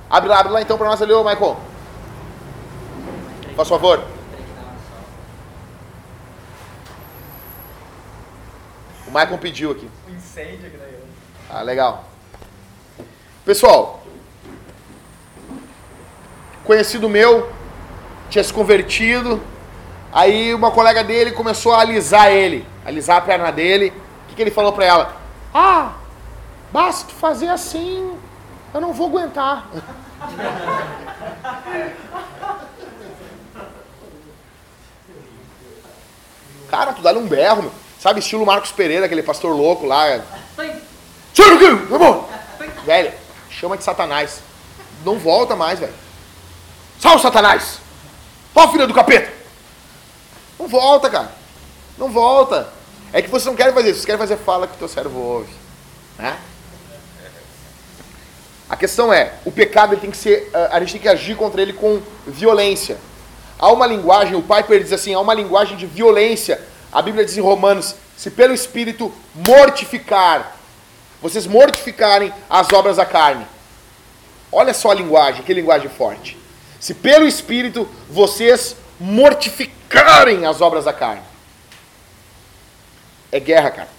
Abre 0.10 0.30
lá, 0.30 0.40
abre 0.40 0.54
lá 0.54 0.62
então 0.62 0.78
para 0.78 0.88
nós 0.88 1.02
ali, 1.02 1.12
ô 1.12 1.24
Michael. 1.24 1.58
Faz 3.56 3.68
favor. 3.68 4.04
O 9.06 9.10
Michael 9.10 9.38
pediu 9.38 9.72
aqui. 9.72 9.90
Um 10.08 10.16
incêndio 10.16 10.68
aqui. 10.68 10.78
Ah, 11.50 11.62
legal. 11.62 12.06
Pessoal, 13.44 13.97
conhecido 16.68 17.10
meu, 17.10 17.50
tinha 18.30 18.44
se 18.44 18.54
convertido, 18.54 19.42
aí 20.12 20.54
uma 20.54 20.70
colega 20.70 21.04
dele 21.04 21.32
começou 21.32 21.74
a 21.74 21.80
alisar 21.80 22.30
ele, 22.30 22.68
alisar 22.86 23.18
a 23.18 23.22
perna 23.22 23.52
dele. 23.52 23.94
O 24.26 24.28
que, 24.28 24.36
que 24.36 24.42
ele 24.42 24.52
falou 24.52 24.74
pra 24.74 24.86
ela? 24.86 25.16
Ah, 25.54 25.94
basta 26.72 27.12
fazer 27.14 27.48
assim, 27.48 28.16
eu 28.74 28.82
não 28.82 28.94
vou 28.94 29.08
aguentar. 29.08 29.68
Cara, 36.70 36.92
tu 36.92 37.02
dá 37.02 37.14
um 37.14 37.26
berro, 37.26 37.62
meu. 37.64 37.72
Sabe, 37.98 38.20
estilo 38.20 38.46
Marcos 38.46 38.72
Pereira, 38.74 39.06
aquele 39.06 39.24
pastor 39.24 39.56
louco 39.56 39.86
lá. 39.86 40.20
Tira 41.34 41.58
tá 41.90 41.98
bom. 41.98 42.30
Velho, 42.86 43.12
chama 43.50 43.78
de 43.78 43.84
Satanás. 43.86 44.42
Não 45.06 45.18
volta 45.18 45.56
mais, 45.56 45.80
velho. 45.80 45.94
Salve, 47.00 47.22
Satanás! 47.22 47.80
Ó, 48.56 48.68
filha 48.70 48.88
do 48.88 48.94
capeta! 48.94 49.32
Não 50.60 50.68
volta, 50.68 51.10
cara. 51.10 51.32
Não 51.98 52.10
volta. 52.10 52.74
É 53.14 53.22
que 53.22 53.30
vocês 53.30 53.46
não 53.46 53.56
querem 53.56 53.74
fazer 53.74 53.90
isso, 53.90 54.00
vocês 54.00 54.06
querem 54.06 54.20
fazer 54.20 54.38
fala 54.38 54.68
que 54.68 54.76
o 54.76 54.78
teu 54.78 54.88
servo 54.88 55.20
ouve. 55.20 55.54
Né? 56.18 56.38
A 58.70 58.76
questão 58.76 59.14
é, 59.14 59.34
o 59.46 59.52
pecado 59.52 59.96
tem 59.96 60.12
que 60.12 60.18
ser, 60.18 60.50
ah, 60.54 60.70
a 60.74 60.80
gente 60.80 60.94
tem 60.94 61.02
que 61.02 61.08
agir 61.08 61.36
contra 61.36 61.62
ele 61.62 61.72
com 61.72 62.02
violência. 62.26 62.98
Há 63.58 63.72
uma 63.72 63.88
linguagem, 63.88 64.36
o 64.36 64.42
Piper 64.42 64.84
diz 64.84 64.92
assim, 64.92 65.14
há 65.14 65.20
uma 65.20 65.34
linguagem 65.34 65.78
de 65.78 65.86
violência. 65.86 66.62
A 66.92 67.02
Bíblia 67.02 67.24
diz 67.24 67.38
em 67.38 67.42
Romanos, 67.42 67.96
se 68.18 68.30
pelo 68.30 68.54
Espírito 68.54 69.12
mortificar, 69.34 70.58
vocês 71.22 71.48
mortificarem 71.48 72.34
as 72.50 72.72
obras 72.74 72.98
da 72.98 73.06
carne. 73.06 73.48
Olha 74.52 74.74
só 74.74 74.92
a 74.92 74.96
linguagem, 74.96 75.44
que 75.44 75.54
linguagem 75.54 75.90
forte. 75.90 76.38
Se 76.80 76.94
pelo 76.94 77.28
Espírito 77.28 77.88
vocês 78.10 78.76
mortificarem 79.00 80.46
as 80.46 80.62
obras 80.62 80.86
da 80.86 80.94
carne. 80.94 81.22
É 83.32 83.40
guerra, 83.40 83.72
cara. 83.72 83.90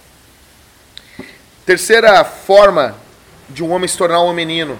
Terceira 1.65 2.23
forma 2.23 2.95
de 3.49 3.63
um 3.63 3.71
homem 3.71 3.87
se 3.87 3.97
tornar 3.97 4.21
um 4.21 4.33
menino 4.33 4.79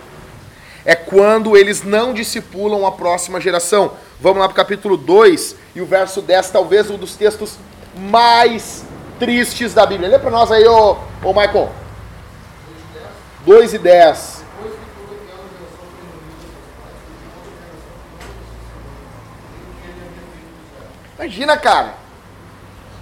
é 0.86 0.95
quando 0.95 1.56
eles 1.56 1.84
não 1.84 2.14
discipulam 2.14 2.86
a 2.86 2.91
próxima 2.91 3.39
geração. 3.39 3.93
Vamos 4.20 4.39
lá 4.39 4.47
para 4.47 4.54
o 4.54 4.56
capítulo 4.56 4.97
2 4.97 5.56
e 5.76 5.82
o 5.82 5.86
verso 5.86 6.22
10, 6.22 6.50
talvez 6.50 6.89
um 6.89 6.97
dos 6.97 7.16
textos 7.16 7.58
mais 7.95 8.84
tristes 9.20 9.74
da 9.74 9.86
Bíblia. 9.86 10.10
Lê 10.10 10.20
para 10.20 10.32
nós 10.32 10.52
aí, 10.52 10.66
ô, 10.68 10.97
ô 11.24 11.34
Michael. 11.34 11.72
2 13.45 13.74
e 13.74 13.78
10. 13.78 14.39
Imagina, 21.20 21.58
cara. 21.58 21.96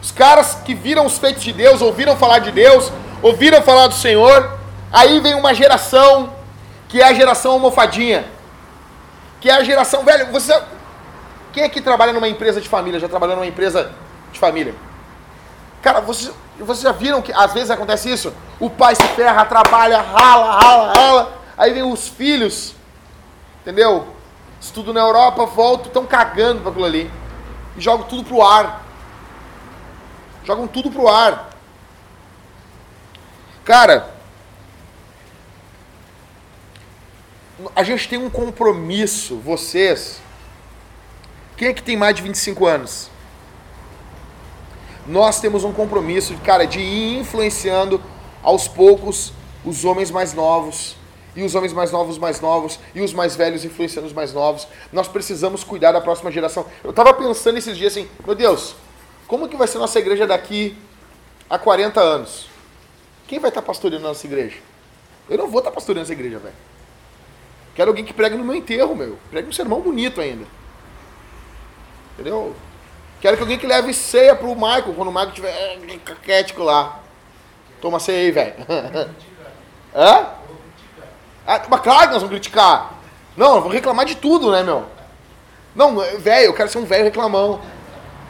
Os 0.02 0.12
caras 0.12 0.56
que 0.66 0.74
viram 0.74 1.06
os 1.06 1.20
feitos 1.20 1.44
de 1.44 1.54
Deus, 1.54 1.84
ouviram 1.84 2.18
falar 2.18 2.40
de 2.40 2.52
Deus, 2.52 2.92
ouviram 3.22 3.62
falar 3.62 3.86
do 3.86 3.94
Senhor, 3.94 4.58
aí 4.92 5.20
vem 5.20 5.36
uma 5.36 5.54
geração 5.54 6.34
que 6.90 7.00
é 7.00 7.06
a 7.06 7.14
geração 7.14 7.52
almofadinha. 7.52 8.26
Que 9.40 9.52
é 9.52 9.54
a 9.54 9.64
geração, 9.64 10.04
velho, 10.04 10.32
você 10.32 10.60
quem 11.54 11.64
aqui 11.64 11.80
trabalha 11.80 12.12
numa 12.12 12.28
empresa 12.28 12.60
de 12.60 12.68
família? 12.68 13.00
Já 13.00 13.08
trabalhou 13.08 13.36
numa 13.36 13.46
empresa 13.46 13.92
de 14.32 14.40
família? 14.40 14.74
Cara, 15.84 16.02
vocês, 16.02 16.34
vocês 16.60 16.82
já 16.82 16.92
viram 16.92 17.22
que 17.22 17.32
às 17.32 17.54
vezes 17.54 17.70
acontece 17.70 18.12
isso? 18.12 18.34
O 18.60 18.68
pai 18.68 18.96
se 18.96 19.08
ferra, 19.10 19.46
trabalha, 19.46 20.02
rala, 20.02 20.60
rala, 20.60 20.94
rala. 20.94 21.34
Aí 21.56 21.72
vem 21.72 21.84
os 21.84 22.08
filhos, 22.08 22.74
entendeu? 23.62 24.08
Estudo 24.60 24.92
na 24.92 25.02
Europa, 25.02 25.46
voltam, 25.46 25.86
estão 25.86 26.06
cagando 26.06 26.62
para 26.62 26.72
aquilo 26.72 26.86
ali. 26.86 27.12
E 27.78 27.82
jogam 27.82 28.08
tudo 28.08 28.24
pro 28.24 28.42
ar. 28.42 28.86
Jogam 30.44 30.68
tudo 30.68 30.92
pro 30.92 31.08
ar. 31.08 31.50
Cara, 33.64 34.14
a 37.76 37.84
gente 37.84 38.10
tem 38.10 38.20
um 38.20 38.30
compromisso, 38.30 39.38
vocês. 39.38 40.20
Quem 41.56 41.70
é 41.70 41.74
que 41.74 41.82
tem 41.82 41.96
mais 41.96 42.16
de 42.16 42.22
25 42.22 42.66
anos? 42.66 43.10
Nós 45.06 45.40
temos 45.40 45.64
um 45.64 45.72
compromisso, 45.72 46.36
cara, 46.44 46.68
de 46.68 46.80
ir 46.80 47.20
influenciando 47.20 48.04
aos 48.44 48.68
poucos 48.68 49.32
os 49.64 49.86
homens 49.86 50.12
mais 50.12 50.34
novos, 50.34 50.97
e 51.38 51.44
os 51.44 51.54
homens 51.54 51.72
mais 51.72 51.92
novos 51.92 52.18
mais 52.18 52.42
novos, 52.42 52.80
e 52.96 53.00
os 53.00 53.14
mais 53.14 53.36
velhos 53.36 53.64
influenciando 53.64 54.08
os 54.08 54.14
mais 54.14 54.34
novos. 54.34 54.68
Nós 54.92 55.08
precisamos 55.08 55.64
cuidar 55.64 55.92
da 55.92 56.02
próxima 56.02 56.32
geração. 56.32 56.66
Eu 56.84 56.90
estava 56.90 57.14
pensando 57.14 57.60
esses 57.60 57.78
dias 57.78 57.94
assim, 57.94 58.10
meu 58.26 58.34
Deus, 58.34 58.76
como 59.28 59.48
que 59.48 59.56
vai 59.56 59.68
ser 59.68 59.78
nossa 59.78 60.00
igreja 60.00 60.26
daqui 60.26 60.76
a 61.48 61.60
40 61.60 62.02
anos? 62.02 62.50
Quem 63.28 63.38
vai 63.38 63.50
estar 63.50 63.62
pastoreando 63.62 64.08
a 64.08 64.10
nossa 64.10 64.26
igreja? 64.26 64.58
Eu 65.30 65.38
não 65.38 65.48
vou 65.48 65.60
estar 65.60 65.70
pastoreando 65.70 66.06
essa 66.06 66.14
igreja, 66.14 66.40
velho. 66.40 66.56
Quero 67.76 67.92
alguém 67.92 68.04
que 68.04 68.14
pregue 68.14 68.36
no 68.36 68.44
meu 68.44 68.56
enterro, 68.56 68.96
meu. 68.96 69.20
Pregue 69.30 69.50
um 69.50 69.54
sermão 69.54 69.80
bonito 69.80 70.20
ainda. 70.20 70.46
Entendeu? 72.14 72.56
Quero 73.22 73.38
que 73.38 73.44
alguém 73.44 73.60
que 73.60 73.68
leve 73.68 73.94
ceia 73.94 74.36
pro 74.36 74.56
Michael, 74.56 74.96
quando 74.96 75.10
o 75.10 75.12
Michael 75.12 75.30
estiver 75.30 75.52
é, 75.52 75.98
caquético 76.04 76.64
lá. 76.64 77.00
Toma 77.80 78.00
ceia 78.00 78.22
aí, 78.22 78.32
velho. 78.32 78.56
Hã? 79.94 80.37
Ah, 81.48 81.62
mas 81.70 81.80
claro 81.80 82.08
que 82.08 82.14
nós 82.14 82.22
vamos 82.22 82.30
criticar. 82.30 82.94
Não, 83.38 83.62
vamos 83.62 83.74
reclamar 83.74 84.06
de 84.06 84.16
tudo, 84.16 84.52
né, 84.52 84.62
meu? 84.64 84.86
Não, 85.74 85.96
velho, 86.20 86.48
eu 86.48 86.54
quero 86.54 86.70
ser 86.70 86.80
um 86.80 86.86
velho 86.86 87.06
reclamão. 87.06 87.62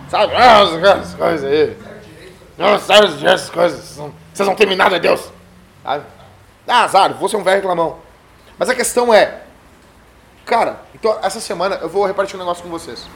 Sabe? 0.10 0.34
Ah, 0.36 0.62
essas 0.62 1.16
coisas 1.16 1.52
aí. 1.52 1.78
Não, 2.58 2.78
sabe 2.80 3.08
essas 3.26 3.50
coisas. 3.50 4.00
Vocês 4.34 4.48
não 4.48 4.56
temem 4.56 4.76
nada, 4.78 5.00
Deus. 5.00 5.32
Sabe? 5.84 6.06
Ah, 6.68 6.84
azar, 6.84 7.14
vou 7.14 7.28
ser 7.28 7.38
um 7.38 7.44
velho 7.44 7.58
reclamão. 7.58 7.98
Mas 8.58 8.70
a 8.70 8.76
questão 8.76 9.14
é, 9.14 9.42
cara, 10.46 10.82
então 10.94 11.18
essa 11.22 11.40
semana 11.40 11.78
eu 11.82 11.90
vou 11.90 12.06
repartir 12.06 12.36
um 12.36 12.40
negócio 12.40 12.64
com 12.64 12.70
vocês. 12.70 13.08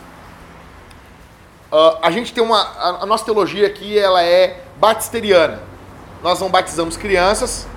Uh, 1.71 1.97
a 2.01 2.11
gente 2.11 2.33
tem 2.33 2.43
uma. 2.43 2.61
A, 2.61 3.03
a, 3.03 3.05
nossa 3.05 3.25
teologia 3.25 3.65
aqui 3.65 3.97
ela 3.97 4.21
é 4.23 4.63
batisteriana. 4.77 5.59
Nós 6.21 6.39
não 6.39 6.49
batizamos 6.49 6.97
crianças, 6.97 7.67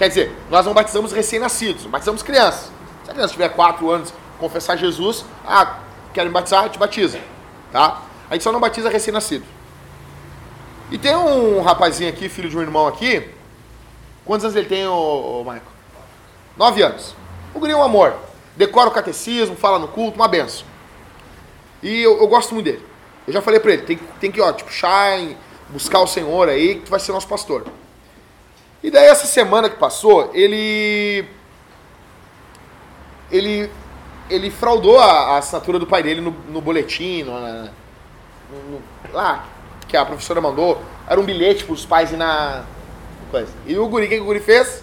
quer 0.00 0.08
dizer, 0.08 0.34
nós 0.48 0.64
não 0.64 0.72
batizamos 0.72 1.12
recém-nascidos, 1.12 1.84
batizamos 1.84 2.22
crianças. 2.22 2.72
Se 3.04 3.10
a 3.10 3.12
criança 3.12 3.34
tiver 3.34 3.50
4 3.50 3.90
anos, 3.90 4.14
confessar 4.38 4.74
Jesus, 4.74 5.26
ah, 5.46 5.80
quer 6.14 6.24
me 6.24 6.30
batizar, 6.30 6.70
te 6.70 6.78
batiza. 6.78 7.20
Tá? 7.70 8.00
A 8.30 8.32
gente 8.32 8.42
só 8.42 8.50
não 8.50 8.58
batiza 8.58 8.88
recém-nascido. 8.88 9.44
E 10.90 10.96
tem 10.96 11.14
um 11.14 11.60
rapazinho 11.60 12.08
aqui, 12.08 12.30
filho 12.30 12.48
de 12.48 12.56
um 12.56 12.62
irmão 12.62 12.86
aqui. 12.86 13.28
Quantos 14.24 14.46
anos 14.46 14.56
ele 14.56 14.68
tem, 14.68 14.86
ô, 14.86 15.40
ô 15.40 15.44
Michael? 15.44 15.62
Nove 16.56 16.82
anos. 16.82 17.14
O 17.54 17.58
guri 17.58 17.72
é 17.72 17.76
um 17.76 17.82
amor. 17.82 18.14
Decora 18.56 18.88
o 18.88 18.92
catecismo, 18.92 19.54
fala 19.54 19.78
no 19.78 19.88
culto, 19.88 20.16
uma 20.16 20.28
benção. 20.28 20.64
E 21.82 22.00
eu, 22.00 22.16
eu 22.18 22.26
gosto 22.26 22.54
muito 22.54 22.64
dele. 22.64 22.82
Eu 23.26 23.34
já 23.34 23.42
falei 23.42 23.60
para 23.60 23.74
ele, 23.74 23.82
tem, 23.82 24.00
tem 24.18 24.32
que, 24.32 24.40
ó, 24.40 24.50
tipo, 24.50 24.72
shine, 24.72 25.36
buscar 25.68 26.00
o 26.00 26.06
Senhor 26.06 26.48
aí, 26.48 26.76
que 26.76 26.90
vai 26.90 26.98
ser 26.98 27.12
nosso 27.12 27.28
pastor. 27.28 27.66
E 28.82 28.90
daí 28.90 29.06
essa 29.06 29.26
semana 29.26 29.68
que 29.68 29.76
passou, 29.76 30.30
ele 30.32 31.24
ele 33.30 33.70
ele 34.30 34.50
fraudou 34.50 34.98
a, 34.98 35.34
a 35.34 35.38
assinatura 35.38 35.78
do 35.78 35.86
pai 35.86 36.02
dele 36.02 36.20
no, 36.20 36.30
no 36.48 36.60
boletim, 36.60 37.24
no, 37.24 37.64
no, 37.64 38.82
lá, 39.12 39.44
que 39.88 39.96
a 39.96 40.04
professora 40.04 40.40
mandou. 40.40 40.80
Era 41.06 41.20
um 41.20 41.24
bilhete 41.24 41.64
para 41.64 41.74
os 41.74 41.84
pais 41.84 42.12
ir 42.12 42.16
na 42.16 42.64
coisa. 43.30 43.52
E 43.66 43.76
o 43.76 43.88
guri, 43.88 44.06
o 44.06 44.08
que, 44.08 44.20
o 44.20 44.24
guri 44.24 44.40
fez? 44.40 44.82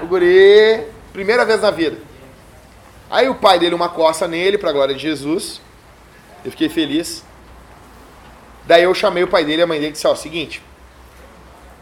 O 0.00 0.06
guri, 0.06 0.84
primeira 1.12 1.44
vez 1.44 1.60
na 1.60 1.70
vida. 1.70 1.98
Aí 3.10 3.28
o 3.28 3.34
pai 3.34 3.58
dele 3.58 3.74
uma 3.74 3.88
coça 3.88 4.26
nele, 4.26 4.58
para 4.58 4.72
glória 4.72 4.94
de 4.94 5.00
Jesus. 5.00 5.60
Eu 6.44 6.50
fiquei 6.50 6.68
feliz. 6.68 7.24
Daí 8.66 8.82
eu 8.82 8.94
chamei 8.94 9.22
o 9.22 9.28
pai 9.28 9.44
dele 9.44 9.60
e 9.60 9.64
a 9.64 9.66
mãe 9.66 9.80
dele 9.80 9.92
disse, 9.92 10.06
ó, 10.06 10.14
seguinte, 10.14 10.62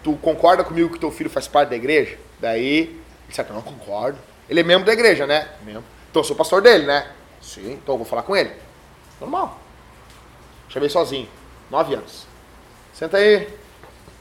tu 0.06 0.16
concorda 0.22 0.62
comigo 0.62 0.88
que 0.92 1.00
teu 1.00 1.10
filho 1.10 1.28
faz 1.28 1.48
parte 1.48 1.70
da 1.70 1.74
igreja? 1.74 2.16
Daí, 2.38 2.78
ele 2.78 3.02
disse, 3.28 3.42
não 3.50 3.60
concordo. 3.60 4.16
Ele 4.48 4.60
é 4.60 4.62
membro 4.62 4.86
da 4.86 4.92
igreja, 4.92 5.26
né? 5.26 5.48
Membro. 5.64 5.82
Então 6.08 6.20
eu 6.20 6.24
sou 6.24 6.36
pastor 6.36 6.62
dele, 6.62 6.86
né? 6.86 7.10
Sim, 7.42 7.72
então 7.72 7.94
eu 7.94 7.98
vou 7.98 8.06
falar 8.06 8.22
com 8.22 8.36
ele. 8.36 8.52
Normal. 9.20 9.58
Chamei 10.68 10.88
sozinho, 10.88 11.28
nove 11.68 11.94
anos. 11.94 12.24
Senta 12.94 13.16
aí. 13.16 13.48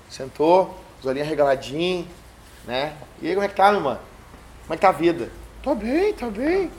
Sentou, 0.10 0.76
os 1.00 1.06
olhinhos 1.06 1.28
regaladinhos, 1.28 2.08
né? 2.66 2.96
E 3.22 3.28
aí, 3.28 3.36
como 3.36 3.46
é 3.46 3.48
que 3.48 3.56
tá, 3.56 3.72
meu 3.72 3.82
mano? 3.82 4.00
Como 4.64 4.74
é 4.74 4.78
que 4.78 4.82
tá 4.82 4.90
a 4.90 4.92
vida? 4.92 5.30
Tá 5.64 5.76
bem, 5.76 6.14
tá 6.14 6.30
bem. 6.32 6.72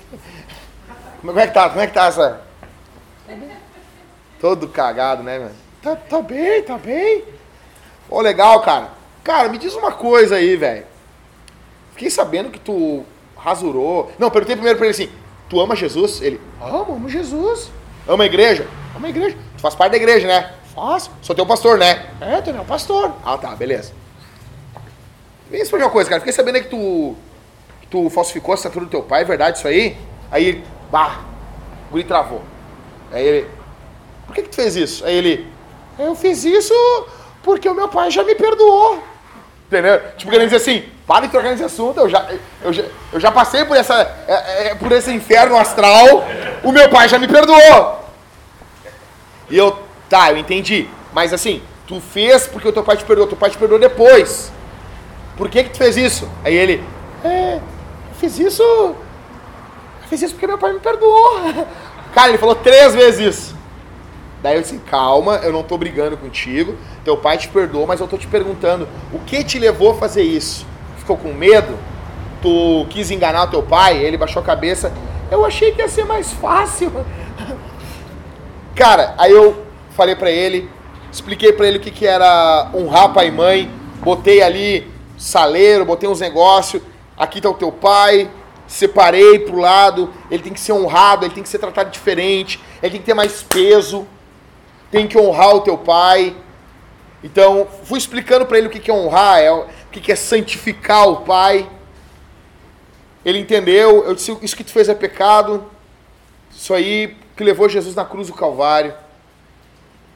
Como 1.21 1.39
é 1.39 1.47
que 1.47 1.55
tá? 1.55 1.69
Como 1.69 1.81
é 1.81 1.87
que 1.87 1.95
tá 1.95 2.07
essa? 2.07 2.41
Todo 4.41 4.67
cagado, 4.67 5.23
né, 5.23 5.39
mano? 5.39 5.55
Tá, 5.81 5.95
tá 5.95 6.21
bem, 6.21 6.61
tá 6.65 6.77
bem. 6.77 7.36
Ô, 8.09 8.21
legal, 8.21 8.61
cara. 8.61 8.91
Cara, 9.25 9.49
me 9.49 9.59
diz 9.59 9.75
uma 9.75 9.93
coisa 9.93 10.37
aí, 10.37 10.57
velho. 10.57 10.85
Fiquei 11.93 12.11
sabendo 12.11 12.51
que 12.51 12.59
tu 12.59 13.05
rasurou. 13.37 14.13
Não, 14.19 14.31
perguntei 14.31 14.55
primeiro 14.55 14.79
pra 14.79 14.87
ele 14.87 14.95
assim: 14.95 15.11
Tu 15.49 15.61
ama 15.61 15.77
Jesus? 15.77 16.21
Ele, 16.21 16.41
amo, 16.61 16.95
amo 16.95 17.09
Jesus. 17.09 17.71
Ama 18.07 18.25
a 18.25 18.27
igreja? 18.27 18.67
Ama 18.95 19.07
a 19.07 19.11
igreja. 19.11 19.37
Tu 19.57 19.61
faz 19.61 19.75
parte 19.75 19.93
da 19.93 19.97
igreja, 19.97 20.27
né? 20.27 20.53
Faço. 20.75 21.11
Sou 21.23 21.35
teu 21.35 21.47
pastor, 21.47 21.79
né? 21.79 22.07
É, 22.21 22.41
tu 22.41 22.51
é 22.51 22.53
meu 22.53 22.65
pastor. 22.65 23.13
Ah, 23.25 23.39
tá, 23.39 23.55
beleza. 23.55 23.93
Me 25.51 25.59
explica 25.59 25.85
uma 25.85 25.91
coisa, 25.91 26.11
cara. 26.11 26.21
Fiquei 26.21 26.33
sabendo 26.33 26.61
que 26.61 26.69
tu, 26.69 27.17
que 27.81 27.87
tu 27.87 28.11
falsificou 28.11 28.53
a 28.53 28.55
assinatura 28.55 28.85
do 28.85 28.91
teu 28.91 29.03
pai, 29.03 29.23
é 29.23 29.25
verdade 29.25 29.59
isso 29.59 29.69
aí? 29.69 29.97
Aí, 30.31 30.65
bah, 30.91 31.21
o 31.89 31.93
guri 31.93 32.05
travou. 32.05 32.43
Aí 33.13 33.25
ele, 33.25 33.49
por 34.27 34.35
que, 34.35 34.43
que 34.43 34.49
tu 34.49 34.57
fez 34.57 34.77
isso? 34.77 35.05
Aí 35.05 35.15
ele, 35.15 35.47
eu 35.99 36.15
fiz 36.17 36.45
isso 36.45 36.75
Porque 37.47 37.69
o 37.69 37.75
meu 37.75 37.87
pai 37.87 38.11
já 38.11 38.25
me 38.25 38.35
perdoou. 38.35 39.01
Entendeu? 39.69 40.01
Tipo, 40.17 40.33
querendo 40.33 40.51
dizer 40.51 40.57
assim, 40.57 40.85
para 41.07 41.27
de 41.27 41.31
trocar 41.31 41.51
nesse 41.51 41.63
assunto, 41.63 42.01
eu 42.01 42.09
já, 42.09 42.27
eu 42.61 42.73
já, 42.73 42.85
eu 43.13 43.21
já 43.21 43.31
passei 43.31 43.65
por, 43.65 43.77
essa, 43.77 43.95
é, 44.27 44.71
é, 44.71 44.75
por 44.75 44.91
esse 44.91 45.13
inferno 45.13 45.57
astral, 45.57 46.27
o 46.65 46.73
meu 46.73 46.89
pai 46.89 47.09
já 47.09 47.21
me 47.21 47.29
perdoou. 47.29 48.05
E 49.49 49.57
eu, 49.57 49.79
tá, 50.09 50.33
eu 50.33 50.37
entendi. 50.37 50.89
Mas 51.13 51.33
assim, 51.33 51.63
tu 51.87 52.01
fez 52.01 52.49
porque 52.49 52.67
o 52.67 52.73
teu 52.73 52.83
pai 52.83 52.97
te 52.97 53.05
perdoou, 53.05 53.29
teu 53.29 53.39
pai 53.39 53.49
te 53.49 53.59
perdoou 53.59 53.79
depois. 53.79 54.53
Por 55.37 55.49
que 55.49 55.63
que 55.63 55.71
tu 55.71 55.79
fez 55.79 55.97
isso? 55.97 56.29
Aí 56.45 56.55
ele, 56.55 56.83
é, 57.25 57.61
fiz 58.19 58.41
isso, 58.41 58.97
fiz 60.09 60.21
isso 60.21 60.35
porque 60.35 60.49
meu 60.49 60.59
pai 60.59 60.73
me 60.73 60.81
perdoou. 60.81 61.41
Cara, 62.13 62.31
ele 62.31 62.39
falou 62.39 62.57
três 62.57 62.93
vezes 62.93 63.37
isso. 63.37 63.56
Daí 64.43 64.57
eu 64.57 64.63
disse, 64.63 64.79
calma, 64.79 65.37
eu 65.37 65.53
não 65.53 65.63
tô 65.63 65.79
brigando 65.79 66.17
contigo, 66.17 66.77
teu 67.05 67.17
pai 67.17 67.39
te 67.39 67.49
perdoou, 67.49 67.87
mas 67.87 68.01
eu 68.01 68.07
tô 68.07 68.19
te 68.19 68.27
perguntando, 68.27 68.87
o 69.13 69.19
que 69.21 69.43
te 69.43 69.59
levou 69.59 69.93
a 69.93 69.95
fazer 69.95 70.23
isso? 70.23 70.67
Ficou 70.99 71.17
com 71.17 71.33
medo? 71.33 71.79
Tu 72.43 72.87
quis 72.91 73.11
enganar 73.11 73.47
teu 73.49 73.63
pai? 73.63 73.97
Ele 73.97 74.17
baixou 74.17 74.43
a 74.43 74.45
cabeça. 74.45 74.93
Eu 75.31 75.45
achei 75.45 75.73
que 75.73 75.81
ia 75.81 75.89
ser 75.89 76.05
mais 76.05 76.33
fácil. 76.33 76.93
Cara, 78.75 79.15
aí 79.17 79.33
eu 79.33 79.65
falei 79.91 80.15
pra 80.15 80.31
ele, 80.31 80.69
expliquei 81.11 81.53
pra 81.53 81.67
ele 81.67 81.79
o 81.79 81.81
que, 81.81 81.91
que 81.91 82.07
era 82.07 82.71
honrar 82.75 83.13
pai 83.15 83.29
e 83.29 83.31
mãe, 83.31 83.71
botei 84.01 84.43
ali 84.43 84.87
saleiro, 85.17 85.87
botei 85.87 86.09
uns 86.09 86.21
negócios, 86.21 86.83
aqui 87.17 87.41
tá 87.41 87.49
o 87.49 87.55
teu 87.55 87.73
pai, 87.73 88.31
separei 88.67 89.39
pro 89.39 89.59
lado, 89.59 90.11
ele 90.31 90.43
tem 90.43 90.53
que 90.53 90.61
ser 90.61 90.73
honrado, 90.73 91.25
ele 91.25 91.33
tem 91.33 91.43
que 91.43 91.49
ser 91.49 91.59
tratado 91.59 91.91
diferente, 91.91 92.61
ele 92.83 92.93
tem 92.93 93.01
que 93.01 93.07
ter 93.07 93.15
mais 93.15 93.43
peso 93.43 94.07
tem 94.91 95.07
que 95.07 95.19
honrar 95.19 95.55
o 95.55 95.61
teu 95.61 95.77
pai. 95.77 96.37
Então, 97.23 97.67
fui 97.85 97.99
explicando 97.99 98.47
para 98.47 98.59
ele 98.59 98.69
o 98.69 98.71
que 98.71 98.91
é 98.91 98.95
honrar, 98.95 99.41
é, 99.41 99.51
o 99.51 99.67
que 99.91 100.13
é 100.13 100.17
santificar 100.17 101.09
o 101.09 101.23
pai. 101.23 101.69
Ele 103.25 103.39
entendeu, 103.39 104.05
eu 104.05 104.15
disse, 104.15 104.37
isso 104.43 104.57
que 104.57 104.63
tu 104.63 104.71
fez 104.71 104.89
é 104.89 104.95
pecado, 104.95 105.69
isso 106.51 106.73
aí 106.73 107.17
que 107.37 107.43
levou 107.43 107.69
Jesus 107.69 107.95
na 107.95 108.05
cruz 108.05 108.29
do 108.29 108.35
Calvário. 108.35 108.95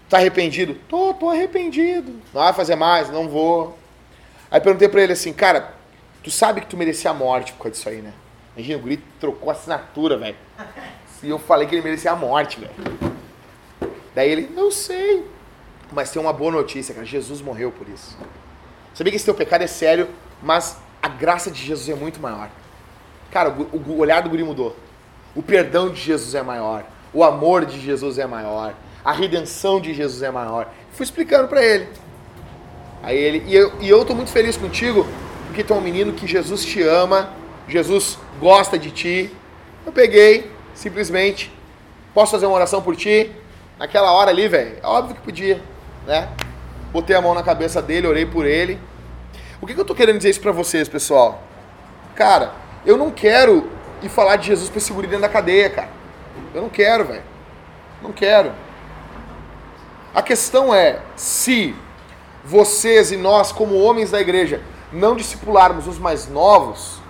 Tá 0.08 0.18
arrependido? 0.18 0.74
Tô, 0.88 1.14
tô 1.14 1.28
arrependido. 1.28 2.12
Não 2.32 2.42
vai 2.42 2.52
fazer 2.52 2.76
mais, 2.76 3.10
não 3.10 3.28
vou. 3.28 3.78
Aí 4.50 4.60
perguntei 4.60 4.88
para 4.88 5.02
ele 5.02 5.12
assim, 5.12 5.32
cara, 5.32 5.74
tu 6.22 6.30
sabe 6.30 6.60
que 6.60 6.66
tu 6.66 6.76
merecia 6.76 7.10
a 7.10 7.14
morte 7.14 7.52
por 7.52 7.64
causa 7.64 7.76
disso 7.76 7.88
aí, 7.88 8.02
né? 8.02 8.12
Imagina, 8.56 8.78
o 8.78 8.82
grito 8.82 9.04
trocou 9.18 9.50
a 9.50 9.52
assinatura, 9.52 10.16
velho. 10.16 10.36
E 11.22 11.28
eu 11.28 11.38
falei 11.38 11.66
que 11.66 11.74
ele 11.74 11.82
merecia 11.82 12.12
a 12.12 12.16
morte, 12.16 12.60
velho. 12.60 13.09
Daí 14.20 14.32
ele, 14.32 14.50
eu 14.54 14.70
sei. 14.70 15.24
Mas 15.90 16.10
tem 16.10 16.20
uma 16.20 16.30
boa 16.30 16.52
notícia, 16.52 16.94
cara. 16.94 17.06
Jesus 17.06 17.40
morreu 17.40 17.72
por 17.72 17.88
isso. 17.88 18.18
Sabia 18.92 19.10
que 19.10 19.16
esse 19.16 19.24
teu 19.24 19.32
pecado 19.32 19.62
é 19.62 19.66
sério, 19.66 20.10
mas 20.42 20.76
a 21.00 21.08
graça 21.08 21.50
de 21.50 21.58
Jesus 21.58 21.88
é 21.88 21.94
muito 21.94 22.20
maior. 22.20 22.50
Cara, 23.30 23.48
o, 23.48 23.76
o 23.78 23.98
olhar 23.98 24.20
do 24.20 24.28
guri 24.28 24.44
mudou. 24.44 24.76
O 25.34 25.42
perdão 25.42 25.88
de 25.88 25.98
Jesus 26.02 26.34
é 26.34 26.42
maior. 26.42 26.84
O 27.14 27.24
amor 27.24 27.64
de 27.64 27.80
Jesus 27.80 28.18
é 28.18 28.26
maior. 28.26 28.74
A 29.02 29.10
redenção 29.10 29.80
de 29.80 29.94
Jesus 29.94 30.22
é 30.22 30.30
maior. 30.30 30.68
Fui 30.92 31.04
explicando 31.04 31.48
para 31.48 31.64
ele. 31.64 31.88
Aí 33.02 33.16
ele, 33.16 33.44
e 33.46 33.56
eu, 33.56 33.72
e 33.80 33.88
eu 33.88 34.04
tô 34.04 34.14
muito 34.14 34.30
feliz 34.30 34.54
contigo, 34.54 35.06
porque 35.46 35.64
tu 35.64 35.72
é 35.72 35.76
um 35.76 35.80
menino 35.80 36.12
que 36.12 36.26
Jesus 36.26 36.62
te 36.62 36.82
ama, 36.82 37.30
Jesus 37.66 38.18
gosta 38.38 38.78
de 38.78 38.90
ti. 38.90 39.34
Eu 39.86 39.92
peguei, 39.92 40.50
simplesmente, 40.74 41.50
posso 42.12 42.32
fazer 42.32 42.44
uma 42.44 42.56
oração 42.56 42.82
por 42.82 42.94
ti? 42.94 43.39
Naquela 43.80 44.12
hora 44.12 44.30
ali, 44.30 44.46
velho, 44.46 44.76
é 44.82 44.86
óbvio 44.86 45.16
que 45.16 45.22
podia, 45.22 45.58
né? 46.06 46.28
Botei 46.92 47.16
a 47.16 47.20
mão 47.22 47.32
na 47.32 47.42
cabeça 47.42 47.80
dele, 47.80 48.06
orei 48.06 48.26
por 48.26 48.44
ele. 48.44 48.78
O 49.58 49.66
que, 49.66 49.72
que 49.72 49.80
eu 49.80 49.86
tô 49.86 49.94
querendo 49.94 50.18
dizer 50.18 50.28
isso 50.28 50.40
pra 50.42 50.52
vocês, 50.52 50.86
pessoal? 50.86 51.42
Cara, 52.14 52.52
eu 52.84 52.98
não 52.98 53.10
quero 53.10 53.70
ir 54.02 54.10
falar 54.10 54.36
de 54.36 54.48
Jesus 54.48 54.68
pra 54.68 54.76
esse 54.76 54.92
guri 54.92 55.06
dentro 55.06 55.22
da 55.22 55.30
cadeia, 55.30 55.70
cara. 55.70 55.88
Eu 56.52 56.60
não 56.60 56.68
quero, 56.68 57.06
velho. 57.06 57.22
Não 58.02 58.12
quero. 58.12 58.52
A 60.14 60.20
questão 60.20 60.74
é, 60.74 60.98
se 61.16 61.74
vocês 62.44 63.10
e 63.10 63.16
nós, 63.16 63.50
como 63.50 63.80
homens 63.80 64.10
da 64.10 64.20
igreja, 64.20 64.60
não 64.92 65.16
discipularmos 65.16 65.86
os 65.86 65.98
mais 65.98 66.28
novos, 66.28 67.00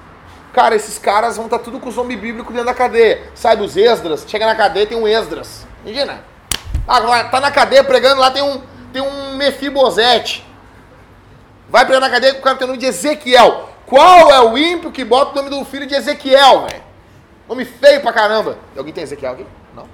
cara, 0.52 0.76
esses 0.76 0.98
caras 1.00 1.36
vão 1.36 1.46
estar 1.46 1.58
tá 1.58 1.64
tudo 1.64 1.80
com 1.80 1.88
o 1.90 1.92
nome 1.92 2.14
bíblico 2.14 2.52
dentro 2.52 2.66
da 2.66 2.74
cadeia. 2.74 3.24
Sabe, 3.34 3.64
os 3.64 3.76
Esdras, 3.76 4.24
chega 4.24 4.46
na 4.46 4.54
cadeia 4.54 4.86
tem 4.86 4.96
um 4.96 5.08
Esdras. 5.08 5.66
Imagina. 5.84 6.29
Ah, 6.92 7.22
tá 7.22 7.38
na 7.38 7.52
cadeia 7.52 7.84
pregando, 7.84 8.20
lá 8.20 8.32
tem 8.32 8.42
um, 8.42 8.60
tem 8.92 9.00
um 9.00 9.36
Mefibosete. 9.36 10.44
Vai 11.68 11.84
pregar 11.84 12.00
na 12.00 12.10
cadeia 12.10 12.34
com 12.34 12.40
o 12.40 12.42
cara 12.42 12.56
tem 12.56 12.64
o 12.64 12.66
nome 12.66 12.80
de 12.80 12.86
Ezequiel. 12.86 13.68
Qual 13.86 14.28
é 14.32 14.40
o 14.40 14.58
ímpio 14.58 14.90
que 14.90 15.04
bota 15.04 15.30
o 15.30 15.36
nome 15.36 15.50
do 15.50 15.64
filho 15.64 15.86
de 15.86 15.94
Ezequiel, 15.94 16.66
velho? 16.66 16.82
Nome 17.48 17.64
feio 17.64 18.00
pra 18.00 18.12
caramba. 18.12 18.58
Alguém 18.76 18.92
tem 18.92 19.04
Ezequiel 19.04 19.34
aqui? 19.34 19.46
Não? 19.72 19.88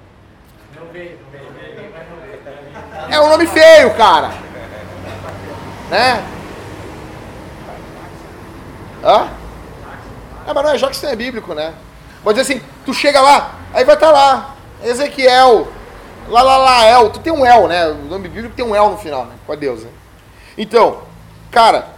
Não 0.74 0.90
veio, 0.90 1.18
não 1.34 1.52
veio. 1.52 1.94
É 3.10 3.20
um 3.20 3.28
nome 3.28 3.46
feio, 3.46 3.92
cara. 3.94 4.32
Né? 5.90 6.24
Hã? 9.04 9.28
É, 10.46 10.52
mas 10.54 10.64
não 10.64 10.70
é, 10.70 10.78
já 10.78 10.88
que 10.88 10.96
isso 10.96 11.04
não 11.04 11.12
é 11.12 11.16
bíblico, 11.16 11.52
né? 11.52 11.74
Vou 12.24 12.32
dizer 12.32 12.54
assim, 12.54 12.64
tu 12.86 12.94
chega 12.94 13.20
lá, 13.20 13.54
aí 13.74 13.84
vai 13.84 13.96
estar 13.96 14.06
tá 14.06 14.12
lá, 14.12 14.56
Ezequiel, 14.82 15.68
Lá, 16.28 16.42
lá, 16.42 16.56
lá, 16.56 16.84
El. 16.86 17.10
Tu 17.10 17.20
tem 17.20 17.32
um 17.32 17.44
El, 17.44 17.68
né? 17.68 17.88
O 17.88 17.94
nome 17.94 18.28
bíblico 18.28 18.54
tem 18.54 18.64
um 18.64 18.74
El 18.74 18.90
no 18.90 18.98
final, 18.98 19.26
né? 19.26 19.34
Com 19.46 19.52
a 19.52 19.56
Deus, 19.56 19.82
né? 19.82 19.90
Então, 20.58 21.02
cara, 21.50 21.88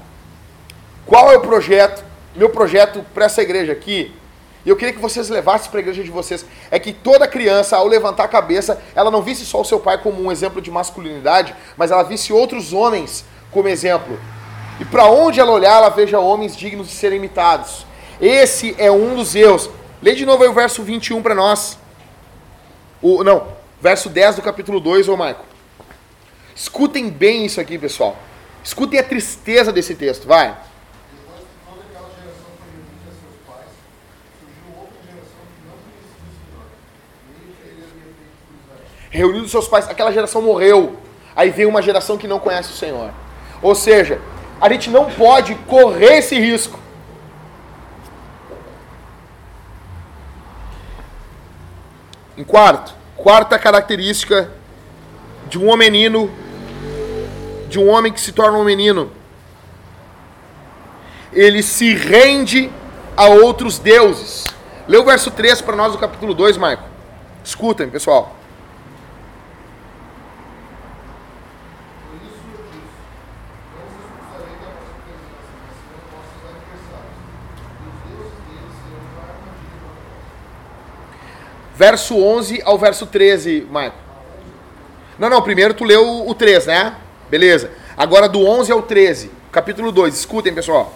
qual 1.07 1.33
é 1.33 1.37
o 1.37 1.41
projeto? 1.41 2.05
Meu 2.37 2.51
projeto 2.51 3.05
para 3.15 3.25
essa 3.25 3.43
igreja 3.43 3.73
aqui, 3.73 4.15
eu 4.67 4.77
queria 4.77 4.93
que 4.93 5.01
vocês 5.01 5.29
levassem 5.29 5.71
para 5.71 5.81
a 5.81 5.83
igreja 5.83 6.05
de 6.05 6.11
vocês, 6.11 6.45
é 6.71 6.79
que 6.79 6.93
toda 6.93 7.27
criança, 7.27 7.77
ao 7.77 7.87
levantar 7.87 8.25
a 8.25 8.29
cabeça, 8.29 8.81
ela 8.95 9.11
não 9.11 9.23
visse 9.23 9.47
só 9.47 9.61
o 9.61 9.65
seu 9.65 9.81
pai 9.81 9.99
como 9.99 10.23
um 10.23 10.31
exemplo 10.31 10.61
de 10.61 10.71
masculinidade, 10.71 11.55
mas 11.77 11.91
ela 11.91 12.03
visse 12.03 12.33
outros 12.33 12.73
homens 12.73 13.25
como 13.51 13.69
exemplo. 13.69 14.19
E 14.79 14.85
para 14.85 15.07
onde 15.07 15.41
ela 15.41 15.53
olhar, 15.53 15.79
ela 15.79 15.89
veja 15.89 16.21
homens 16.21 16.55
dignos 16.55 16.89
de 16.89 16.95
serem 16.95 17.19
imitados. 17.19 17.87
Esse 18.21 18.75
é 18.79 18.91
um 18.91 19.15
dos 19.15 19.35
erros. 19.35 19.71
Lê 20.03 20.15
de 20.15 20.27
novo 20.27 20.43
aí 20.43 20.49
o 20.49 20.53
verso 20.53 20.83
21 20.83 21.23
para 21.23 21.35
nós. 21.35 21.79
O, 23.01 23.25
não, 23.25 23.49
verso 23.81 24.09
10 24.09 24.37
do 24.37 24.43
capítulo 24.43 24.81
2, 24.81 25.09
ô 25.09 25.17
Marco. 25.17 25.45
Escutem 26.55 27.09
bem 27.09 27.45
isso 27.45 27.61
aqui, 27.61 27.79
pessoal. 27.79 28.17
Escutem 28.65 28.99
a 28.99 29.05
tristeza 29.05 29.73
desse 29.73 29.95
texto, 29.95 30.27
vai. 30.27 30.57
Reunido 39.11 39.49
seus 39.49 39.67
pais, 39.67 39.89
aquela 39.89 40.13
geração 40.13 40.43
morreu. 40.43 40.99
Aí 41.35 41.51
veio 41.51 41.69
uma 41.69 41.81
geração 41.81 42.19
que 42.19 42.27
não 42.27 42.41
conhece 42.41 42.73
o 42.73 42.77
Senhor. 42.77 43.13
Ou 43.63 43.75
seja, 43.75 44.21
a 44.61 44.69
gente 44.69 44.91
não 44.91 45.11
pode 45.11 45.55
correr 45.55 46.19
esse 46.19 46.39
risco. 46.39 46.79
Em 52.37 52.45
quarto, 52.45 52.98
Quarta 53.19 53.59
característica 53.59 54.49
de 55.49 55.59
um 55.59 55.77
menino, 55.77 56.31
de 57.69 57.79
um 57.79 57.89
homem 57.89 58.13
que 58.13 58.21
se 58.21 58.31
torna 58.31 58.57
um 58.57 58.65
menino, 58.65 59.11
ele 61.33 61.63
se 61.63 61.95
rende 61.95 62.71
a 63.17 63.27
outros 63.27 63.79
deuses. 63.81 64.45
Lê 64.87 64.97
o 64.97 65.05
verso 65.05 65.33
3 65.33 65.61
para 65.61 65.75
nós 65.75 65.93
do 65.93 65.99
capítulo 65.99 66.33
2, 66.33 66.57
Marco. 66.57 66.85
Escutem, 67.45 67.91
pessoal. 67.91 68.38
Verso 81.79 82.17
11 82.17 82.61
ao 82.65 82.77
verso 82.77 83.07
13, 83.07 83.65
Marco. 83.71 83.97
Não, 85.17 85.31
não, 85.31 85.41
primeiro 85.41 85.73
tu 85.75 85.85
leu 85.85 86.27
o 86.29 86.35
3, 86.35 86.67
né? 86.67 86.97
Beleza. 87.31 87.71
Agora 87.97 88.29
do 88.29 88.45
11 88.45 88.73
ao 88.73 88.83
13, 88.83 89.31
capítulo 89.53 89.93
2. 89.93 90.13
Escutem, 90.13 90.53
pessoal. 90.53 90.93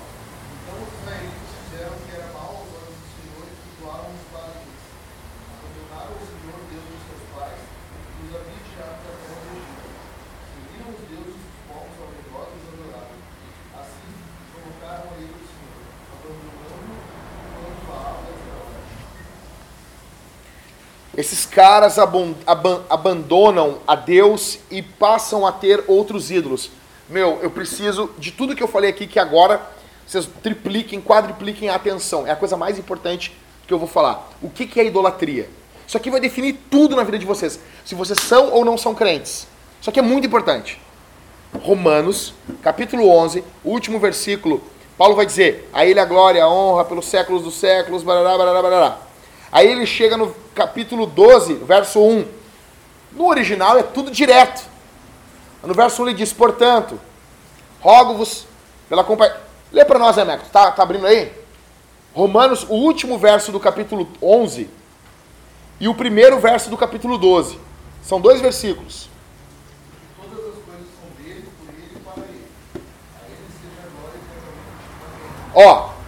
Esses 21.23 21.47
caras 21.47 22.01
abandonam 22.91 23.79
a 23.87 23.95
Deus 23.95 24.59
e 24.69 24.83
passam 24.83 25.47
a 25.47 25.53
ter 25.53 25.85
outros 25.87 26.33
ídolos. 26.33 26.69
meu, 27.09 27.39
eu 27.41 27.49
preciso 27.49 28.11
de 28.19 28.33
tudo 28.33 28.57
que 28.57 28.63
eu 28.63 28.67
falei 28.67 28.91
aqui 28.91 29.07
que 29.07 29.21
agora 29.21 29.63
vocês 30.05 30.29
tripliquem, 30.43 31.01
quadripliquem 31.01 31.69
a 31.69 31.77
atenção. 31.77 32.27
É 32.27 32.33
a 32.33 32.37
coisa 32.37 32.57
mais 32.57 32.77
importante 32.77 33.33
que 33.69 33.73
eu 33.73 33.79
vou 33.79 33.87
falar. 33.87 34.33
O 34.43 34.51
que, 34.51 34.67
que 34.67 34.81
é 34.81 34.85
idolatria? 34.85 35.49
Isso 35.87 35.97
aqui 35.97 36.11
vai 36.11 36.19
definir 36.19 36.59
tudo 36.69 36.97
na 36.97 37.05
vida 37.05 37.21
de 37.21 37.25
vocês. 37.25 37.61
Se 37.85 37.95
vocês 37.95 38.19
são 38.19 38.51
ou 38.51 38.65
não 38.65 38.77
são 38.77 38.93
crentes. 38.93 39.47
Isso 39.81 39.91
aqui 39.91 40.01
é 40.01 40.03
muito 40.03 40.27
importante. 40.27 40.81
Romanos, 41.63 42.35
capítulo 42.63 43.09
11, 43.09 43.45
último 43.65 44.01
versículo. 44.01 44.61
Paulo 44.99 45.15
vai 45.15 45.25
dizer: 45.25 45.71
A 45.73 45.87
ele 45.87 46.01
a 46.01 46.05
glória, 46.05 46.43
a 46.43 46.51
honra 46.51 46.85
pelos 46.85 47.07
séculos 47.07 47.45
dos 47.45 47.55
séculos, 47.55 48.03
barará, 48.03 48.37
barará, 48.37 48.61
barará. 48.61 49.12
Aí 49.53 49.69
ele 49.69 49.85
chega 49.85 50.17
no 50.17 50.35
capítulo 50.55 51.05
12, 51.05 51.55
verso 51.57 52.01
1. 52.01 52.27
No 53.13 53.29
original 53.29 53.77
é 53.79 53.83
tudo 53.83 54.11
direto. 54.11 54.63
No 55.63 55.75
verso 55.75 56.03
1 56.03 56.09
ele 56.09 56.17
diz: 56.17 56.33
Portanto, 56.33 56.99
rogo-vos 57.81 58.47
pela 58.89 59.05
companhia. 59.05 59.37
Lê 59.71 59.85
para 59.85 59.99
nós, 59.99 60.17
Emeco. 60.17 60.47
Tá, 60.51 60.71
tá 60.71 60.83
abrindo 60.83 61.07
aí? 61.07 61.31
Romanos, 62.15 62.65
o 62.69 62.75
último 62.75 63.19
verso 63.19 63.53
do 63.53 63.61
capítulo 63.61 64.09
11 64.23 64.69
e 65.79 65.89
o 65.89 65.95
primeiro 65.95 66.39
verso 66.39 66.71
do 66.71 66.77
capítulo 66.77 67.19
12. 67.19 67.59
São 68.03 68.21
dois 68.21 68.41
versículos. 68.41 69.09
Todas 70.17 70.39
as 70.39 70.63
coisas 70.63 70.87
são 70.99 71.25
dele, 71.25 71.49
por 71.59 71.75
ele 71.75 71.91
e 71.95 71.99
para 72.01 72.23
ele. 72.23 72.47
A 73.21 73.27
ele 73.29 73.47
seja 73.61 73.87
a 73.87 73.91
glória 73.91 74.19
eternamente. 74.19 75.55
Amém. 75.55 75.67
Ó, 75.67 76.02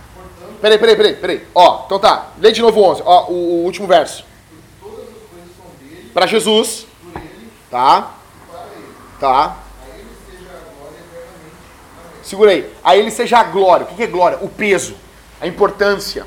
peraí, 0.60 0.78
peraí, 0.78 0.96
peraí, 0.96 1.14
peraí. 1.14 1.46
Ó, 1.54 1.82
então 1.86 1.98
tá, 1.98 2.28
lê 2.38 2.52
de 2.52 2.62
novo 2.62 2.80
o 2.80 2.84
11. 2.84 3.02
Ó, 3.04 3.26
o, 3.26 3.32
o 3.32 3.64
último 3.64 3.86
verso. 3.86 4.24
Todas 4.80 4.98
as 4.98 5.04
coisas 5.04 5.50
são 5.56 5.66
dele, 5.88 6.10
Para 6.12 6.26
Jesus, 6.26 6.86
por 7.02 7.20
ele 7.20 7.50
tá? 7.70 8.10
para 8.50 8.60
ele. 8.76 8.86
Tá. 9.20 9.56
A 9.82 9.88
ele 9.88 10.08
seja 10.26 10.50
a 10.50 10.60
glória 10.76 10.98
eternamente. 10.98 12.22
Segura 12.22 12.50
aí. 12.50 12.72
A 12.82 12.96
ele 12.96 13.10
seja 13.10 13.38
a 13.38 13.44
glória. 13.44 13.86
O 13.90 13.94
que 13.94 14.02
é 14.02 14.06
glória? 14.06 14.38
O 14.40 14.48
peso, 14.48 14.94
a 15.40 15.46
importância. 15.46 16.26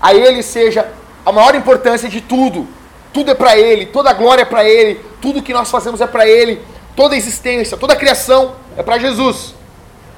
A 0.00 0.14
ele 0.14 0.42
seja 0.42 0.90
a 1.24 1.32
maior 1.32 1.54
importância 1.54 2.08
de 2.08 2.20
tudo. 2.20 2.66
Tudo 3.12 3.30
é 3.30 3.34
para 3.34 3.58
ele, 3.58 3.86
toda 3.86 4.10
a 4.10 4.12
glória 4.12 4.42
é 4.42 4.44
para 4.44 4.64
ele, 4.64 5.00
tudo 5.20 5.42
que 5.42 5.52
nós 5.52 5.68
fazemos 5.68 6.00
é 6.00 6.06
para 6.06 6.28
ele, 6.28 6.62
toda 6.94 7.14
a 7.14 7.18
existência, 7.18 7.76
toda 7.76 7.94
a 7.94 7.96
criação 7.96 8.54
é 8.76 8.82
para 8.82 8.98
Jesus. 8.98 9.54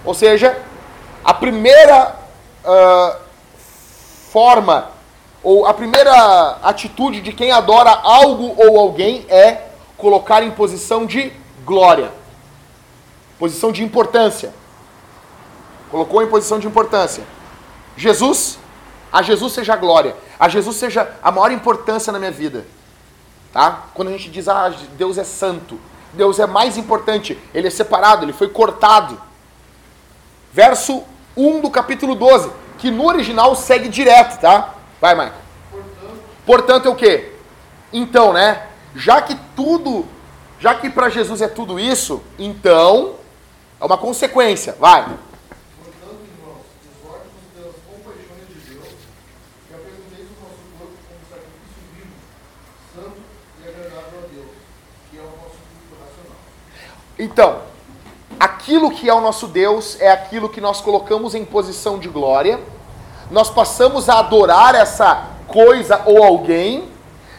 Ou 0.05 0.12
seja, 0.12 0.59
a 1.25 1.33
primeira 1.33 2.14
ah, 2.64 3.18
forma 4.30 4.90
ou 5.42 5.66
a 5.66 5.74
primeira 5.74 6.58
atitude 6.62 7.20
de 7.20 7.32
quem 7.32 7.50
adora 7.50 7.90
algo 7.90 8.54
ou 8.56 8.78
alguém 8.78 9.26
é 9.28 9.68
colocar 9.96 10.42
em 10.42 10.52
posição 10.52 11.04
de 11.04 11.32
glória, 11.64 12.12
posição 13.38 13.72
de 13.72 13.82
importância. 13.82 14.54
Colocou 15.90 16.22
em 16.22 16.28
posição 16.28 16.58
de 16.58 16.66
importância. 16.66 17.24
Jesus, 17.96 18.58
a 19.12 19.20
Jesus 19.20 19.52
seja 19.52 19.74
a 19.74 19.76
glória, 19.76 20.16
a 20.38 20.48
Jesus 20.48 20.76
seja 20.76 21.12
a 21.22 21.30
maior 21.30 21.50
importância 21.50 22.12
na 22.12 22.18
minha 22.18 22.30
vida. 22.30 22.64
Tá? 23.52 23.86
Quando 23.92 24.08
a 24.08 24.12
gente 24.12 24.30
diz, 24.30 24.48
ah, 24.48 24.72
Deus 24.96 25.18
é 25.18 25.24
santo, 25.24 25.78
Deus 26.12 26.38
é 26.38 26.46
mais 26.46 26.78
importante, 26.78 27.38
ele 27.52 27.66
é 27.66 27.70
separado, 27.70 28.24
ele 28.24 28.32
foi 28.32 28.48
cortado. 28.48 29.20
Verso 30.52 31.04
1 31.37 31.61
do 31.61 31.70
capítulo 31.70 32.14
12, 32.14 32.51
que 32.78 32.91
no 32.91 33.07
original 33.07 33.55
segue 33.55 33.89
direto, 33.89 34.41
tá? 34.41 34.74
Vai, 35.01 35.14
Michael. 35.14 35.35
Portanto, 36.45 36.89
é 36.89 36.91
o 36.91 36.97
quê? 36.97 37.33
Então, 37.93 38.33
né? 38.33 38.66
Já 38.95 39.22
que 39.22 39.35
tudo, 39.57 40.07
já 40.59 40.74
que 40.74 40.91
para 40.91 41.09
Jesus 41.09 41.41
é 41.41 41.49
tudo 41.49 41.78
isso, 41.78 42.22
então 42.39 43.14
é 43.80 43.85
uma 43.85 43.97
consequência. 43.97 44.76
Vai. 44.78 45.03
Portanto, 45.05 46.20
irmãos, 46.26 46.61
exorte-nos 46.85 47.47
pelas 47.55 47.74
compaixões 47.89 48.49
de 48.49 48.55
Deus, 48.74 48.89
que 49.68 49.74
apresenteis 49.74 50.28
o 50.28 50.43
nosso 50.43 50.62
corpo 50.76 50.97
como 51.09 51.20
sacrifício 51.30 51.83
vivo, 51.95 52.14
santo 52.95 53.20
e 53.62 53.68
agradável 53.68 54.18
a 54.18 54.26
Deus, 54.33 54.51
que 55.11 55.18
é 55.18 55.20
o 55.20 55.24
nosso 55.24 55.57
culto 55.57 55.95
racional. 56.03 56.39
Então, 57.18 57.72
aquilo 58.39 58.91
que 58.91 59.09
é 59.09 59.14
o 59.14 59.20
nosso 59.20 59.47
Deus 59.47 60.01
é 60.01 60.11
aquilo 60.11 60.49
que 60.49 60.61
nós 60.61 60.80
colocamos 60.80 61.35
em 61.35 61.45
posição 61.45 61.99
de 61.99 62.09
glória. 62.09 62.61
Nós 63.30 63.51
passamos 63.51 64.09
a 64.09 64.18
adorar 64.18 64.74
essa 64.74 65.30
coisa 65.47 66.03
ou 66.07 66.22
alguém, 66.22 66.89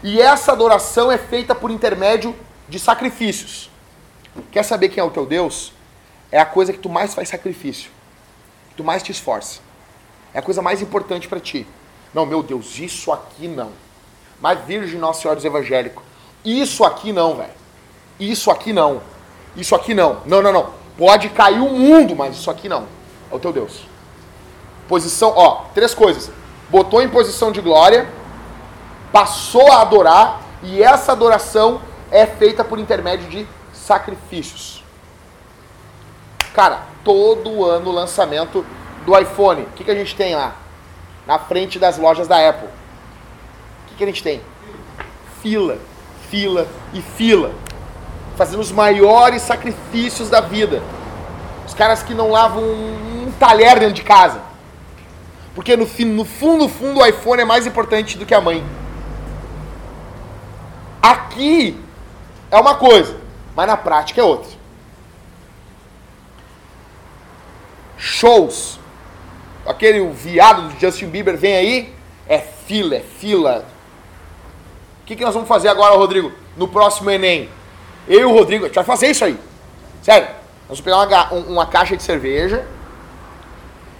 e 0.04 0.22
essa 0.22 0.52
adoração 0.52 1.12
é 1.12 1.18
feita 1.18 1.56
por 1.56 1.72
intermédio 1.72 2.36
de 2.68 2.80
sacrifícios. 2.80 3.70
Quer 4.52 4.64
saber 4.64 4.90
quem 4.90 5.02
é 5.02 5.04
o 5.04 5.12
teu 5.12 5.26
Deus? 5.26 5.72
É 6.32 6.40
a 6.40 6.46
coisa 6.46 6.74
que 6.74 6.80
tu 6.80 6.90
mais 6.90 7.14
faz 7.14 7.30
sacrifício, 7.30 7.92
que 8.70 8.76
tu 8.76 8.84
mais 8.84 9.04
te 9.04 9.12
esforça. 9.12 9.62
É 10.34 10.40
a 10.40 10.42
coisa 10.42 10.62
mais 10.62 10.82
importante 10.82 11.28
para 11.28 11.40
ti. 11.40 11.68
Não, 12.14 12.26
meu 12.26 12.42
Deus, 12.42 12.80
isso 12.80 13.12
aqui 13.12 13.48
não. 13.48 13.72
Mas 14.42 14.60
Virgem 14.66 15.00
Nossa 15.00 15.22
Senhora 15.22 15.36
dos 15.36 15.46
Evangélicos, 15.46 16.04
isso 16.44 16.84
aqui 16.84 17.14
não, 17.14 17.36
velho. 17.36 17.54
Isso 18.20 18.52
aqui 18.52 18.74
não. 18.74 19.02
Isso 19.56 19.76
aqui 19.76 19.94
não. 19.94 20.22
Não, 20.26 20.42
não, 20.42 20.52
não. 20.52 20.83
Pode 20.98 21.30
cair 21.30 21.60
o 21.60 21.70
mundo, 21.70 22.16
mas 22.16 22.36
isso 22.36 22.50
aqui 22.52 22.70
não. 22.70 22.86
É 23.32 23.36
o 23.36 23.40
teu 23.40 23.52
Deus. 23.52 23.86
Posição, 24.88 25.34
ó, 25.36 25.66
três 25.74 25.94
coisas. 25.94 26.32
Botou 26.70 27.02
em 27.02 27.10
posição 27.10 27.52
de 27.52 27.62
glória, 27.62 28.08
passou 29.12 29.72
a 29.72 29.82
adorar, 29.82 30.42
e 30.62 30.82
essa 30.82 31.12
adoração 31.12 31.82
é 32.12 32.26
feita 32.26 32.64
por 32.64 32.80
intermédio 32.80 33.30
de 33.30 33.48
sacrifícios. 33.74 34.84
Cara, 36.54 36.84
todo 37.04 37.66
ano 37.66 37.90
o 37.90 37.94
lançamento 37.94 38.66
do 39.06 39.18
iPhone. 39.18 39.64
O 39.64 39.70
que, 39.76 39.84
que 39.84 39.92
a 39.92 39.96
gente 39.96 40.16
tem 40.16 40.36
lá? 40.36 40.56
Na 41.26 41.40
frente 41.40 41.80
das 41.80 41.98
lojas 41.98 42.28
da 42.28 42.48
Apple. 42.48 42.68
O 42.68 43.90
que, 43.90 43.96
que 43.96 44.04
a 44.04 44.08
gente 44.08 44.24
tem? 44.24 44.42
Fila, 45.42 45.78
fila 46.30 46.68
e 46.94 47.02
fila. 47.02 47.52
Fazendo 48.36 48.60
os 48.60 48.72
maiores 48.72 49.42
sacrifícios 49.42 50.30
da 50.30 50.42
vida. 50.42 50.82
Os 51.66 51.74
caras 51.74 52.04
que 52.04 52.14
não 52.14 52.32
lavam 52.32 52.64
um, 52.64 53.32
talher 53.40 53.80
dentro 53.80 53.96
de 53.96 54.04
casa. 54.04 54.42
Porque 55.56 55.76
no, 55.76 55.86
no 55.86 56.26
fundo, 56.26 56.64
no 56.64 56.70
fundo, 56.70 57.00
o 57.00 57.06
iPhone 57.06 57.42
é 57.42 57.46
mais 57.46 57.68
importante 57.68 58.18
do 58.18 58.26
que 58.26 58.34
a 58.34 58.42
mãe. 58.42 58.64
Aqui 61.02 61.80
é 62.50 62.58
uma 62.58 62.76
coisa, 62.76 63.18
mas 63.56 63.68
na 63.68 63.78
prática 63.78 64.22
é 64.22 64.24
outra. 64.24 64.52
Shows. 67.98 68.80
Aquele 69.66 70.06
viado 70.10 70.70
do 70.70 70.80
Justin 70.80 71.08
Bieber 71.08 71.38
vem 71.38 71.56
aí, 71.56 71.96
é 72.28 72.40
fila, 72.40 72.96
é 72.96 73.00
fila. 73.00 73.66
O 75.02 75.06
que, 75.06 75.16
que 75.16 75.24
nós 75.24 75.34
vamos 75.34 75.48
fazer 75.48 75.70
agora, 75.70 75.96
Rodrigo? 75.96 76.32
No 76.58 76.68
próximo 76.68 77.10
Enem? 77.10 77.50
Eu 78.08 78.20
e 78.22 78.26
o 78.26 78.32
Rodrigo, 78.34 78.66
a 78.66 78.68
gente 78.68 78.76
vai 78.76 78.84
fazer 78.84 79.08
isso 79.12 79.24
aí. 79.24 79.40
Sério. 80.02 80.28
Nós 80.70 80.80
vamos 80.80 80.82
pegar 80.82 80.98
uma, 80.98 81.34
um- 81.34 81.54
uma 81.54 81.66
caixa 81.66 81.96
de 81.96 82.04
cerveja 82.04 82.66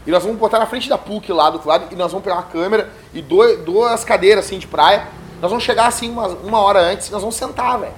e 0.06 0.12
nós 0.12 0.24
vamos 0.24 0.38
botar 0.38 0.60
na 0.60 0.66
frente 0.66 0.90
da 0.90 0.98
PUC 0.98 1.32
lá 1.32 1.50
do 1.50 1.54
outro 1.56 1.70
lado 1.70 1.88
e 1.92 1.96
nós 1.96 2.12
vamos 2.12 2.24
pegar 2.24 2.38
uma 2.38 2.44
câmera 2.44 2.92
e 3.14 3.22
dois, 3.22 3.60
duas 3.64 4.04
cadeiras 4.04 4.46
assim 4.46 4.60
de 4.60 4.68
praia. 4.68 5.08
Nós 5.42 5.50
vamos 5.52 5.64
chegar 5.64 5.88
assim 5.88 6.10
uma, 6.10 6.28
uma 6.28 6.60
hora 6.60 6.80
antes 6.80 7.08
e 7.08 7.12
nós 7.12 7.22
vamos 7.22 7.36
sentar, 7.36 7.78
velho. 7.80 7.94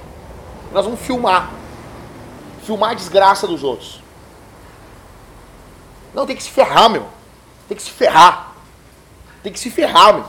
Nós 0.71 0.83
vamos 0.85 0.99
filmar. 0.99 1.51
Filmar 2.63 2.91
a 2.91 2.93
desgraça 2.95 3.47
dos 3.47 3.63
outros. 3.63 4.01
Não, 6.13 6.25
tem 6.25 6.35
que 6.35 6.43
se 6.43 6.49
ferrar, 6.49 6.89
meu. 6.89 7.05
Tem 7.67 7.75
que 7.77 7.83
se 7.83 7.91
ferrar. 7.91 8.53
Tem 9.43 9.51
que 9.51 9.59
se 9.59 9.69
ferrar, 9.69 10.13
meu. 10.13 10.25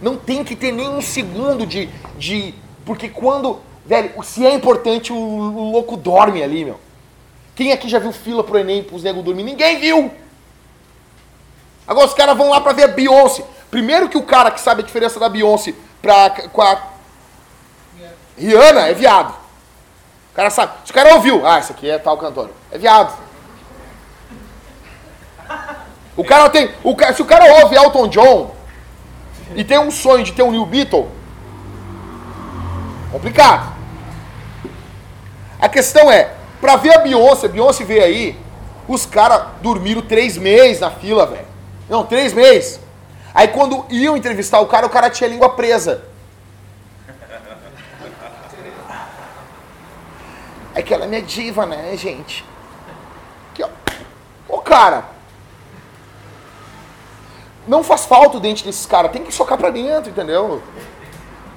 Não 0.00 0.16
tem 0.16 0.44
que 0.44 0.54
ter 0.56 0.72
nem 0.72 0.88
um 0.88 1.00
segundo 1.02 1.66
de. 1.66 1.86
de 2.18 2.54
porque 2.84 3.08
quando. 3.08 3.60
Velho, 3.86 4.22
se 4.24 4.44
é 4.44 4.52
importante, 4.52 5.12
o, 5.12 5.16
o 5.16 5.70
louco 5.70 5.96
dorme 5.96 6.42
ali, 6.42 6.64
meu. 6.64 6.80
Quem 7.54 7.72
aqui 7.72 7.88
já 7.88 7.98
viu 7.98 8.12
fila 8.12 8.42
pro 8.42 8.58
Enem 8.58 8.82
pros 8.82 9.02
nego 9.02 9.22
dormir? 9.22 9.44
Ninguém 9.44 9.78
viu! 9.78 10.12
Agora 11.86 12.06
os 12.06 12.14
caras 12.14 12.36
vão 12.36 12.50
lá 12.50 12.60
pra 12.60 12.72
ver 12.72 12.84
a 12.84 12.88
Beyoncé. 12.88 13.44
Primeiro 13.70 14.08
que 14.08 14.18
o 14.18 14.22
cara 14.22 14.50
que 14.50 14.60
sabe 14.60 14.82
a 14.82 14.84
diferença 14.84 15.20
da 15.20 15.28
Beyoncé 15.28 15.72
pra, 16.02 16.30
com 16.30 16.60
a 16.60 16.82
Rihanna 18.36 18.88
é 18.88 18.94
viado. 18.94 19.32
O 20.32 20.34
cara 20.34 20.50
sabe. 20.50 20.72
Se 20.84 20.90
o 20.90 20.94
cara 20.94 21.14
ouviu, 21.14 21.46
ah, 21.46 21.58
esse 21.60 21.72
aqui 21.72 21.88
é 21.88 21.96
tal 21.98 22.18
cantor. 22.18 22.50
É 22.72 22.76
viado. 22.76 23.16
O 26.16 26.24
cara 26.24 26.50
tem. 26.50 26.70
O, 26.82 26.96
se 27.14 27.22
o 27.22 27.24
cara 27.24 27.62
ouve 27.62 27.76
Elton 27.76 28.08
John 28.08 28.54
e 29.54 29.62
tem 29.62 29.78
um 29.78 29.90
sonho 29.90 30.24
de 30.24 30.32
ter 30.32 30.42
um 30.42 30.50
New 30.50 30.66
Beatle, 30.66 31.08
complicado. 33.12 33.75
A 35.66 35.68
questão 35.68 36.12
é, 36.12 36.32
pra 36.60 36.76
ver 36.76 36.96
a 36.96 37.00
Beyoncé, 37.00 37.46
a 37.46 37.48
Beyoncé 37.48 37.82
veio 37.82 38.04
aí, 38.04 38.38
os 38.86 39.04
caras 39.04 39.48
dormiram 39.60 40.00
três 40.00 40.38
meses 40.38 40.78
na 40.78 40.92
fila, 40.92 41.26
velho. 41.26 41.44
Não, 41.90 42.06
três 42.06 42.32
meses. 42.32 42.78
Aí 43.34 43.48
quando 43.48 43.84
iam 43.90 44.16
entrevistar 44.16 44.60
o 44.60 44.66
cara, 44.66 44.86
o 44.86 44.88
cara 44.88 45.10
tinha 45.10 45.28
a 45.28 45.32
língua 45.32 45.48
presa. 45.48 46.04
É 50.72 50.80
que 50.80 50.94
ela 50.94 51.04
é 51.04 51.08
minha 51.08 51.22
diva, 51.22 51.66
né, 51.66 51.96
gente? 51.96 52.44
cara. 54.60 55.04
Não 57.66 57.82
faz 57.82 58.06
falta 58.06 58.36
o 58.36 58.40
dente 58.40 58.64
desses 58.64 58.86
caras, 58.86 59.10
tem 59.10 59.24
que 59.24 59.34
socar 59.34 59.58
pra 59.58 59.70
dentro, 59.70 60.10
entendeu? 60.10 60.62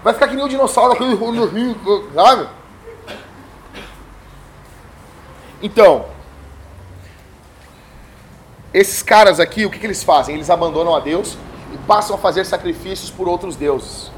Vai 0.03 0.15
ficar 0.15 0.29
que 0.29 0.35
nem 0.35 0.43
o 0.43 0.49
dinossauro, 0.49 0.93
aquele 0.93 1.15
sabe? 2.15 2.58
Então, 5.61 6.05
esses 8.73 9.01
caras 9.01 9.39
aqui, 9.39 9.65
o 9.65 9.69
que, 9.69 9.79
que 9.79 9.85
eles 9.85 10.03
fazem? 10.03 10.35
Eles 10.35 10.49
abandonam 10.49 10.95
a 10.95 10.99
Deus 10.99 11.37
e 11.73 11.77
passam 11.79 12.15
a 12.15 12.19
fazer 12.19 12.45
sacrifícios 12.45 13.09
por 13.09 13.27
outros 13.27 13.55
deuses. 13.55 14.11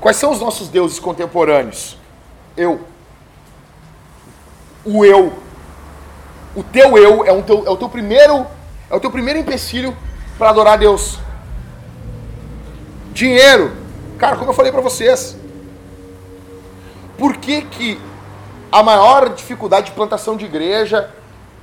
Quais 0.00 0.16
são 0.16 0.30
os 0.30 0.40
nossos 0.40 0.68
deuses 0.68 0.98
contemporâneos? 0.98 1.96
Eu. 2.56 2.80
O 4.84 5.04
eu. 5.04 5.32
O 6.54 6.62
teu 6.62 6.96
eu 6.96 7.24
é, 7.24 7.32
um 7.32 7.42
teu, 7.42 7.66
é 7.66 7.70
o 7.70 7.76
teu 7.76 7.88
primeiro 7.88 8.46
é 8.88 8.94
o 8.94 9.00
teu 9.00 9.10
primeiro 9.10 9.38
empecilho 9.38 9.96
para 10.38 10.50
adorar 10.50 10.74
a 10.74 10.76
Deus. 10.76 11.18
Dinheiro. 13.12 13.72
Cara, 14.18 14.36
como 14.36 14.50
eu 14.50 14.54
falei 14.54 14.70
para 14.70 14.80
vocês. 14.80 15.36
Por 17.18 17.36
que, 17.38 17.62
que 17.62 17.98
a 18.70 18.82
maior 18.82 19.30
dificuldade 19.30 19.86
de 19.86 19.92
plantação 19.92 20.36
de 20.36 20.44
igreja 20.44 21.10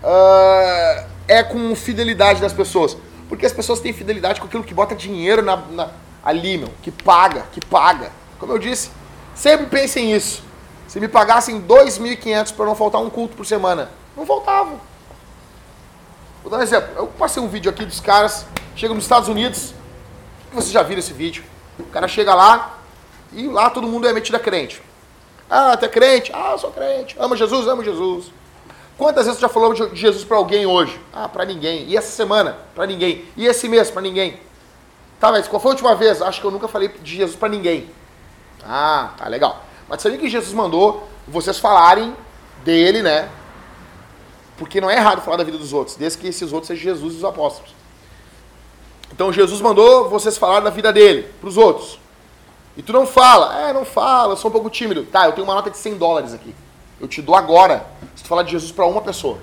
uh, 0.03 1.05
é 1.27 1.43
com 1.43 1.75
fidelidade 1.75 2.41
das 2.41 2.53
pessoas? 2.53 2.97
Porque 3.29 3.45
as 3.45 3.53
pessoas 3.53 3.79
têm 3.79 3.93
fidelidade 3.93 4.39
com 4.39 4.47
aquilo 4.47 4.63
que 4.63 4.73
bota 4.73 4.95
dinheiro 4.95 5.41
na, 5.41 5.57
na, 5.57 5.89
ali, 6.23 6.57
meu, 6.57 6.69
que 6.81 6.91
paga, 6.91 7.45
que 7.51 7.65
paga. 7.65 8.11
Como 8.39 8.51
eu 8.51 8.59
disse, 8.59 8.91
sempre 9.33 9.65
pensem 9.67 10.07
nisso. 10.07 10.43
Se 10.87 10.99
me 10.99 11.07
pagassem 11.07 11.61
2.500 11.61 12.53
para 12.53 12.65
não 12.65 12.75
faltar 12.75 13.01
um 13.01 13.09
culto 13.09 13.35
por 13.35 13.45
semana, 13.45 13.89
não 14.15 14.25
faltava. 14.25 14.75
Vou 16.43 16.51
dar 16.51 16.57
um 16.57 16.61
exemplo. 16.61 16.89
Eu 16.95 17.07
passei 17.07 17.41
um 17.41 17.47
vídeo 17.47 17.71
aqui 17.71 17.85
dos 17.85 17.99
caras, 17.99 18.45
chegam 18.75 18.95
nos 18.95 19.05
Estados 19.05 19.29
Unidos, 19.29 19.73
vocês 20.51 20.71
já 20.71 20.83
viram 20.83 20.99
esse 20.99 21.13
vídeo. 21.13 21.43
O 21.79 21.85
cara 21.85 22.07
chega 22.07 22.35
lá 22.35 22.77
e 23.31 23.47
lá 23.47 23.69
todo 23.69 23.87
mundo 23.87 24.07
é 24.07 24.13
metido 24.13 24.35
a 24.35 24.39
crente. 24.39 24.81
Ah, 25.55 25.77
tu 25.77 25.85
é 25.85 25.87
crente? 25.87 26.31
Ah, 26.33 26.57
sou 26.57 26.71
crente. 26.71 27.15
Amo 27.19 27.35
Jesus? 27.35 27.67
Amo 27.67 27.83
Jesus. 27.83 28.31
Quantas 28.97 29.25
vezes 29.25 29.39
você 29.39 29.43
já 29.43 29.49
falou 29.49 29.71
de 29.71 29.95
Jesus 29.95 30.23
para 30.23 30.35
alguém 30.35 30.65
hoje? 30.65 30.99
Ah, 31.13 31.29
para 31.29 31.45
ninguém. 31.45 31.85
E 31.87 31.95
essa 31.95 32.09
semana? 32.09 32.57
Para 32.73 32.87
ninguém. 32.87 33.23
E 33.37 33.45
esse 33.45 33.69
mês? 33.69 33.91
Para 33.91 34.01
ninguém. 34.01 34.39
Tá, 35.19 35.31
mas 35.31 35.47
qual 35.47 35.59
foi 35.59 35.69
a 35.69 35.73
última 35.75 35.93
vez? 35.93 36.23
Acho 36.23 36.41
que 36.41 36.47
eu 36.47 36.49
nunca 36.49 36.67
falei 36.67 36.87
de 36.87 37.17
Jesus 37.17 37.35
para 37.35 37.49
ninguém. 37.49 37.87
Ah, 38.65 39.11
tá 39.15 39.27
legal. 39.27 39.63
Mas 39.87 40.01
sabia 40.01 40.17
que 40.17 40.27
Jesus 40.27 40.53
mandou 40.53 41.07
vocês 41.27 41.59
falarem 41.59 42.15
dele, 42.63 43.03
né? 43.03 43.29
Porque 44.57 44.81
não 44.81 44.89
é 44.89 44.95
errado 44.95 45.21
falar 45.21 45.37
da 45.37 45.43
vida 45.43 45.59
dos 45.59 45.71
outros, 45.71 45.95
desde 45.95 46.17
que 46.17 46.29
esses 46.29 46.51
outros 46.51 46.67
sejam 46.67 46.95
Jesus 46.95 47.13
e 47.13 47.17
os 47.17 47.23
apóstolos. 47.23 47.75
Então 49.11 49.31
Jesus 49.31 49.61
mandou 49.61 50.09
vocês 50.09 50.35
falar 50.35 50.61
da 50.61 50.71
vida 50.71 50.91
dele 50.91 51.31
para 51.39 51.49
os 51.49 51.57
outros. 51.57 51.99
E 52.75 52.81
tu 52.81 52.91
não 52.91 53.05
fala, 53.05 53.69
é, 53.69 53.73
não 53.73 53.85
fala, 53.85 54.33
eu 54.33 54.37
sou 54.37 54.49
um 54.49 54.51
pouco 54.51 54.69
tímido. 54.69 55.03
Tá, 55.05 55.25
eu 55.25 55.31
tenho 55.33 55.45
uma 55.45 55.53
nota 55.53 55.69
de 55.69 55.77
100 55.77 55.97
dólares 55.97 56.33
aqui. 56.33 56.55
Eu 56.99 57.07
te 57.07 57.21
dou 57.21 57.35
agora, 57.35 57.85
se 58.15 58.23
tu 58.23 58.29
falar 58.29 58.43
de 58.43 58.51
Jesus 58.51 58.71
para 58.71 58.85
uma 58.85 59.01
pessoa. 59.01 59.37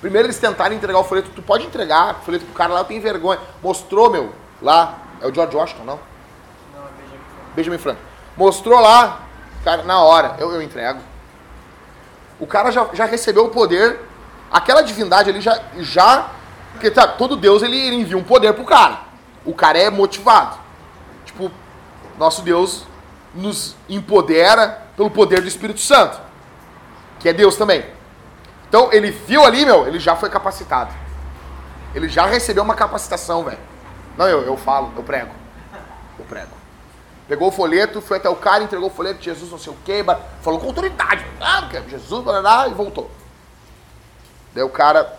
Primeiro 0.00 0.26
eles 0.26 0.38
tentaram 0.38 0.76
entregar 0.76 1.00
o 1.00 1.04
folheto, 1.04 1.30
tu 1.34 1.42
pode 1.42 1.66
entregar 1.66 2.16
o 2.20 2.24
folheto 2.24 2.44
pro 2.44 2.54
cara 2.54 2.72
lá, 2.72 2.80
eu 2.80 2.84
tenho 2.84 3.02
vergonha. 3.02 3.40
Mostrou, 3.62 4.10
meu, 4.10 4.32
lá, 4.62 4.98
é 5.20 5.26
o 5.26 5.34
George 5.34 5.56
Washington, 5.56 5.84
não? 5.84 5.98
Não, 6.72 6.82
é 6.82 6.90
Benjamin 6.90 7.18
Franklin. 7.18 7.54
Benjamin 7.56 7.78
Franklin. 7.78 8.04
Mostrou 8.36 8.80
lá, 8.80 9.22
cara, 9.64 9.82
na 9.82 10.00
hora, 10.00 10.36
eu, 10.38 10.52
eu 10.52 10.62
entrego. 10.62 11.00
O 12.38 12.46
cara 12.46 12.70
já, 12.70 12.88
já 12.92 13.06
recebeu 13.06 13.46
o 13.46 13.48
poder, 13.48 14.00
aquela 14.52 14.82
divindade 14.82 15.30
ali 15.30 15.40
já. 15.40 15.60
já 15.78 16.30
porque 16.72 16.92
tá, 16.92 17.08
todo 17.08 17.34
Deus 17.36 17.62
ele, 17.64 17.76
ele 17.76 17.96
envia 17.96 18.16
um 18.16 18.22
poder 18.22 18.52
pro 18.52 18.64
cara. 18.64 19.00
O 19.44 19.52
cara 19.52 19.78
é 19.78 19.90
motivado. 19.90 20.67
Nosso 22.18 22.42
Deus 22.42 22.84
nos 23.34 23.76
empodera 23.88 24.82
pelo 24.96 25.10
poder 25.10 25.40
do 25.40 25.48
Espírito 25.48 25.80
Santo, 25.80 26.20
que 27.20 27.28
é 27.28 27.32
Deus 27.32 27.56
também. 27.56 27.84
Então 28.68 28.92
ele 28.92 29.10
viu 29.10 29.44
ali, 29.44 29.64
meu, 29.64 29.86
ele 29.86 29.98
já 29.98 30.16
foi 30.16 30.28
capacitado. 30.28 30.92
Ele 31.94 32.08
já 32.08 32.26
recebeu 32.26 32.62
uma 32.62 32.74
capacitação, 32.74 33.44
velho. 33.44 33.58
Não, 34.16 34.26
eu, 34.26 34.42
eu 34.42 34.56
falo, 34.56 34.92
eu 34.96 35.02
prego. 35.02 35.32
Eu 36.18 36.24
prego. 36.24 36.50
Pegou 37.28 37.48
o 37.48 37.52
folheto, 37.52 38.00
foi 38.00 38.16
até 38.16 38.28
o 38.28 38.36
cara, 38.36 38.64
entregou 38.64 38.88
o 38.88 38.92
folheto, 38.92 39.22
Jesus 39.22 39.50
não 39.50 39.58
sei 39.58 39.72
o 39.72 39.76
que, 39.84 40.04
falou 40.42 40.58
com 40.58 40.66
autoridade. 40.66 41.24
Ah, 41.40 41.68
é 41.72 41.82
Jesus, 41.88 42.24
blá, 42.24 42.66
e 42.68 42.74
voltou. 42.74 43.10
Daí 44.54 44.64
o 44.64 44.70
cara, 44.70 45.16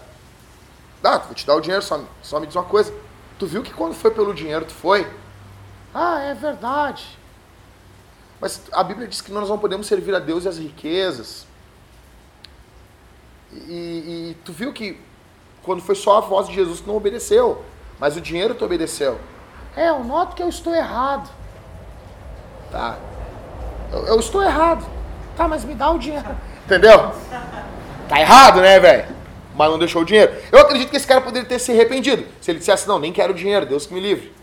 ah, 1.04 1.20
vou 1.20 1.34
te 1.34 1.46
dar 1.46 1.56
o 1.56 1.62
dinheiro, 1.62 1.84
só, 1.84 2.02
só 2.22 2.40
me 2.40 2.48
diz 2.48 2.56
uma 2.56 2.66
coisa. 2.66 2.94
Tu 3.38 3.46
viu 3.46 3.64
que 3.64 3.74
quando 3.74 3.94
foi 3.94 4.12
pelo 4.12 4.34
dinheiro, 4.34 4.66
tu 4.66 4.74
foi? 4.74 5.08
Ah, 6.02 6.22
é 6.22 6.34
verdade. 6.34 7.06
Mas 8.40 8.62
a 8.72 8.82
Bíblia 8.82 9.06
diz 9.06 9.20
que 9.20 9.34
nós 9.34 9.50
não 9.50 9.60
podemos 9.60 9.86
servir 9.86 10.16
a 10.16 10.20
Deus 10.20 10.46
e 10.46 10.48
as 10.48 10.58
riquezas. 10.58 11.46
E, 13.52 14.32
e, 14.32 14.38
tu 14.46 14.54
viu 14.54 14.72
que 14.72 14.98
quando 15.62 15.82
foi 15.82 15.96
só 15.96 16.20
a 16.20 16.22
voz 16.22 16.48
de 16.48 16.56
Jesus, 16.56 16.80
tu 16.80 16.88
não 16.88 16.96
obedeceu. 16.96 17.66
Mas 18.00 18.16
o 18.16 18.22
dinheiro 18.22 18.56
tu 18.56 18.64
obedeceu. 18.64 19.20
É, 19.76 19.90
eu 19.90 20.02
noto 20.02 20.38
que 20.38 20.42
eu 20.42 20.48
estou 20.48 20.74
errado. 20.74 21.30
Tá. 22.72 22.98
Eu, 23.92 24.08
eu 24.08 24.20
estou 24.22 24.42
errado. 24.42 24.86
Tá, 25.36 25.50
mas 25.50 25.66
me 25.66 25.76
dá 25.76 25.92
o 25.92 26.00
dinheiro. 26.00 26.30
Entendeu? 26.64 27.12
Tá 28.08 28.22
errado, 28.22 28.62
né, 28.62 28.80
velho? 28.80 29.06
Mas 29.54 29.70
não 29.70 29.78
deixou 29.78 30.04
o 30.04 30.06
dinheiro. 30.06 30.34
Eu 30.50 30.60
acredito 30.60 30.92
que 30.92 30.96
esse 30.96 31.08
cara 31.08 31.20
poderia 31.20 31.50
ter 31.50 31.60
se 31.60 31.74
arrependido. 31.74 32.26
Se 32.40 32.52
ele 32.52 32.60
dissesse, 32.60 32.88
não, 32.88 33.00
nem 33.00 33.12
quero 33.12 33.34
o 33.34 33.36
dinheiro, 33.36 33.66
Deus 33.66 33.86
que 33.86 33.94
me 33.94 34.00
livre. 34.00 34.39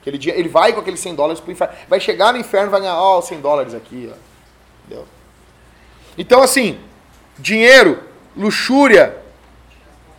Aquele 0.00 0.16
dia, 0.16 0.34
ele 0.34 0.48
vai 0.48 0.72
com 0.72 0.80
aqueles 0.80 1.00
100 1.00 1.14
dólares 1.14 1.40
pro 1.40 1.52
inferno. 1.52 1.74
Vai 1.88 2.00
chegar 2.00 2.32
no 2.32 2.38
inferno 2.38 2.68
e 2.68 2.70
vai 2.70 2.80
ganhar, 2.80 2.96
ó, 2.96 3.18
oh, 3.18 3.22
100 3.22 3.40
dólares 3.40 3.74
aqui, 3.74 4.10
ó. 4.10 4.16
Entendeu? 4.86 5.06
Então, 6.16 6.42
assim, 6.42 6.80
dinheiro, 7.38 8.02
luxúria, 8.36 9.16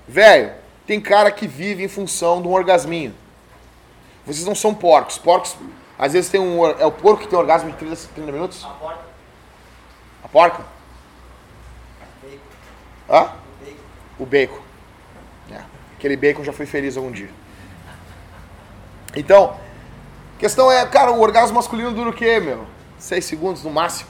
velho, 0.08 0.52
tem 0.86 1.02
cara 1.02 1.32
que 1.32 1.48
vive 1.48 1.84
em 1.84 1.88
função 1.88 2.42
de 2.42 2.48
um 2.48 2.52
orgasminho. 2.52 3.14
Vocês 4.26 4.46
não 4.46 4.54
são 4.54 4.74
porcos. 4.74 5.18
Porcos, 5.18 5.56
às 5.98 6.14
vezes 6.14 6.30
tem 6.30 6.40
um. 6.40 6.66
É 6.66 6.86
o 6.86 6.92
porco 6.92 7.24
que 7.24 7.28
tem 7.28 7.38
orgasmo 7.38 7.72
de 7.72 7.78
30, 7.78 7.96
30 8.16 8.32
minutos? 8.32 8.64
A 8.64 8.70
porta. 8.70 9.04
A 10.24 10.28
porca? 10.28 10.64
Bacon. 12.22 12.38
Hã? 13.10 13.32
Bacon. 13.60 13.78
O 14.20 14.26
bacon. 14.26 14.62
É. 15.52 15.62
Aquele 15.98 16.16
bacon 16.16 16.44
já 16.44 16.54
foi 16.54 16.66
feliz 16.66 16.98
algum 16.98 17.12
dia. 17.12 17.30
Então, 19.16 19.60
questão 20.42 20.72
é, 20.72 20.84
cara, 20.88 21.12
o 21.12 21.22
orgasmo 21.22 21.56
masculino 21.56 21.92
dura 21.92 22.10
o 22.10 22.14
quê, 22.14 22.40
meu? 22.40 22.66
Seis 22.98 23.26
segundos 23.26 23.64
no 23.64 23.70
máximo. 23.70 24.10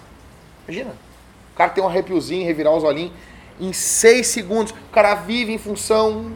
Imagina. 0.66 0.92
O 1.54 1.58
cara 1.58 1.70
tem 1.72 1.84
um 1.84 1.88
arrepiozinho, 1.88 2.48
revirar 2.48 2.74
os 2.74 2.86
olhinhos. 2.86 3.12
Em 3.60 3.74
seis 3.74 4.28
segundos, 4.28 4.72
o 4.72 4.94
cara 4.94 5.14
vive 5.14 5.52
em 5.52 5.58
função 5.58 6.32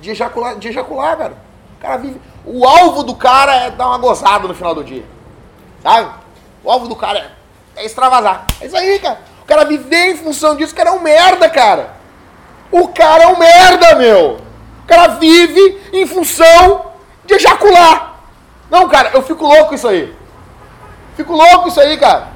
de 0.00 0.10
ejacular, 0.10 0.56
de 0.56 0.68
ejacular, 0.68 1.18
cara. 1.18 1.36
O 1.76 1.82
cara 1.82 1.96
vive. 1.96 2.20
O 2.46 2.64
alvo 2.64 3.02
do 3.02 3.16
cara 3.16 3.52
é 3.56 3.70
dar 3.72 3.88
uma 3.88 3.98
gozada 3.98 4.46
no 4.46 4.54
final 4.54 4.72
do 4.72 4.84
dia. 4.84 5.04
Sabe? 5.82 6.08
O 6.62 6.70
alvo 6.70 6.86
do 6.86 6.94
cara 6.94 7.18
é, 7.18 7.82
é 7.82 7.84
extravasar. 7.84 8.46
É 8.60 8.66
isso 8.66 8.76
aí, 8.76 9.00
cara. 9.00 9.20
O 9.42 9.44
cara 9.44 9.64
vive 9.64 9.96
em 9.96 10.16
função 10.16 10.54
disso, 10.54 10.72
o 10.72 10.76
cara 10.76 10.90
é 10.90 10.92
um 10.92 11.02
merda, 11.02 11.50
cara. 11.50 11.96
O 12.70 12.86
cara 12.86 13.24
é 13.24 13.26
um 13.26 13.36
merda, 13.36 13.96
meu. 13.96 14.38
O 14.84 14.86
cara 14.86 15.08
vive 15.16 15.80
em 15.92 16.06
função 16.06 16.92
de 17.24 17.34
ejacular. 17.34 18.11
Não, 18.72 18.88
cara, 18.88 19.10
eu 19.12 19.20
fico 19.20 19.46
louco 19.46 19.74
isso 19.74 19.86
aí. 19.86 20.16
Fico 21.14 21.34
louco 21.34 21.68
isso 21.68 21.78
aí, 21.78 21.98
cara. 21.98 22.28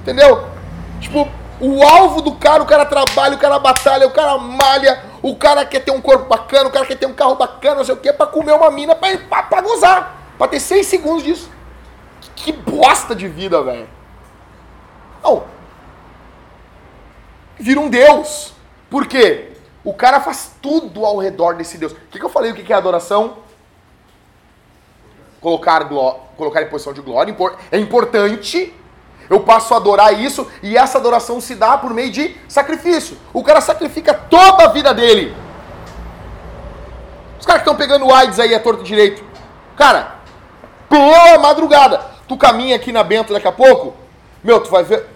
Entendeu? 0.00 0.48
Tipo, 0.98 1.28
o 1.60 1.82
alvo 1.82 2.22
do 2.22 2.34
cara, 2.36 2.62
o 2.62 2.66
cara 2.66 2.86
trabalha, 2.86 3.34
o 3.34 3.38
cara 3.38 3.58
batalha, 3.58 4.06
o 4.06 4.10
cara 4.10 4.38
malha, 4.38 5.04
o 5.20 5.36
cara 5.36 5.66
quer 5.66 5.80
ter 5.80 5.90
um 5.90 6.00
corpo 6.00 6.24
bacana, 6.24 6.70
o 6.70 6.72
cara 6.72 6.86
quer 6.86 6.96
ter 6.96 7.04
um 7.04 7.12
carro 7.12 7.34
bacana, 7.34 7.74
não 7.74 7.84
sei 7.84 7.92
o 7.92 7.98
que, 7.98 8.10
pra 8.14 8.26
comer 8.26 8.52
uma 8.52 8.70
mina, 8.70 8.94
pra, 8.94 9.14
pra, 9.18 9.42
pra 9.42 9.60
gozar. 9.60 10.16
Pra 10.38 10.48
ter 10.48 10.58
seis 10.58 10.86
segundos 10.86 11.22
disso. 11.22 11.50
Que, 12.22 12.30
que 12.30 12.52
bosta 12.52 13.14
de 13.14 13.28
vida, 13.28 13.62
velho. 13.62 13.90
Não. 15.22 15.44
Vira 17.58 17.78
um 17.78 17.90
Deus. 17.90 18.54
Por 18.88 19.06
quê? 19.06 19.52
O 19.84 19.92
cara 19.92 20.18
faz 20.18 20.52
tudo 20.62 21.04
ao 21.04 21.18
redor 21.18 21.56
desse 21.56 21.76
Deus. 21.76 21.92
O 21.92 21.96
que, 22.10 22.18
que 22.18 22.24
eu 22.24 22.30
falei? 22.30 22.52
O 22.52 22.54
que, 22.54 22.62
que 22.62 22.72
é 22.72 22.76
adoração? 22.76 23.46
Colocar, 25.40 25.88
colocar 26.36 26.62
em 26.62 26.68
posição 26.68 26.92
de 26.92 27.00
glória. 27.00 27.34
É 27.70 27.78
importante. 27.78 28.74
Eu 29.30 29.40
passo 29.40 29.74
a 29.74 29.76
adorar 29.76 30.18
isso 30.18 30.46
e 30.62 30.76
essa 30.76 30.96
adoração 30.96 31.40
se 31.40 31.54
dá 31.54 31.76
por 31.76 31.92
meio 31.92 32.10
de 32.10 32.34
sacrifício. 32.48 33.16
O 33.32 33.44
cara 33.44 33.60
sacrifica 33.60 34.14
toda 34.14 34.64
a 34.64 34.68
vida 34.68 34.94
dele. 34.94 35.36
Os 37.38 37.44
caras 37.44 37.62
que 37.62 37.68
estão 37.68 37.76
pegando 37.76 38.12
AIDS 38.12 38.40
aí 38.40 38.54
a 38.54 38.60
torto 38.60 38.82
e 38.82 38.86
direito. 38.86 39.22
Cara, 39.76 40.16
pela 40.88 41.38
madrugada. 41.38 42.00
Tu 42.26 42.36
caminha 42.36 42.76
aqui 42.76 42.90
na 42.90 43.04
Bento 43.04 43.32
daqui 43.32 43.46
a 43.46 43.52
pouco. 43.52 43.94
Meu, 44.42 44.60
tu 44.60 44.70
vai 44.70 44.82
ver. 44.82 45.06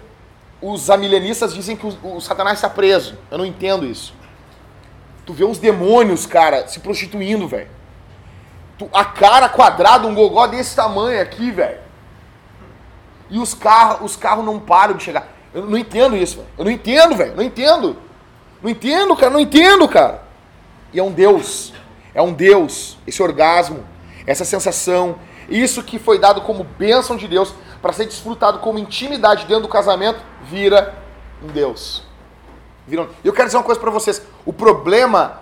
Os 0.61 0.89
amilenistas 0.89 1.53
dizem 1.53 1.75
que 1.75 1.85
o, 1.85 2.15
o 2.15 2.21
Satanás 2.21 2.57
está 2.59 2.69
preso. 2.69 3.17
Eu 3.29 3.37
não 3.37 3.45
entendo 3.45 3.85
isso. 3.85 4.13
Tu 5.25 5.33
vê 5.33 5.43
uns 5.43 5.57
demônios, 5.57 6.25
cara, 6.25 6.67
se 6.67 6.79
prostituindo, 6.79 7.47
velho. 7.47 7.69
A 8.91 9.05
cara 9.05 9.47
quadrada, 9.49 10.07
um 10.07 10.15
gogó 10.15 10.47
desse 10.47 10.75
tamanho 10.75 11.21
aqui, 11.21 11.51
velho. 11.51 11.79
E 13.29 13.39
os 13.39 13.53
carros, 13.53 14.11
os 14.11 14.15
carros 14.15 14.43
não 14.43 14.59
param 14.59 14.95
de 14.95 15.03
chegar. 15.03 15.27
Eu 15.53 15.65
não 15.65 15.77
entendo 15.77 16.15
isso, 16.15 16.37
velho. 16.37 16.47
Eu 16.57 16.65
não 16.65 16.71
entendo, 16.71 17.15
velho. 17.15 17.35
Não 17.35 17.43
entendo. 17.43 17.97
Não 18.61 18.69
entendo, 18.69 19.15
cara. 19.15 19.31
Não 19.31 19.39
entendo, 19.39 19.87
cara. 19.87 20.23
E 20.91 20.99
é 20.99 21.03
um 21.03 21.11
Deus. 21.11 21.73
É 22.13 22.21
um 22.21 22.33
Deus. 22.33 22.97
Esse 23.07 23.21
orgasmo, 23.21 23.83
essa 24.25 24.45
sensação, 24.45 25.17
isso 25.49 25.83
que 25.83 25.99
foi 25.99 26.19
dado 26.19 26.41
como 26.41 26.63
bênção 26.63 27.15
de 27.15 27.27
Deus 27.27 27.53
para 27.81 27.93
ser 27.93 28.05
desfrutado 28.05 28.59
como 28.59 28.79
intimidade 28.79 29.45
dentro 29.45 29.63
do 29.63 29.67
casamento, 29.67 30.19
vira 30.43 30.95
um 31.43 31.47
Deus. 31.47 32.03
Vira 32.87 33.03
um... 33.03 33.07
Eu 33.23 33.33
quero 33.33 33.47
dizer 33.47 33.57
uma 33.57 33.63
coisa 33.63 33.79
para 33.79 33.91
vocês. 33.91 34.21
O 34.45 34.53
problema, 34.53 35.41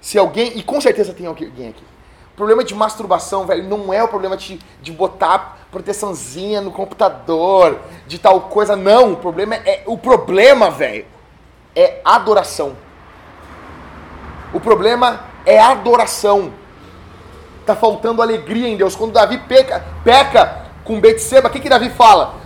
se 0.00 0.18
alguém, 0.18 0.58
e 0.58 0.62
com 0.62 0.80
certeza 0.80 1.14
tem 1.14 1.26
alguém 1.26 1.68
aqui, 1.68 1.84
problema 2.40 2.64
de 2.64 2.74
masturbação, 2.74 3.44
velho, 3.44 3.64
não 3.64 3.92
é 3.92 4.02
o 4.02 4.08
problema 4.08 4.34
de, 4.34 4.58
de 4.80 4.90
botar 4.90 5.58
proteçãozinha 5.70 6.62
no 6.62 6.70
computador, 6.70 7.78
de 8.06 8.18
tal 8.18 8.40
coisa, 8.40 8.74
não. 8.74 9.12
O 9.12 9.16
problema 9.16 9.56
é, 9.56 9.82
o 9.84 9.98
problema, 9.98 10.70
velho, 10.70 11.04
é 11.76 12.00
adoração. 12.02 12.72
O 14.54 14.58
problema 14.58 15.20
é 15.44 15.60
adoração. 15.60 16.50
Tá 17.66 17.76
faltando 17.76 18.22
alegria 18.22 18.70
em 18.70 18.76
Deus. 18.78 18.96
Quando 18.96 19.12
Davi 19.12 19.36
peca, 19.36 19.84
peca 20.02 20.62
com 20.82 20.98
Betseba, 20.98 21.48
o 21.48 21.50
que 21.50 21.60
que 21.60 21.68
Davi 21.68 21.90
fala? 21.90 22.36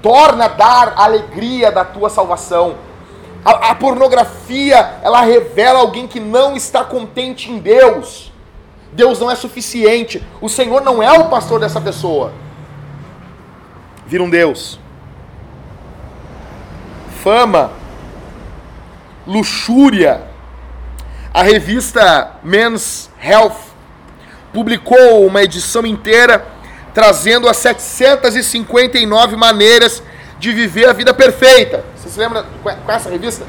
Torna 0.00 0.44
a 0.44 0.48
dar 0.48 0.94
alegria 0.96 1.72
da 1.72 1.84
tua 1.84 2.08
salvação. 2.08 2.76
A, 3.44 3.70
a 3.70 3.74
pornografia, 3.74 5.00
ela 5.02 5.22
revela 5.22 5.80
alguém 5.80 6.06
que 6.06 6.20
não 6.20 6.54
está 6.54 6.84
contente 6.84 7.50
em 7.50 7.58
Deus. 7.58 8.29
Deus 8.92 9.18
não 9.20 9.30
é 9.30 9.36
suficiente. 9.36 10.22
O 10.40 10.48
Senhor 10.48 10.82
não 10.82 11.02
é 11.02 11.12
o 11.12 11.28
pastor 11.28 11.60
dessa 11.60 11.80
pessoa. 11.80 12.32
Vira 14.06 14.22
um 14.22 14.30
Deus. 14.30 14.78
Fama, 17.22 17.70
luxúria. 19.26 20.22
A 21.32 21.42
revista 21.42 22.32
Men's 22.42 23.08
Health 23.22 23.70
publicou 24.52 25.24
uma 25.26 25.42
edição 25.42 25.86
inteira 25.86 26.44
trazendo 26.92 27.48
as 27.48 27.56
759 27.58 29.36
maneiras 29.36 30.02
de 30.40 30.50
viver 30.52 30.88
a 30.88 30.92
vida 30.92 31.14
perfeita. 31.14 31.84
Você 31.96 32.08
se 32.08 32.18
lembra 32.18 32.44
com 32.62 32.90
essa 32.90 33.08
revista? 33.08 33.46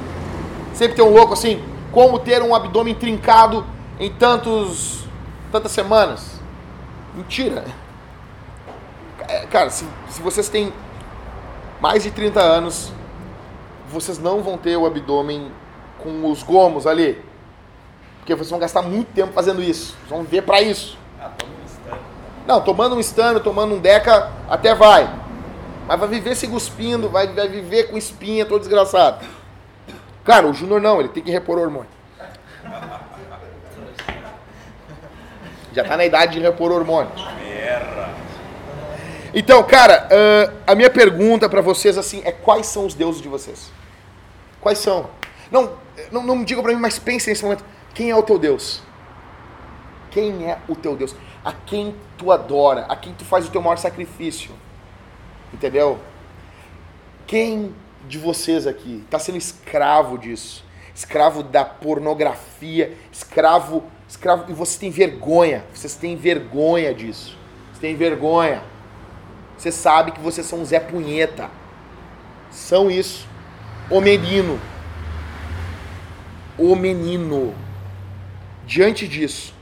Sempre 0.73 0.95
tem 0.95 1.03
um 1.03 1.09
louco 1.09 1.33
assim, 1.33 1.63
como 1.91 2.19
ter 2.19 2.43
um 2.43 2.53
abdômen 2.53 2.93
trincado 2.93 3.65
em 3.99 4.11
tantos 4.11 5.00
tantas 5.51 5.71
semanas. 5.71 6.39
Mentira. 7.13 7.65
É, 9.27 9.45
Cara, 9.47 9.69
se, 9.69 9.85
se 10.09 10.21
vocês 10.21 10.49
têm 10.49 10.73
mais 11.79 12.03
de 12.03 12.11
30 12.11 12.39
anos, 12.39 12.91
vocês 13.89 14.17
não 14.17 14.41
vão 14.41 14.57
ter 14.57 14.77
o 14.77 14.85
abdômen 14.85 15.51
com 15.99 16.29
os 16.29 16.41
gomos 16.43 16.87
ali. 16.87 17.23
Porque 18.19 18.35
vocês 18.35 18.49
vão 18.49 18.59
gastar 18.59 18.81
muito 18.81 19.11
tempo 19.13 19.33
fazendo 19.33 19.61
isso. 19.61 19.95
Vocês 19.97 20.09
vão 20.09 20.23
ver 20.23 20.43
pra 20.43 20.61
isso. 20.61 20.97
Não, 22.45 22.61
tomando 22.61 22.95
um 22.95 22.99
estano, 22.99 23.39
tomando 23.39 23.75
um 23.75 23.79
deca, 23.79 24.31
até 24.49 24.73
vai. 24.73 25.09
Mas 25.87 25.99
vai 25.99 26.07
viver 26.07 26.35
se 26.35 26.47
cuspindo, 26.47 27.09
vai, 27.09 27.27
vai 27.27 27.47
viver 27.47 27.89
com 27.89 27.97
espinha, 27.97 28.45
todo 28.45 28.61
desgraçado. 28.61 29.25
Cara, 30.23 30.47
o 30.47 30.53
Júnior 30.53 30.79
não, 30.79 30.99
ele 30.99 31.09
tem 31.09 31.23
que 31.23 31.31
repor 31.31 31.57
o 31.57 31.61
hormônio. 31.61 31.89
Já 35.73 35.83
tá 35.83 35.97
na 35.97 36.05
idade 36.05 36.33
de 36.33 36.39
repor 36.39 36.71
hormônio. 36.71 37.11
Então, 39.33 39.63
cara, 39.63 40.09
ah, 40.11 40.71
a 40.71 40.75
minha 40.75 40.89
pergunta 40.89 41.47
pra 41.47 41.61
vocês 41.61 41.97
assim 41.97 42.21
é 42.25 42.31
quais 42.31 42.67
são 42.67 42.85
os 42.85 42.93
deuses 42.93 43.21
de 43.21 43.29
vocês? 43.29 43.71
Quais 44.59 44.77
são? 44.77 45.09
Não, 45.49 45.73
não, 46.11 46.23
não 46.23 46.35
me 46.35 46.45
digam 46.45 46.63
pra 46.63 46.73
mim, 46.73 46.79
mas 46.79 46.99
pensem 46.99 47.31
nesse 47.31 47.43
momento. 47.43 47.63
Quem 47.93 48.09
é 48.09 48.15
o 48.15 48.23
teu 48.23 48.37
Deus? 48.37 48.81
Quem 50.11 50.49
é 50.49 50.59
o 50.67 50.75
teu 50.75 50.95
Deus? 50.95 51.15
A 51.43 51.53
quem 51.53 51.95
tu 52.17 52.31
adora? 52.31 52.85
A 52.87 52.95
quem 52.95 53.13
tu 53.13 53.25
faz 53.25 53.47
o 53.47 53.51
teu 53.51 53.61
maior 53.61 53.77
sacrifício? 53.77 54.51
Entendeu? 55.53 55.99
Quem 57.25 57.73
de 58.07 58.17
vocês 58.17 58.67
aqui 58.67 59.01
está 59.05 59.17
sendo 59.17 59.37
escravo 59.37 60.17
disso? 60.17 60.63
Escravo 60.93 61.41
da 61.41 61.63
pornografia, 61.63 62.97
escravo, 63.11 63.83
escravo 64.11 64.45
e 64.49 64.53
você 64.53 64.77
tem 64.77 64.91
vergonha. 64.91 65.63
Vocês 65.73 65.95
têm 65.95 66.15
vergonha 66.15 66.93
disso. 66.93 67.37
Vocês 67.67 67.79
têm 67.79 67.95
vergonha. 67.95 68.61
Você 69.57 69.71
sabe 69.71 70.11
que 70.11 70.19
vocês 70.19 70.45
são 70.45 70.59
um 70.59 70.65
Zé 70.65 70.79
Punheta. 70.79 71.49
São 72.49 72.91
isso. 72.91 73.27
O 73.89 74.01
menino. 74.01 74.59
O 76.57 76.75
menino. 76.75 77.55
Diante 78.65 79.07
disso, 79.07 79.53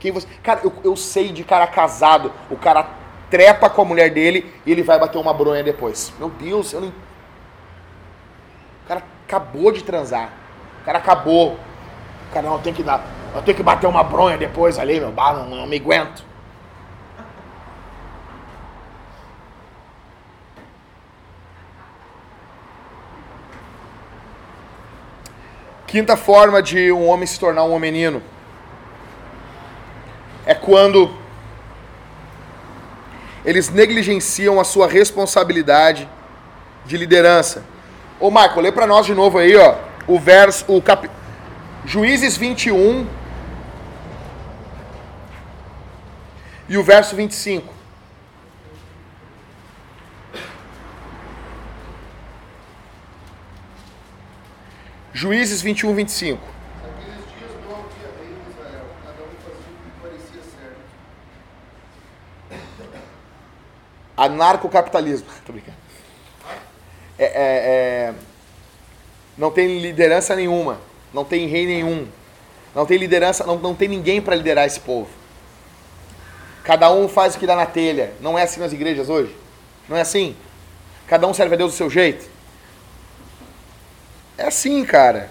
quem 0.00 0.10
você. 0.10 0.26
Cara, 0.42 0.60
eu, 0.64 0.72
eu 0.82 0.96
sei 0.96 1.30
de 1.30 1.44
cara 1.44 1.66
casado. 1.66 2.32
O 2.50 2.56
cara 2.56 2.88
trepa 3.30 3.68
com 3.68 3.82
a 3.82 3.84
mulher 3.84 4.10
dele 4.10 4.52
e 4.64 4.72
ele 4.72 4.82
vai 4.82 4.98
bater 4.98 5.18
uma 5.18 5.34
bronha 5.34 5.62
depois. 5.62 6.12
Meu 6.18 6.30
Deus, 6.30 6.72
eu 6.72 6.80
não. 6.80 6.88
O 6.88 8.88
cara 8.88 9.02
acabou 9.26 9.70
de 9.70 9.82
transar. 9.82 10.32
O 10.80 10.84
cara 10.84 10.98
acabou. 10.98 11.58
O 12.28 12.32
cara, 12.32 12.48
não, 12.48 12.60
tenho 12.60 12.74
que 12.74 12.82
dar. 12.82 13.21
Eu 13.34 13.42
tenho 13.42 13.56
que 13.56 13.62
bater 13.62 13.86
uma 13.86 14.04
bronha 14.04 14.36
depois 14.36 14.78
ali, 14.78 15.00
meu. 15.00 15.10
Bah, 15.10 15.32
não, 15.32 15.48
não 15.48 15.66
me 15.66 15.76
aguento. 15.76 16.24
Quinta 25.86 26.16
forma 26.16 26.62
de 26.62 26.90
um 26.90 27.06
homem 27.06 27.26
se 27.26 27.38
tornar 27.38 27.64
um 27.64 27.78
menino 27.78 28.22
é 30.46 30.54
quando 30.54 31.14
eles 33.44 33.68
negligenciam 33.68 34.58
a 34.60 34.64
sua 34.64 34.88
responsabilidade 34.88 36.08
de 36.86 36.96
liderança. 36.96 37.64
Ô 38.18 38.30
Marco, 38.30 38.60
lê 38.60 38.72
para 38.72 38.86
nós 38.86 39.04
de 39.04 39.14
novo 39.14 39.38
aí, 39.38 39.56
ó, 39.56 39.76
o 40.06 40.18
verso, 40.18 40.64
o 40.68 40.80
cap... 40.80 41.10
Juízes 41.84 42.36
21 42.36 43.06
e 46.72 46.78
o 46.78 46.82
verso 46.82 47.14
25. 47.14 47.70
Juízes 55.12 55.60
21, 55.60 55.94
25. 55.94 56.40
Naqueles 56.82 57.14
dias 57.26 57.50
não 57.62 57.72
havia 57.72 58.08
rei 58.18 58.32
em 58.32 58.50
Israel, 58.50 58.86
cada 59.04 59.22
um 59.22 59.34
fazia 59.44 59.68
o 59.68 59.76
que 59.84 59.90
parecia 60.00 60.42
certo. 62.48 63.02
Anarcocapitalismo. 64.16 65.28
Tô 65.44 65.52
brincando. 65.52 65.76
É, 67.18 67.24
é, 67.24 67.34
é, 67.34 68.14
não 69.36 69.50
tem 69.50 69.78
liderança 69.78 70.34
nenhuma. 70.34 70.80
Não 71.12 71.22
tem 71.22 71.46
rei 71.48 71.66
nenhum. 71.66 72.08
Não 72.74 72.86
tem 72.86 72.96
liderança, 72.96 73.44
não, 73.44 73.58
não 73.58 73.74
tem 73.74 73.88
ninguém 73.88 74.22
para 74.22 74.34
liderar 74.34 74.64
esse 74.64 74.80
povo. 74.80 75.21
Cada 76.62 76.90
um 76.92 77.08
faz 77.08 77.34
o 77.34 77.38
que 77.38 77.46
dá 77.46 77.56
na 77.56 77.66
telha. 77.66 78.12
Não 78.20 78.38
é 78.38 78.42
assim 78.42 78.60
nas 78.60 78.72
igrejas 78.72 79.08
hoje? 79.08 79.34
Não 79.88 79.96
é 79.96 80.00
assim? 80.00 80.36
Cada 81.06 81.26
um 81.26 81.34
serve 81.34 81.54
a 81.54 81.58
Deus 81.58 81.72
do 81.72 81.76
seu 81.76 81.90
jeito? 81.90 82.30
É 84.38 84.46
assim, 84.46 84.84
cara. 84.84 85.30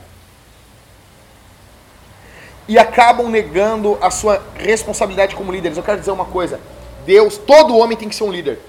E 2.67 2.77
acabam 2.77 3.29
negando 3.29 3.97
a 4.01 4.11
sua 4.11 4.41
responsabilidade 4.55 5.36
como 5.36 5.51
líderes. 5.51 5.77
Eu 5.77 5.84
quero 5.84 5.99
dizer 5.99 6.11
uma 6.11 6.25
coisa. 6.25 6.59
Deus, 7.05 7.38
todo 7.38 7.77
homem 7.77 7.97
tem 7.97 8.07
que 8.07 8.15
ser 8.15 8.23
um 8.23 8.32
líder. 8.32 8.59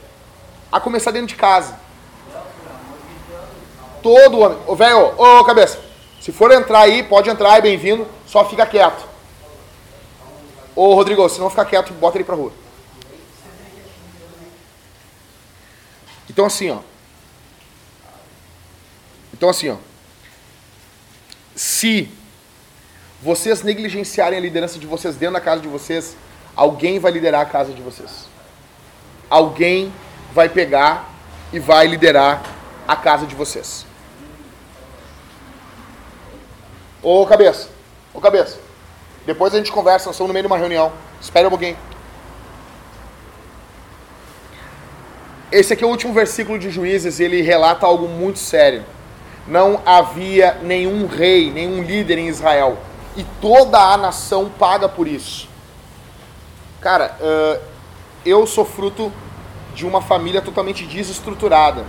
A 0.71 0.81
começar 0.81 1.11
dentro 1.11 1.29
de 1.29 1.37
casa. 1.37 1.79
Todo 4.03 4.41
homem. 4.41 4.59
Ô, 4.67 4.75
velho, 4.75 5.13
ô, 5.19 5.45
cabeça. 5.45 5.79
Se 6.21 6.33
for 6.33 6.51
entrar 6.51 6.81
aí, 6.81 7.03
pode 7.03 7.29
entrar, 7.29 7.59
é 7.59 7.61
bem-vindo. 7.61 8.07
Só 8.27 8.45
fica 8.49 8.65
quieto. 8.65 9.12
Ô, 10.75 10.95
Rodrigo, 10.95 11.29
se 11.29 11.41
não 11.41 11.51
ficar 11.51 11.65
quieto, 11.65 11.93
bota 11.95 12.17
ele 12.17 12.25
pra 12.25 12.35
rua. 12.35 12.53
Então 16.29 16.47
assim, 16.47 16.71
ó. 16.71 16.79
Então 19.35 19.49
assim, 19.49 19.69
ó. 19.69 19.77
Se 21.55 22.09
vocês 23.21 23.63
negligenciarem 23.63 24.39
a 24.39 24.43
liderança 24.43 24.79
de 24.79 24.87
vocês 24.87 25.17
dentro 25.17 25.35
da 25.35 25.41
casa 25.41 25.61
de 25.61 25.69
vocês, 25.69 26.17
alguém 26.57 26.99
vai 26.99 27.13
liderar 27.13 27.43
a 27.43 27.45
casa 27.45 27.73
de 27.73 27.83
vocês. 27.83 28.27
Alguém 29.29 29.93
vai 30.33 30.49
pegar 30.49 31.11
e 31.53 31.59
vai 31.59 31.87
liderar 31.87 32.43
a 32.89 32.97
casa 32.97 33.27
de 33.27 33.35
vocês. 33.35 33.85
Ô 37.03 37.27
cabeça, 37.27 37.69
Ô 38.15 38.21
cabeça, 38.21 38.59
depois 39.27 39.55
a 39.55 39.59
gente 39.59 39.71
conversa, 39.71 40.07
nós 40.07 40.17
estamos 40.17 40.29
no 40.29 40.35
meio 40.35 40.43
de 40.43 40.49
uma 40.49 40.59
reunião. 40.59 40.93
Espera 41.21 41.47
um 41.47 41.51
pouquinho. 41.51 41.77
Esse 45.51 45.75
aqui 45.75 45.85
é 45.85 45.87
o 45.87 45.91
último 45.91 46.13
versículo 46.13 46.59
de 46.59 46.71
Juízes 46.71 47.21
ele 47.21 47.43
relata 47.43 47.87
algo 47.87 48.09
muito 48.09 48.39
sério. 48.39 48.85
Não 49.47 49.83
havia 49.85 50.59
nenhum 50.63 51.07
rei, 51.07 51.51
nenhum 51.51 51.83
líder 51.83 52.19
em 52.19 52.29
Israel. 52.29 52.79
E 53.17 53.25
toda 53.41 53.79
a 53.79 53.97
nação 53.97 54.49
paga 54.49 54.89
por 54.89 55.07
isso. 55.07 55.49
Cara, 56.81 57.17
uh, 57.21 57.63
eu 58.25 58.47
sou 58.47 58.65
fruto 58.65 59.13
de 59.75 59.87
uma 59.87 60.01
família 60.01 60.41
totalmente 60.41 60.85
desestruturada. 60.85 61.85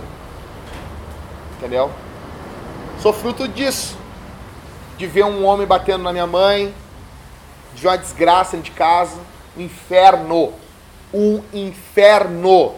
Entendeu? 1.56 1.90
Sou 3.00 3.12
fruto 3.12 3.48
disso. 3.48 3.96
De 4.98 5.06
ver 5.06 5.24
um 5.24 5.44
homem 5.44 5.66
batendo 5.66 6.04
na 6.04 6.12
minha 6.12 6.26
mãe, 6.26 6.72
de 7.74 7.86
uma 7.86 7.96
desgraça 7.96 8.56
de 8.56 8.70
casa, 8.70 9.18
um 9.56 9.62
inferno. 9.62 10.52
Um 11.12 11.42
inferno 11.52 12.74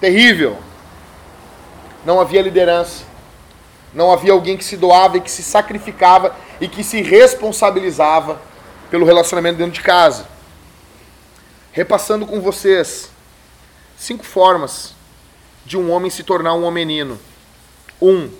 terrível. 0.00 0.56
Não 2.04 2.20
havia 2.20 2.40
liderança. 2.40 3.04
Não 3.92 4.12
havia 4.12 4.32
alguém 4.32 4.56
que 4.56 4.64
se 4.64 4.76
doava 4.76 5.16
e 5.16 5.20
que 5.20 5.30
se 5.30 5.42
sacrificava 5.42 6.34
e 6.60 6.68
que 6.68 6.82
se 6.82 7.02
responsabilizava 7.02 8.40
pelo 8.90 9.04
relacionamento 9.04 9.58
dentro 9.58 9.72
de 9.72 9.82
casa. 9.82 10.26
Repassando 11.72 12.26
com 12.26 12.40
vocês 12.40 13.10
cinco 13.96 14.24
formas 14.24 14.94
de 15.64 15.76
um 15.76 15.90
homem 15.90 16.10
se 16.10 16.22
tornar 16.22 16.54
um 16.54 16.64
homenino. 16.64 17.18
Um, 18.00 18.30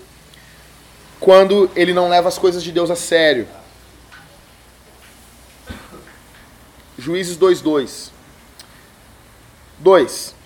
quando 1.21 1.71
ele 1.75 1.93
não 1.93 2.09
leva 2.09 2.29
as 2.29 2.39
coisas 2.39 2.63
de 2.63 2.73
Deus 2.73 2.91
a 2.91 2.97
sério. 2.97 3.47
Juízes 6.99 7.37
2:2. 7.37 8.11
2 9.79 10.39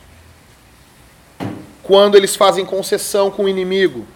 quando 1.82 2.16
eles 2.16 2.36
fazem 2.36 2.64
concessão 2.64 3.30
com 3.30 3.44
o 3.44 3.48
inimigo. 3.48 4.06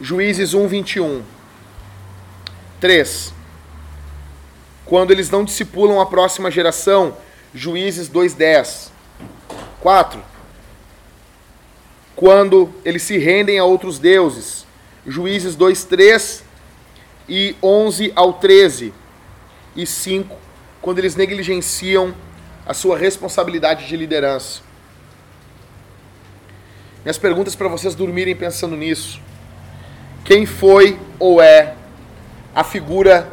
Juízes 0.00 0.52
1, 0.52 0.68
21. 0.68 1.22
3. 2.78 3.32
Quando 4.84 5.10
eles 5.10 5.30
não 5.30 5.44
discipulam 5.44 6.00
a 6.00 6.06
próxima 6.06 6.50
geração. 6.50 7.16
Juízes 7.54 8.08
2, 8.08 8.34
10. 8.34 8.92
4. 9.80 10.22
Quando 12.14 12.72
eles 12.84 13.02
se 13.02 13.16
rendem 13.16 13.58
a 13.58 13.64
outros 13.64 13.98
deuses. 13.98 14.66
Juízes 15.06 15.56
2, 15.56 15.84
3 15.84 16.44
e 17.28 17.56
11 17.62 18.12
ao 18.14 18.34
13. 18.34 18.92
E 19.74 19.86
5. 19.86 20.36
Quando 20.86 21.00
eles 21.00 21.16
negligenciam 21.16 22.14
a 22.64 22.72
sua 22.72 22.96
responsabilidade 22.96 23.88
de 23.88 23.96
liderança. 23.96 24.60
Minhas 27.02 27.18
perguntas 27.18 27.56
para 27.56 27.66
vocês 27.66 27.96
dormirem 27.96 28.36
pensando 28.36 28.76
nisso. 28.76 29.20
Quem 30.24 30.46
foi 30.46 30.96
ou 31.18 31.42
é 31.42 31.74
a 32.54 32.62
figura 32.62 33.32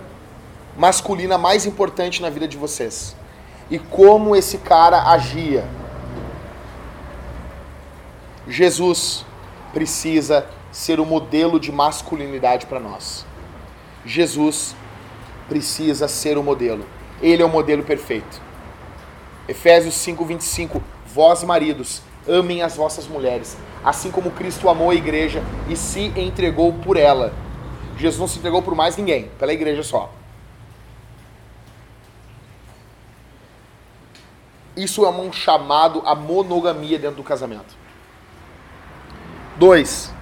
masculina 0.76 1.38
mais 1.38 1.68
importante 1.68 2.24
na 2.24 2.30
vida 2.32 2.48
de 2.48 2.58
vocês? 2.58 3.16
E 3.70 3.78
como 3.78 4.36
esse 4.36 4.58
cara 4.58 5.12
agia? 5.12 5.64
Jesus 8.48 9.24
precisa 9.72 10.44
ser 10.72 11.00
o 11.00 11.06
modelo 11.06 11.60
de 11.60 11.72
masculinidade 11.72 12.66
para 12.66 12.80
nós. 12.80 13.24
Jesus 14.04 14.76
precisa 15.48 16.08
ser 16.08 16.36
o 16.36 16.42
modelo. 16.42 16.84
Ele 17.24 17.42
é 17.42 17.46
o 17.46 17.50
modelo 17.50 17.82
perfeito. 17.82 18.40
Efésios 19.48 19.96
5:25 19.96 20.80
Vós 21.08 21.44
maridos, 21.44 22.04
Amem 22.28 22.62
as 22.62 22.78
vossas 22.78 23.06
mulheres, 23.06 23.58
assim 23.84 24.10
como 24.10 24.32
Cristo 24.32 24.70
amou 24.70 24.90
a 24.90 24.96
igreja 24.96 25.44
e 25.68 25.76
se 25.76 26.06
entregou 26.16 26.72
por 26.72 26.96
ela. 26.96 27.34
Jesus 27.98 28.20
não 28.20 28.28
se 28.28 28.40
entregou 28.40 28.62
por 28.62 28.74
mais 28.76 28.96
ninguém, 28.96 29.30
pela 29.38 29.52
igreja 29.52 29.84
só. 29.84 30.10
Isso 34.76 35.06
é 35.06 35.10
um 35.10 35.32
chamado 35.34 36.02
à 36.06 36.16
monogamia 36.16 36.98
dentro 36.98 37.18
do 37.18 37.24
casamento. 37.24 37.76
Dois. 39.58 40.13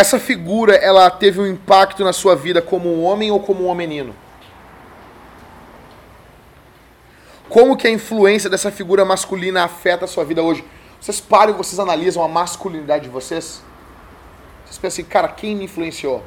Essa 0.00 0.18
figura, 0.18 0.76
ela 0.76 1.10
teve 1.10 1.38
um 1.42 1.46
impacto 1.46 2.02
na 2.02 2.14
sua 2.14 2.34
vida 2.34 2.62
como 2.62 2.88
um 2.88 3.04
homem 3.04 3.30
ou 3.30 3.38
como 3.38 3.68
um 3.68 3.74
menino? 3.74 4.14
Como 7.50 7.76
que 7.76 7.86
a 7.86 7.90
influência 7.90 8.48
dessa 8.48 8.72
figura 8.72 9.04
masculina 9.04 9.62
afeta 9.62 10.06
a 10.06 10.08
sua 10.08 10.24
vida 10.24 10.42
hoje? 10.42 10.64
Vocês 10.98 11.20
param 11.20 11.52
e 11.52 11.54
vocês 11.54 11.78
analisam 11.78 12.22
a 12.22 12.28
masculinidade 12.28 13.04
de 13.04 13.10
vocês? 13.10 13.62
Vocês 14.64 14.78
pensam 14.78 15.02
assim, 15.02 15.04
cara, 15.04 15.28
quem 15.28 15.54
me 15.54 15.64
influenciou? 15.64 16.22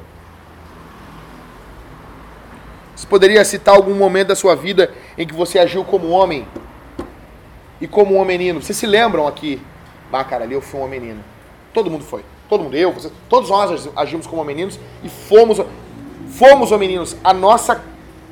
Você 2.94 3.08
poderia 3.08 3.44
citar 3.44 3.74
algum 3.74 3.96
momento 3.96 4.28
da 4.28 4.36
sua 4.36 4.54
vida 4.54 4.94
em 5.18 5.26
que 5.26 5.34
você 5.34 5.58
agiu 5.58 5.84
como 5.84 6.10
homem 6.10 6.46
e 7.80 7.88
como 7.88 8.16
um 8.16 8.24
menino? 8.24 8.62
Vocês 8.62 8.78
se 8.78 8.86
lembram 8.86 9.26
aqui? 9.26 9.60
Ah, 10.12 10.22
cara, 10.22 10.44
ali 10.44 10.54
eu 10.54 10.60
fui 10.60 10.78
um 10.78 10.86
menino. 10.86 11.24
Todo 11.72 11.90
mundo 11.90 12.04
foi. 12.04 12.24
Todo 12.54 12.62
mundo, 12.62 12.76
eu, 12.76 12.92
você, 12.92 13.10
todos 13.28 13.50
nós 13.50 13.88
agimos 13.96 14.28
como 14.28 14.44
meninos 14.44 14.78
e 15.02 15.08
fomos, 15.08 15.58
fomos 16.38 16.70
meninos. 16.70 17.16
A 17.24 17.34
nossa, 17.34 17.82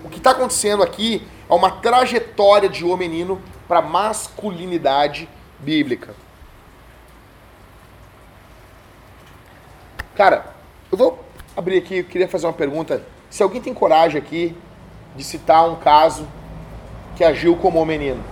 o 0.04 0.08
que 0.08 0.18
está 0.18 0.30
acontecendo 0.30 0.80
aqui 0.80 1.26
a 1.48 1.56
uma 1.56 1.72
trajetória 1.72 2.68
de 2.68 2.84
o 2.84 2.96
menino 2.96 3.42
para 3.66 3.82
masculinidade 3.82 5.28
bíblica. 5.58 6.14
Cara, 10.14 10.54
eu 10.92 10.96
vou 10.96 11.18
abrir 11.56 11.78
aqui, 11.78 11.96
eu 11.96 12.04
queria 12.04 12.28
fazer 12.28 12.46
uma 12.46 12.52
pergunta. 12.52 13.04
Se 13.28 13.42
alguém 13.42 13.60
tem 13.60 13.74
coragem 13.74 14.18
aqui 14.18 14.56
de 15.16 15.24
citar 15.24 15.68
um 15.68 15.74
caso 15.74 16.28
que 17.16 17.24
agiu 17.24 17.56
como 17.56 17.82
o 17.82 17.84
menino. 17.84 18.22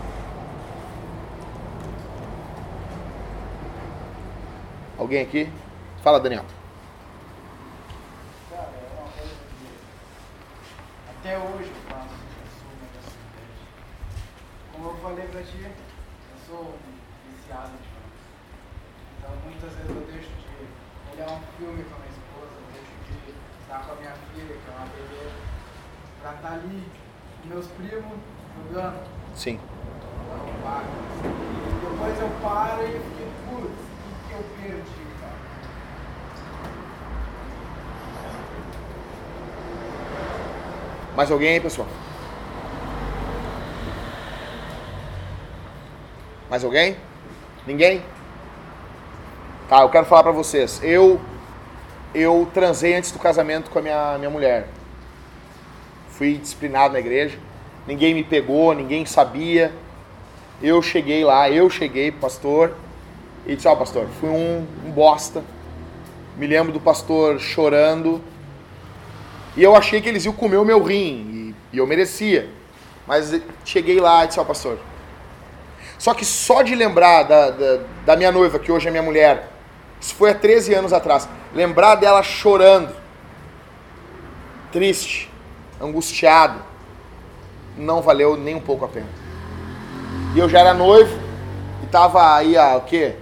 Alguém 4.96 5.22
aqui? 5.22 5.50
Fala, 6.02 6.18
Daniel. 6.20 6.44
Cara, 8.50 8.62
é 8.62 9.00
uma 9.00 9.10
coisa 9.12 9.34
Até 11.10 11.38
hoje 11.38 11.80
como 14.80 14.92
eu 14.92 14.96
falei 15.02 15.26
pra 15.26 15.42
ti, 15.42 15.60
eu 15.60 16.38
sou 16.46 16.74
viciado 17.28 17.72
de 17.72 17.84
filmes. 17.84 18.16
Então 19.18 19.30
muitas 19.44 19.72
vezes 19.74 19.90
eu 19.90 20.06
deixo 20.10 20.30
de 20.30 21.12
olhar 21.12 21.32
um 21.36 21.40
filme 21.58 21.84
com 21.84 21.96
a 21.96 21.98
minha 21.98 22.10
esposa, 22.16 22.52
eu 22.56 22.64
deixo 22.72 22.88
de 23.04 23.34
estar 23.60 23.84
com 23.84 23.92
a 23.92 23.96
minha 23.96 24.14
filha, 24.32 24.56
que 24.56 24.70
é 24.70 24.74
uma 24.74 24.86
bebê, 24.86 25.30
pra 26.22 26.32
estar 26.32 26.52
ali 26.52 26.90
com 27.42 27.48
meus 27.48 27.66
primos 27.66 28.18
jogando. 28.56 29.06
Sim. 29.34 29.60
Então 29.60 30.48
eu 30.48 30.62
paro. 30.64 30.86
E 31.24 31.90
depois 31.90 32.18
eu 32.18 32.30
paro 32.40 32.82
e 32.82 32.92
fico, 32.92 33.36
putz, 33.50 33.76
o 33.76 34.28
que 34.28 34.32
eu 34.32 34.42
perdi, 34.56 35.04
cara? 35.20 35.36
Mais 41.20 41.30
alguém 41.30 41.50
aí, 41.50 41.60
pessoal? 41.60 41.86
Mais 46.48 46.64
alguém? 46.64 46.96
Ninguém? 47.66 48.02
Tá, 49.68 49.82
eu 49.82 49.90
quero 49.90 50.06
falar 50.06 50.22
para 50.22 50.32
vocês. 50.32 50.80
Eu 50.82 51.20
eu 52.14 52.48
transei 52.54 52.94
antes 52.94 53.12
do 53.12 53.18
casamento 53.18 53.70
com 53.70 53.78
a 53.78 53.82
minha, 53.82 54.16
minha 54.16 54.30
mulher. 54.30 54.68
Fui 56.08 56.38
disciplinado 56.38 56.94
na 56.94 57.00
igreja. 57.00 57.38
Ninguém 57.86 58.14
me 58.14 58.24
pegou, 58.24 58.72
ninguém 58.72 59.04
sabia. 59.04 59.74
Eu 60.62 60.80
cheguei 60.80 61.22
lá, 61.22 61.50
eu 61.50 61.68
cheguei, 61.68 62.10
pastor, 62.10 62.74
e 63.46 63.54
disse: 63.54 63.68
Ó, 63.68 63.74
oh, 63.74 63.76
pastor, 63.76 64.06
fui 64.18 64.30
um, 64.30 64.66
um 64.86 64.90
bosta. 64.90 65.44
Me 66.38 66.46
lembro 66.46 66.72
do 66.72 66.80
pastor 66.80 67.38
chorando. 67.38 68.22
E 69.60 69.62
eu 69.62 69.76
achei 69.76 70.00
que 70.00 70.08
eles 70.08 70.24
iam 70.24 70.32
comer 70.32 70.56
o 70.56 70.64
meu 70.64 70.82
rim, 70.82 71.54
e, 71.70 71.76
e 71.76 71.78
eu 71.78 71.86
merecia. 71.86 72.48
Mas 73.06 73.42
cheguei 73.62 74.00
lá 74.00 74.24
e 74.24 74.28
disse: 74.28 74.40
Ó, 74.40 74.44
pastor, 74.44 74.78
só 75.98 76.14
que 76.14 76.24
só 76.24 76.62
de 76.62 76.74
lembrar 76.74 77.24
da, 77.24 77.50
da, 77.50 77.80
da, 78.06 78.16
minha 78.16 78.32
noiva, 78.32 78.58
que 78.58 78.72
hoje 78.72 78.88
é 78.88 78.90
minha 78.90 79.02
mulher, 79.02 79.50
isso 80.00 80.14
foi 80.14 80.30
há 80.30 80.34
13 80.34 80.72
anos 80.72 80.94
atrás, 80.94 81.28
lembrar 81.54 81.96
dela 81.96 82.22
chorando, 82.22 82.96
triste, 84.72 85.30
angustiado, 85.78 86.62
não 87.76 88.00
valeu 88.00 88.38
nem 88.38 88.54
um 88.54 88.62
pouco 88.62 88.86
a 88.86 88.88
pena. 88.88 89.08
E 90.34 90.38
eu 90.38 90.48
já 90.48 90.60
era 90.60 90.72
noivo 90.72 91.20
e 91.82 91.84
estava 91.84 92.34
aí 92.34 92.56
há 92.56 92.76
o 92.76 92.80
quê? 92.80 93.14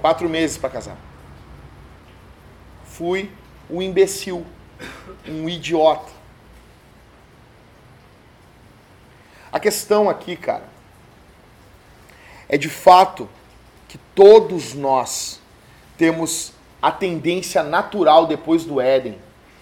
Quatro 0.00 0.26
meses 0.26 0.56
para 0.56 0.70
casar. 0.70 0.96
Fui 2.86 3.30
o 3.68 3.82
imbecil 3.82 4.46
um 5.26 5.48
idiota. 5.48 6.10
A 9.52 9.60
questão 9.60 10.08
aqui, 10.08 10.36
cara, 10.36 10.68
é 12.48 12.56
de 12.56 12.68
fato 12.68 13.28
que 13.88 13.98
todos 14.14 14.74
nós 14.74 15.40
temos 15.98 16.52
a 16.80 16.90
tendência 16.90 17.62
natural 17.62 18.26
depois 18.26 18.64
do 18.64 18.80
Éden 18.80 19.18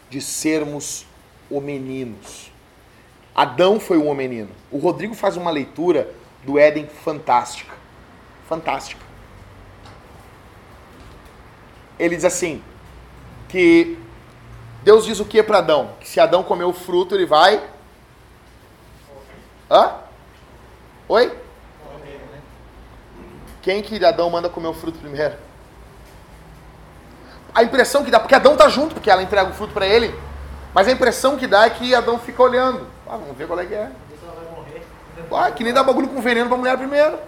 de 0.08 0.20
sermos 0.20 1.04
homeninos. 1.50 2.50
Adão 3.34 3.80
foi 3.80 3.98
um 3.98 4.08
homenino. 4.08 4.50
O 4.70 4.78
Rodrigo 4.78 5.14
faz 5.14 5.36
uma 5.36 5.50
leitura 5.50 6.12
do 6.44 6.58
Éden 6.58 6.86
fantástica. 6.86 7.74
Fantástica. 8.48 9.04
Ele 11.98 12.16
diz 12.16 12.24
assim: 12.24 12.62
que 13.50 13.98
Deus 14.82 15.04
diz 15.04 15.20
o 15.20 15.24
que 15.24 15.42
para 15.42 15.58
Adão? 15.58 15.90
Que 16.00 16.08
se 16.08 16.18
Adão 16.20 16.42
comer 16.42 16.64
o 16.64 16.72
fruto, 16.72 17.14
ele 17.14 17.26
vai. 17.26 17.62
Hã? 19.70 19.94
Oi? 21.08 21.38
Quem 23.62 23.82
que 23.82 24.02
Adão 24.04 24.30
manda 24.30 24.48
comer 24.48 24.68
o 24.68 24.74
fruto 24.74 24.98
primeiro? 24.98 25.34
A 27.54 27.62
impressão 27.62 28.04
que 28.04 28.10
dá, 28.10 28.18
porque 28.18 28.34
Adão 28.34 28.56
tá 28.56 28.68
junto, 28.68 28.94
porque 28.94 29.10
ela 29.10 29.22
entrega 29.22 29.50
o 29.50 29.54
fruto 29.54 29.74
para 29.74 29.86
ele. 29.86 30.14
Mas 30.72 30.88
a 30.88 30.92
impressão 30.92 31.36
que 31.36 31.46
dá 31.46 31.66
é 31.66 31.70
que 31.70 31.94
Adão 31.94 32.18
fica 32.18 32.42
olhando. 32.42 32.86
Ah, 33.06 33.16
vamos 33.16 33.36
ver 33.36 33.46
qual 33.46 33.58
é 33.58 33.66
que 33.66 33.74
é. 33.74 33.90
Ah, 35.32 35.50
que 35.50 35.62
nem 35.62 35.72
dá 35.72 35.82
bagulho 35.82 36.08
com 36.08 36.22
veneno 36.22 36.48
pra 36.48 36.56
mulher 36.56 36.76
primeiro. 36.78 37.18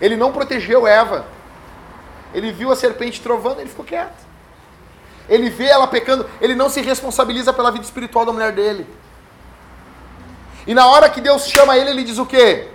Ele 0.00 0.16
não 0.16 0.32
protegeu 0.32 0.86
Eva. 0.86 1.24
Ele 2.34 2.52
viu 2.52 2.70
a 2.70 2.76
serpente 2.76 3.20
trovando, 3.20 3.60
ele 3.60 3.68
ficou 3.68 3.84
quieto. 3.84 4.26
Ele 5.28 5.50
vê 5.50 5.66
ela 5.66 5.86
pecando, 5.86 6.28
ele 6.40 6.54
não 6.54 6.68
se 6.68 6.80
responsabiliza 6.80 7.52
pela 7.52 7.70
vida 7.70 7.84
espiritual 7.84 8.24
da 8.24 8.32
mulher 8.32 8.52
dele. 8.52 8.86
E 10.66 10.74
na 10.74 10.86
hora 10.86 11.08
que 11.08 11.20
Deus 11.20 11.46
chama 11.48 11.76
ele, 11.76 11.90
ele 11.90 12.04
diz 12.04 12.18
o 12.18 12.26
quê? 12.26 12.68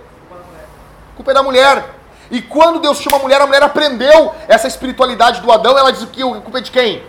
Culpa 1.16 1.30
é 1.30 1.34
da 1.34 1.42
mulher. 1.42 1.84
E 2.30 2.40
quando 2.40 2.80
Deus 2.80 2.98
chama 2.98 3.18
a 3.18 3.20
mulher, 3.20 3.40
a 3.40 3.46
mulher 3.46 3.62
aprendeu 3.62 4.34
essa 4.48 4.66
espiritualidade 4.66 5.40
do 5.40 5.52
Adão, 5.52 5.76
ela 5.76 5.92
diz 5.92 6.02
o 6.02 6.06
que? 6.08 6.22
Culpa 6.22 6.58
é 6.58 6.60
de 6.60 6.70
quem? 6.70 7.02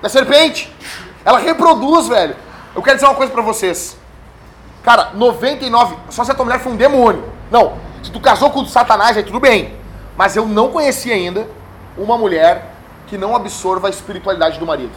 Da 0.00 0.08
serpente. 0.08 0.74
Ela 1.24 1.38
reproduz, 1.38 2.08
velho. 2.08 2.36
Eu 2.74 2.82
quero 2.82 2.96
dizer 2.96 3.06
uma 3.06 3.14
coisa 3.14 3.32
para 3.32 3.42
vocês. 3.42 3.96
Cara, 4.82 5.10
99, 5.12 5.96
só 6.08 6.24
se 6.24 6.30
a 6.30 6.34
tua 6.34 6.44
mulher 6.44 6.60
foi 6.60 6.72
um 6.72 6.76
demônio. 6.76 7.30
Não, 7.50 7.78
se 8.02 8.10
tu 8.10 8.20
casou 8.20 8.50
com 8.50 8.60
o 8.60 8.66
Satanás, 8.66 9.16
aí 9.16 9.22
tudo 9.22 9.40
bem. 9.40 9.76
Mas 10.16 10.36
eu 10.36 10.46
não 10.46 10.70
conheci 10.70 11.12
ainda 11.12 11.46
uma 11.96 12.16
mulher 12.16 12.74
que 13.06 13.18
não 13.18 13.34
absorva 13.34 13.88
a 13.88 13.90
espiritualidade 13.90 14.58
do 14.58 14.66
marido. 14.66 14.94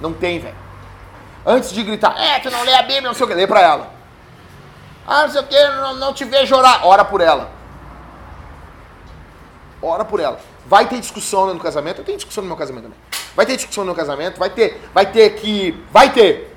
Não 0.00 0.12
tem, 0.12 0.38
velho. 0.38 0.56
Antes 1.44 1.72
de 1.72 1.82
gritar, 1.82 2.16
é, 2.18 2.38
tu 2.40 2.50
não 2.50 2.62
lê 2.62 2.74
a 2.74 2.82
Bíblia, 2.82 3.02
não 3.02 3.14
sei 3.14 3.24
o 3.24 3.28
que, 3.28 3.34
lê 3.34 3.46
pra 3.46 3.60
ela. 3.60 3.90
Ah, 5.06 5.22
não 5.22 5.30
sei 5.30 5.40
o 5.40 5.46
que, 5.46 5.68
não, 5.68 5.94
não 5.96 6.14
te 6.14 6.24
vejo 6.24 6.54
orar. 6.54 6.86
Ora 6.86 7.04
por 7.04 7.20
ela. 7.20 7.50
Ora 9.80 10.04
por 10.04 10.20
ela. 10.20 10.38
Vai 10.66 10.86
ter 10.86 11.00
discussão 11.00 11.52
no 11.52 11.60
casamento, 11.60 11.98
eu 11.98 12.04
tenho 12.04 12.16
discussão 12.16 12.42
no 12.42 12.48
meu 12.48 12.56
casamento 12.56 12.84
também. 12.84 12.98
Vai 13.34 13.46
ter 13.46 13.56
discussão 13.56 13.82
no 13.84 13.86
meu 13.86 13.96
casamento, 13.96 14.38
vai 14.38 14.50
ter, 14.50 14.80
vai 14.94 15.06
ter 15.06 15.30
que, 15.30 15.84
vai 15.90 16.10
ter. 16.10 16.56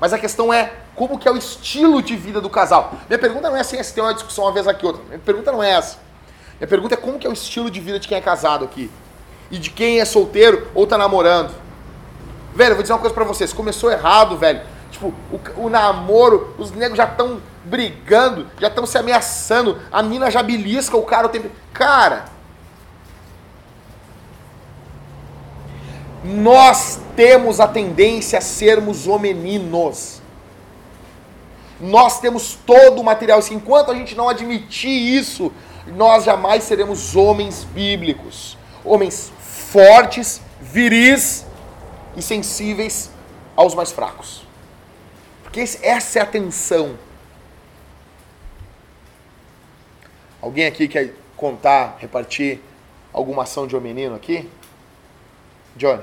Mas 0.00 0.12
a 0.12 0.18
questão 0.18 0.52
é 0.52 0.72
como 0.94 1.18
que 1.18 1.28
é 1.28 1.30
o 1.30 1.36
estilo 1.36 2.02
de 2.02 2.16
vida 2.16 2.40
do 2.40 2.48
casal. 2.48 2.94
Minha 3.08 3.18
pergunta 3.18 3.50
não 3.50 3.56
é 3.56 3.60
assim, 3.60 3.82
se 3.82 3.92
tem 3.94 4.02
uma 4.02 4.14
discussão 4.14 4.44
uma 4.44 4.52
vez 4.52 4.66
aqui 4.66 4.86
outra. 4.86 5.02
Minha 5.04 5.18
pergunta 5.18 5.52
não 5.52 5.62
é 5.62 5.70
essa. 5.70 5.98
Minha 6.62 6.68
pergunta 6.68 6.94
é 6.94 6.96
como 6.96 7.18
que 7.18 7.26
é 7.26 7.30
o 7.30 7.32
estilo 7.32 7.68
de 7.68 7.80
vida 7.80 7.98
de 7.98 8.06
quem 8.06 8.16
é 8.16 8.20
casado 8.20 8.64
aqui. 8.64 8.88
E 9.50 9.58
de 9.58 9.68
quem 9.68 9.98
é 9.98 10.04
solteiro 10.04 10.68
ou 10.76 10.86
tá 10.86 10.96
namorando. 10.96 11.52
Velho, 12.54 12.70
eu 12.70 12.74
vou 12.76 12.82
dizer 12.82 12.92
uma 12.92 13.00
coisa 13.00 13.12
pra 13.12 13.24
vocês. 13.24 13.52
Começou 13.52 13.90
errado, 13.90 14.36
velho. 14.36 14.60
Tipo, 14.92 15.12
o, 15.32 15.64
o 15.64 15.68
namoro, 15.68 16.54
os 16.56 16.70
negros 16.70 16.96
já 16.96 17.02
estão 17.02 17.42
brigando, 17.64 18.46
já 18.60 18.68
estão 18.68 18.86
se 18.86 18.96
ameaçando. 18.96 19.76
A 19.90 20.04
mina 20.04 20.30
já 20.30 20.40
belisca 20.40 20.96
o 20.96 21.02
cara 21.02 21.26
o 21.26 21.30
tempo. 21.30 21.50
Cara, 21.72 22.26
nós 26.22 27.00
temos 27.16 27.58
a 27.58 27.66
tendência 27.66 28.38
a 28.38 28.40
sermos 28.40 29.08
homeninos. 29.08 30.22
Nós 31.80 32.20
temos 32.20 32.56
todo 32.64 33.00
o 33.00 33.04
material. 33.04 33.40
Enquanto 33.50 33.90
a 33.90 33.94
gente 33.96 34.14
não 34.14 34.28
admitir 34.28 34.92
isso, 34.92 35.50
nós 35.86 36.24
jamais 36.24 36.64
seremos 36.64 37.16
homens 37.16 37.64
bíblicos. 37.64 38.56
Homens 38.84 39.32
fortes, 39.40 40.40
viris 40.60 41.46
e 42.16 42.22
sensíveis 42.22 43.10
aos 43.56 43.74
mais 43.74 43.92
fracos. 43.92 44.46
Porque 45.42 45.60
essa 45.60 46.18
é 46.18 46.22
a 46.22 46.26
tensão. 46.26 46.96
Alguém 50.40 50.66
aqui 50.66 50.88
quer 50.88 51.14
contar, 51.36 51.96
repartir 52.00 52.60
alguma 53.12 53.42
ação 53.44 53.66
de 53.66 53.76
homenino 53.76 54.14
aqui? 54.14 54.50
Johnny. 55.76 56.02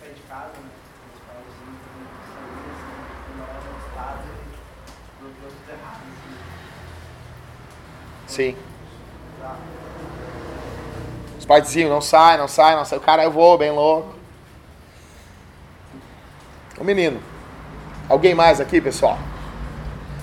Sair 0.00 0.14
de 0.14 0.22
casa, 0.22 0.52
né? 0.52 0.70
Os 1.14 1.20
pais 1.20 1.44
sair, 1.58 3.36
morar 3.36 3.60
no 3.62 3.78
estado 3.86 4.22
e 4.24 5.22
bloqueou 5.22 5.50
tudo 5.50 5.70
errado. 5.70 6.00
Sim. 8.26 8.56
Os 11.35 11.35
pais 11.46 11.64
diziam, 11.64 11.90
não 11.90 12.00
sai, 12.00 12.36
não 12.36 12.48
sai, 12.48 12.76
não 12.76 12.84
sai. 12.84 12.98
O 12.98 13.00
cara, 13.00 13.24
eu 13.24 13.30
vou, 13.30 13.56
bem 13.56 13.70
louco. 13.70 14.14
O 16.78 16.84
menino. 16.84 17.20
Alguém 18.08 18.34
mais 18.34 18.60
aqui, 18.60 18.80
pessoal? 18.80 19.18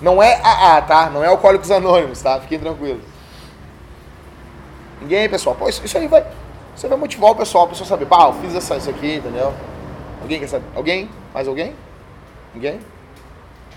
Não 0.02 0.22
é 0.22 0.40
AA, 0.44 0.82
tá? 0.82 1.10
Não 1.10 1.24
é 1.24 1.28
Alcoólicos 1.28 1.72
Anônimos, 1.72 2.22
tá? 2.22 2.40
Fiquem 2.42 2.60
tranquilos. 2.60 3.04
Ninguém, 5.02 5.30
pessoal. 5.30 5.56
Pô, 5.56 5.68
isso, 5.68 5.84
isso 5.84 5.98
aí 5.98 6.08
vai... 6.08 6.26
Você 6.76 6.88
vai 6.88 6.98
motivar 6.98 7.32
o 7.32 7.36
pessoal, 7.36 7.66
a 7.66 7.68
pessoa 7.68 7.88
saber, 7.88 8.06
pá, 8.06 8.26
eu 8.28 8.34
fiz 8.34 8.56
essa, 8.56 8.76
isso 8.76 8.90
aqui, 8.90 9.16
entendeu? 9.16 9.54
Alguém 10.22 10.40
quer 10.40 10.48
saber? 10.48 10.66
Alguém? 10.76 11.10
Mais 11.34 11.48
alguém? 11.48 11.76
Ninguém? 12.54 12.80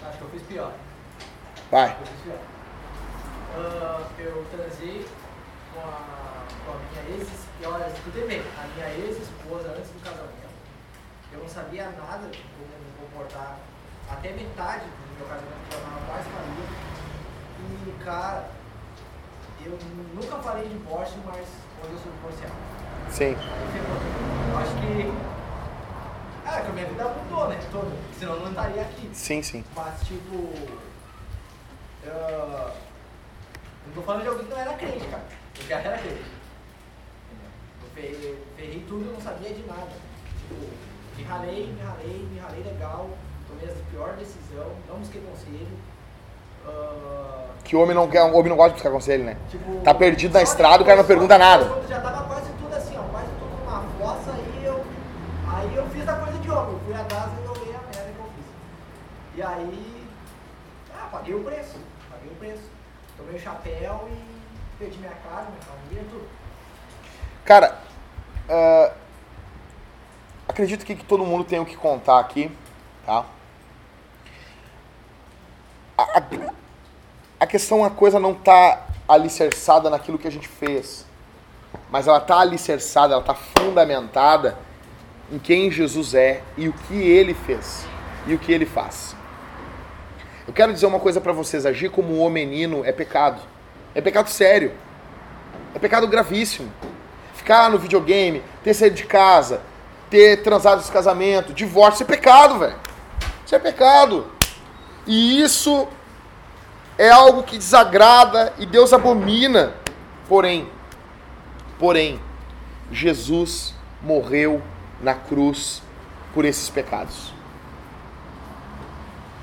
Acho 0.08 0.18
que 0.18 0.24
eu 0.24 0.28
fiz 0.30 0.42
pior. 0.42 0.72
Vai. 1.70 1.90
Eu 1.90 2.06
fiz 2.06 2.20
pior. 2.24 2.38
Ah, 3.58 4.00
eu 4.18 4.44
transei 4.50 5.06
com 5.74 5.80
a, 5.80 5.92
com 6.64 6.72
a 6.72 6.74
minha 6.76 6.90
ex, 7.10 7.28
olha, 7.64 7.86
escutei 7.88 8.26
bem, 8.26 8.42
a 8.58 8.66
minha 8.74 8.88
ex-esposa 9.06 9.68
antes 9.70 9.90
do 9.90 10.02
casamento. 10.02 10.46
Eu 11.32 11.40
não 11.40 11.48
sabia 11.48 11.90
nada 11.90 12.28
de 12.28 12.38
como 12.38 12.66
me 12.66 12.92
comportar. 13.00 13.58
Até 14.08 14.32
metade 14.32 14.84
do 14.84 15.18
meu 15.18 15.26
casamento 15.26 15.68
que 15.68 15.74
eu 15.74 15.80
tava 15.80 16.00
quase 16.06 16.28
falia. 16.30 16.86
E, 17.58 18.04
cara, 18.04 18.50
eu 19.64 19.78
nunca 20.14 20.36
falei 20.38 20.68
de 20.68 20.74
divórcio, 20.74 21.18
mas 21.26 21.46
quando 21.80 21.92
eu 21.92 21.98
sou 21.98 22.12
divorciado. 22.12 22.54
Sim. 23.10 23.36
Eu 24.50 24.58
acho 24.58 24.72
que. 24.80 25.36
É, 26.46 26.60
que 26.60 26.68
a 26.68 26.72
minha 26.72 26.86
vida 26.86 27.08
mudou, 27.08 27.48
né? 27.48 27.58
Toda. 27.72 27.90
Senão 28.18 28.34
eu 28.34 28.40
não 28.40 28.50
estaria 28.50 28.82
aqui. 28.82 29.10
Sim, 29.12 29.42
sim. 29.42 29.64
Mas, 29.74 30.00
tipo. 30.06 30.52
ah, 32.06 32.72
não 33.86 33.94
tô 33.94 34.02
falando 34.02 34.22
de 34.22 34.28
alguém 34.28 34.44
que 34.44 34.50
não 34.50 34.60
era 34.60 34.74
crente, 34.74 35.06
cara. 35.08 35.24
Eu 35.58 35.66
já 35.66 35.78
era 35.78 35.98
crente. 35.98 36.35
Ferrei, 37.96 38.38
ferrei 38.56 38.84
tudo, 38.86 39.06
eu 39.06 39.12
não 39.14 39.20
sabia 39.20 39.48
de 39.54 39.62
nada. 39.66 39.88
Tipo, 40.38 40.54
me 41.16 41.22
ralei, 41.24 41.66
me 41.72 41.82
ralei, 41.82 42.28
me 42.30 42.38
ralei 42.38 42.62
legal. 42.62 43.08
Tomei 43.48 43.66
a 43.74 43.90
pior 43.90 44.12
decisão, 44.16 44.70
não 44.86 44.96
busquei 44.98 45.22
conselho. 45.22 45.66
Ah, 46.66 47.46
Que 47.64 47.74
homem 47.74 47.94
não 47.96 48.06
quer, 48.08 48.22
homem 48.22 48.48
não 48.50 48.56
gosta 48.56 48.70
de 48.70 48.74
buscar 48.74 48.90
conselho, 48.90 49.24
né? 49.24 49.36
tipo, 49.50 49.80
Tá 49.80 49.94
perdido 49.94 50.34
na 50.34 50.42
estrada, 50.42 50.82
o 50.82 50.86
cara 50.86 50.98
não 50.98 51.06
pergunta 51.06 51.38
nada. 51.38 51.64
Já 51.88 52.00
tava 52.00 52.24
quase 52.28 52.50
tudo 52.60 52.74
assim, 52.74 52.96
ó, 52.98 53.02
quase 53.04 53.28
tudo 53.38 53.64
numa 53.64 53.82
fossa, 53.98 54.30
aí 54.32 54.64
eu, 54.64 54.84
aí 55.48 55.74
eu 55.74 55.86
fiz 55.88 56.06
a 56.06 56.16
coisa 56.16 56.38
de 56.38 56.50
homem. 56.50 56.72
Eu 56.74 56.80
fui 56.84 56.94
atrás 56.94 57.30
e 57.32 57.46
joguei 57.46 57.74
a 57.74 57.78
merda 57.78 58.12
que 58.12 58.18
eu 58.18 58.26
fiz. 58.36 59.36
E 59.36 59.42
aí, 59.42 60.04
ah, 60.94 61.08
paguei 61.10 61.34
o 61.34 61.42
preço, 61.44 61.78
paguei 62.10 62.30
o 62.30 62.34
preço. 62.36 62.70
Tomei 63.16 63.36
o 63.36 63.40
chapéu 63.40 64.08
e 64.12 64.78
perdi 64.78 64.98
minha 64.98 65.12
casa, 65.12 65.46
minha 65.48 65.62
família, 65.62 66.04
tudo. 66.10 66.28
Cara, 67.44 67.78
ah, 68.48 68.92
acredito 70.48 70.84
que, 70.84 70.94
que 70.94 71.04
todo 71.04 71.24
mundo 71.24 71.44
tem 71.44 71.58
o 71.58 71.64
que 71.64 71.76
contar 71.76 72.18
aqui, 72.20 72.50
tá? 73.04 73.24
A, 75.98 76.02
a- 76.18 76.22
a 77.40 77.46
questão, 77.46 77.84
a 77.84 77.90
coisa 77.90 78.18
não 78.18 78.34
tá 78.34 78.86
alicerçada 79.08 79.90
naquilo 79.90 80.18
que 80.18 80.26
a 80.26 80.32
gente 80.32 80.48
fez, 80.48 81.06
mas 81.90 82.06
ela 82.08 82.20
tá 82.20 82.38
alicerçada, 82.40 83.14
ela 83.14 83.22
tá 83.22 83.34
fundamentada 83.34 84.58
em 85.30 85.38
quem 85.38 85.70
Jesus 85.70 86.14
é 86.14 86.42
e 86.56 86.68
o 86.68 86.72
que 86.72 86.94
ele 86.94 87.34
fez 87.34 87.86
e 88.26 88.34
o 88.34 88.38
que 88.38 88.52
ele 88.52 88.66
faz. 88.66 89.14
Eu 90.46 90.52
quero 90.52 90.72
dizer 90.72 90.86
uma 90.86 91.00
coisa 91.00 91.20
pra 91.20 91.32
vocês, 91.32 91.66
agir 91.66 91.90
como 91.90 92.14
um 92.16 92.22
homenino 92.22 92.84
é 92.84 92.92
pecado. 92.92 93.40
É 93.94 94.00
pecado 94.00 94.30
sério. 94.30 94.72
É 95.74 95.78
pecado 95.78 96.06
gravíssimo 96.06 96.70
ficar 97.46 97.70
no 97.70 97.78
videogame, 97.78 98.42
ter 98.64 98.74
saído 98.74 98.96
de 98.96 99.04
casa, 99.04 99.62
ter 100.10 100.42
transado 100.42 100.80
esse 100.80 100.90
casamento, 100.90 101.52
divórcio, 101.52 102.02
isso 102.02 102.02
é 102.02 102.16
pecado, 102.16 102.58
velho. 102.58 102.74
Isso 103.44 103.54
é 103.54 103.58
pecado. 103.60 104.26
E 105.06 105.40
isso 105.40 105.86
é 106.98 107.08
algo 107.08 107.44
que 107.44 107.56
desagrada 107.56 108.52
e 108.58 108.66
Deus 108.66 108.92
abomina. 108.92 109.74
Porém, 110.28 110.68
porém, 111.78 112.20
Jesus 112.90 113.72
morreu 114.02 114.60
na 115.00 115.14
cruz 115.14 115.80
por 116.34 116.44
esses 116.44 116.68
pecados. 116.68 117.32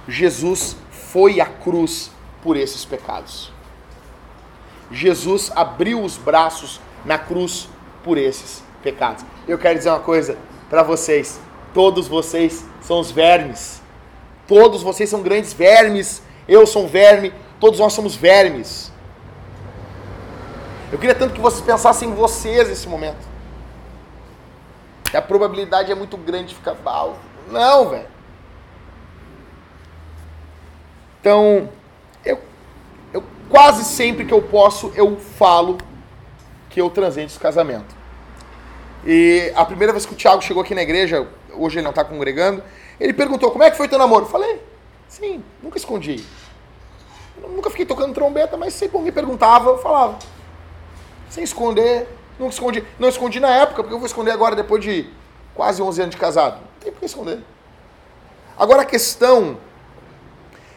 Jesus 0.10 0.76
foi 0.92 1.40
à 1.40 1.46
cruz 1.46 2.12
por 2.42 2.58
esses 2.58 2.84
pecados. 2.84 3.50
Jesus 4.92 5.50
abriu 5.56 6.04
os 6.04 6.18
braços 6.18 6.82
na 7.06 7.18
cruz 7.18 7.70
por 8.04 8.18
esses 8.18 8.64
pecados. 8.82 9.26
Eu 9.48 9.58
quero 9.58 9.78
dizer 9.78 9.90
uma 9.90 10.00
coisa 10.00 10.38
para 10.70 10.84
vocês: 10.84 11.40
todos 11.74 12.08
vocês 12.08 12.66
são 12.82 13.00
os 13.00 13.12
vermes. 13.12 13.82
Todos 14.48 14.84
vocês 14.84 15.10
são 15.10 15.22
grandes 15.22 15.54
vermes. 15.54 16.22
Eu 16.48 16.68
sou 16.68 16.84
um 16.84 16.88
verme. 16.88 17.34
Todos 17.60 17.80
nós 17.80 17.94
somos 17.94 18.16
vermes. 18.16 18.92
Eu 20.92 21.00
queria 21.00 21.16
tanto 21.16 21.34
que 21.34 21.42
vocês 21.42 21.66
pensassem 21.66 22.10
em 22.10 22.14
vocês 22.14 22.68
nesse 22.68 22.88
momento. 22.88 23.34
A 25.14 25.22
probabilidade 25.22 25.92
é 25.92 25.96
muito 25.96 26.18
grande 26.18 26.50
de 26.50 26.56
ficar 26.56 26.76
mal. 26.84 27.18
Não, 27.50 27.90
velho. 27.90 28.08
Então, 31.20 31.70
eu, 32.26 32.40
eu 33.14 33.24
quase 33.50 33.86
sempre 33.86 34.26
que 34.26 34.34
eu 34.34 34.42
posso, 34.42 34.92
eu 34.96 35.18
falo 35.18 35.78
que 36.74 36.82
eu 36.82 36.90
transei 36.90 37.24
esse 37.24 37.38
casamento. 37.38 37.96
E 39.06 39.54
a 39.56 39.64
primeira 39.64 39.94
vez 39.94 40.08
que 40.08 40.14
o 40.14 40.16
Thiago 40.16 40.42
chegou 40.42 40.64
aqui 40.64 40.74
na 40.74 40.82
igreja, 40.82 41.28
hoje 41.54 41.76
ele 41.76 41.84
não 41.84 41.92
está 41.92 42.04
congregando, 42.04 42.64
ele 43.00 43.14
perguntou, 43.14 43.52
como 43.52 43.64
é 43.64 43.70
que 43.70 43.78
foi 43.78 43.88
teu 43.88 44.00
namoro? 44.00 44.26
Eu 44.26 44.30
falei, 44.30 44.60
sim, 45.08 45.44
nunca 45.62 45.78
escondi. 45.78 46.26
Eu 47.40 47.50
nunca 47.50 47.70
fiquei 47.70 47.86
tocando 47.86 48.12
trombeta, 48.12 48.58
mas 48.58 48.74
sempre 48.74 48.98
alguém 48.98 49.12
perguntava, 49.12 49.70
eu 49.70 49.78
falava. 49.78 50.18
Sem 51.30 51.44
esconder, 51.44 52.08
nunca 52.40 52.54
escondi. 52.54 52.84
Não 52.98 53.08
escondi 53.08 53.40
na 53.40 53.50
época, 53.50 53.84
porque 53.84 53.94
eu 53.94 54.00
vou 54.00 54.08
esconder 54.08 54.32
agora 54.32 54.56
depois 54.56 54.84
de 54.84 55.08
quase 55.54 55.80
11 55.80 56.02
anos 56.02 56.16
de 56.16 56.20
casado. 56.20 56.56
Não 56.56 56.80
tem 56.80 56.92
por 56.92 57.02
que 57.02 57.06
esconder. 57.06 57.40
Agora 58.58 58.82
a 58.82 58.86
questão 58.86 59.60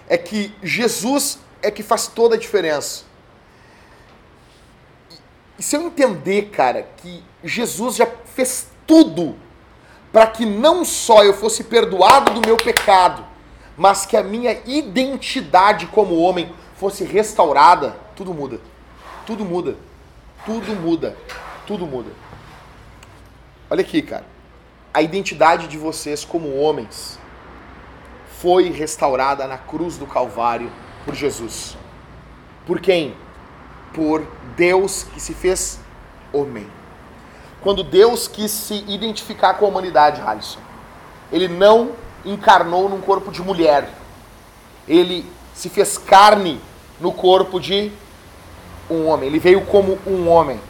é 0.08 0.18
que 0.18 0.54
Jesus 0.62 1.38
é 1.62 1.70
que 1.70 1.82
faz 1.82 2.06
toda 2.06 2.34
a 2.34 2.38
diferença. 2.38 3.05
E 5.58 5.62
se 5.62 5.76
eu 5.76 5.82
entender, 5.82 6.50
cara, 6.50 6.82
que 6.98 7.22
Jesus 7.42 7.96
já 7.96 8.06
fez 8.24 8.68
tudo 8.86 9.36
para 10.12 10.26
que 10.26 10.44
não 10.44 10.84
só 10.84 11.24
eu 11.24 11.34
fosse 11.34 11.64
perdoado 11.64 12.32
do 12.34 12.46
meu 12.46 12.56
pecado, 12.56 13.24
mas 13.76 14.06
que 14.06 14.16
a 14.16 14.22
minha 14.22 14.58
identidade 14.64 15.86
como 15.86 16.18
homem 16.18 16.52
fosse 16.76 17.04
restaurada, 17.04 17.96
tudo 18.14 18.32
muda. 18.32 18.60
Tudo 19.26 19.44
muda. 19.44 19.76
Tudo 20.44 20.74
muda. 20.74 21.16
Tudo 21.66 21.86
muda. 21.86 22.10
Olha 23.68 23.80
aqui, 23.80 24.00
cara. 24.00 24.24
A 24.94 25.02
identidade 25.02 25.68
de 25.68 25.76
vocês 25.76 26.24
como 26.24 26.56
homens 26.56 27.18
foi 28.40 28.70
restaurada 28.70 29.46
na 29.46 29.58
cruz 29.58 29.98
do 29.98 30.06
Calvário 30.06 30.70
por 31.04 31.14
Jesus. 31.14 31.76
Por 32.66 32.80
quem? 32.80 33.14
Por 33.96 34.24
Deus 34.56 35.02
que 35.02 35.18
se 35.18 35.34
fez 35.34 35.80
homem. 36.32 36.70
Quando 37.62 37.82
Deus 37.82 38.28
quis 38.28 38.52
se 38.52 38.84
identificar 38.86 39.54
com 39.54 39.64
a 39.64 39.68
humanidade, 39.68 40.20
Alisson, 40.20 40.60
ele 41.32 41.48
não 41.48 41.92
encarnou 42.24 42.88
num 42.88 43.00
corpo 43.00 43.32
de 43.32 43.42
mulher. 43.42 43.90
Ele 44.86 45.28
se 45.54 45.68
fez 45.68 45.98
carne 45.98 46.60
no 47.00 47.10
corpo 47.10 47.58
de 47.58 47.90
um 48.90 49.08
homem. 49.08 49.28
Ele 49.28 49.38
veio 49.38 49.64
como 49.66 49.98
um 50.06 50.28
homem. 50.28 50.60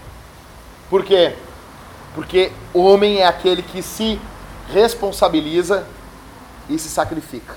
Por 0.88 1.04
quê? 1.04 1.36
Porque 2.14 2.52
homem 2.72 3.18
é 3.18 3.26
aquele 3.26 3.62
que 3.62 3.82
se 3.82 4.20
responsabiliza 4.72 5.86
e 6.68 6.78
se 6.78 6.88
sacrifica. 6.88 7.56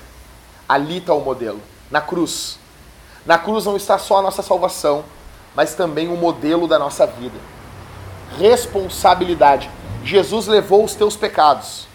Ali 0.68 0.98
está 0.98 1.14
o 1.14 1.20
modelo. 1.20 1.60
Na 1.90 2.00
cruz. 2.00 2.58
Na 3.24 3.38
cruz 3.38 3.64
não 3.64 3.76
está 3.76 3.98
só 3.98 4.18
a 4.18 4.22
nossa 4.22 4.42
salvação, 4.42 5.04
mas 5.60 5.74
também 5.74 6.08
o 6.08 6.16
modelo 6.16 6.66
da 6.66 6.78
nossa 6.78 7.06
vida. 7.06 7.38
Responsabilidade. 8.38 9.68
Jesus 10.02 10.46
levou 10.46 10.82
os 10.82 10.94
teus 10.94 11.18
pecados. 11.18 11.86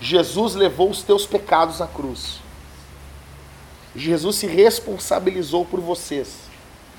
Jesus 0.00 0.54
levou 0.54 0.88
os 0.88 1.02
teus 1.02 1.26
pecados 1.26 1.80
na 1.80 1.88
cruz. 1.88 2.38
Jesus 3.96 4.36
se 4.36 4.46
responsabilizou 4.46 5.64
por 5.64 5.80
vocês 5.80 6.36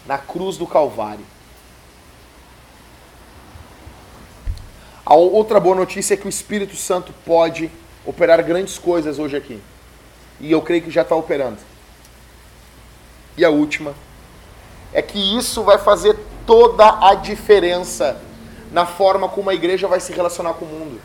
na 0.06 0.18
cruz 0.18 0.58
do 0.58 0.68
Calvário. 0.68 1.24
A 5.06 5.16
outra 5.16 5.58
boa 5.58 5.78
notícia 5.78 6.16
é 6.16 6.18
que 6.18 6.26
o 6.26 6.30
Espírito 6.30 6.76
Santo 6.76 7.14
pode 7.26 7.72
operar 8.06 8.44
grandes 8.44 8.78
coisas 8.78 9.18
hoje 9.18 9.38
aqui. 9.38 9.62
E 10.42 10.52
eu 10.52 10.62
creio 10.62 10.82
que 10.82 10.92
já 10.92 11.04
está 11.04 11.16
operando. 11.16 11.60
E 13.38 13.46
a 13.46 13.50
última 13.50 13.96
é 14.94 15.02
que 15.02 15.38
isso 15.38 15.64
vai 15.64 15.78
fazer 15.78 16.18
toda 16.46 17.08
a 17.08 17.16
diferença 17.16 18.20
na 18.72 18.86
forma 18.86 19.30
como 19.30 19.50
a 19.50 19.54
igreja 19.54 19.88
vai 19.88 20.00
se 20.00 20.14
relacionar 20.14 20.54
com 20.54 20.66
o 20.66 20.68
mundo 20.68 21.02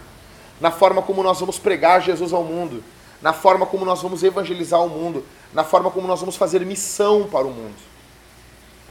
na 0.61 0.71
forma 0.71 1.03
como 1.03 1.23
nós 1.23 1.41
vamos 1.41 1.59
pregar 1.59 2.01
Jesus 2.01 2.33
ao 2.33 2.45
mundo, 2.45 2.83
na 3.21 3.33
forma 3.33 3.67
como 3.67 3.85
nós 3.85 4.03
vamos 4.03 4.23
evangelizar 4.23 4.83
o 4.83 4.89
mundo, 4.89 5.25
na 5.53 5.65
forma 5.65 5.91
como 5.91 6.07
nós 6.07 6.21
vamos 6.21 6.37
fazer 6.37 6.65
missão 6.65 7.25
para 7.25 7.47
o 7.47 7.51
mundo. 7.51 7.77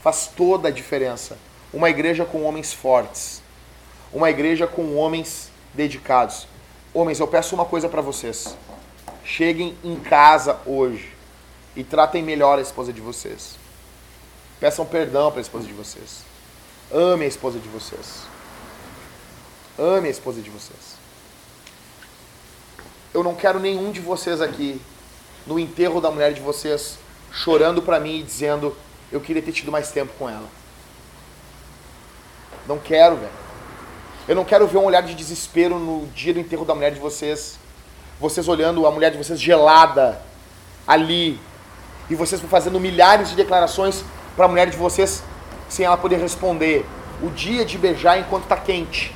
Faz 0.01 0.27
toda 0.27 0.67
a 0.67 0.71
diferença. 0.71 1.37
Uma 1.73 1.89
igreja 1.89 2.25
com 2.25 2.43
homens 2.43 2.73
fortes, 2.73 3.41
uma 4.11 4.29
igreja 4.29 4.67
com 4.67 4.95
homens 4.95 5.49
dedicados. 5.73 6.47
Homens, 6.93 7.19
eu 7.19 7.27
peço 7.27 7.55
uma 7.55 7.65
coisa 7.65 7.89
para 7.89 8.01
vocês. 8.01 8.55
Cheguem 9.23 9.75
em 9.83 9.95
casa 9.95 10.59
hoje 10.65 11.11
e 11.75 11.83
tratem 11.83 12.21
melhor 12.21 12.59
a 12.59 12.61
esposa 12.61 12.93
de 12.93 13.01
vocês. 13.01 13.62
Peçam 14.63 14.85
perdão 14.85 15.29
para 15.29 15.41
a 15.41 15.43
esposa 15.43 15.67
de 15.67 15.73
vocês. 15.73 16.23
Ame 16.89 17.25
a 17.25 17.27
esposa 17.27 17.59
de 17.59 17.67
vocês. 17.67 18.23
Ame 19.77 20.07
a 20.07 20.11
esposa 20.11 20.41
de 20.41 20.49
vocês 20.49 21.03
eu 23.13 23.23
não 23.23 23.35
quero 23.35 23.59
nenhum 23.59 23.91
de 23.91 23.99
vocês 23.99 24.41
aqui 24.41 24.81
no 25.45 25.59
enterro 25.59 26.01
da 26.01 26.09
mulher 26.09 26.33
de 26.33 26.41
vocês 26.41 26.97
chorando 27.31 27.81
para 27.81 27.99
mim 27.99 28.19
e 28.19 28.23
dizendo 28.23 28.75
eu 29.11 29.21
queria 29.21 29.41
ter 29.41 29.51
tido 29.51 29.71
mais 29.71 29.91
tempo 29.91 30.11
com 30.17 30.27
ela. 30.27 30.47
Não 32.67 32.79
quero, 32.79 33.17
velho. 33.17 33.31
Eu 34.27 34.35
não 34.35 34.43
quero 34.43 34.65
ver 34.67 34.77
um 34.77 34.85
olhar 34.85 35.03
de 35.03 35.13
desespero 35.13 35.77
no 35.77 36.07
dia 36.07 36.33
do 36.33 36.39
enterro 36.39 36.65
da 36.65 36.73
mulher 36.73 36.91
de 36.91 36.99
vocês. 36.99 37.59
Vocês 38.19 38.47
olhando 38.47 38.87
a 38.87 38.91
mulher 38.91 39.11
de 39.11 39.17
vocês 39.17 39.39
gelada 39.39 40.19
ali. 40.87 41.39
E 42.09 42.15
vocês 42.15 42.41
fazendo 42.41 42.79
milhares 42.79 43.29
de 43.29 43.35
declarações 43.35 44.03
para 44.35 44.45
a 44.45 44.47
mulher 44.47 44.69
de 44.69 44.77
vocês 44.77 45.23
sem 45.69 45.85
ela 45.85 45.97
poder 45.97 46.17
responder. 46.17 46.85
O 47.21 47.29
dia 47.29 47.65
de 47.65 47.77
beijar 47.77 48.19
enquanto 48.19 48.43
está 48.43 48.57
quente. 48.57 49.15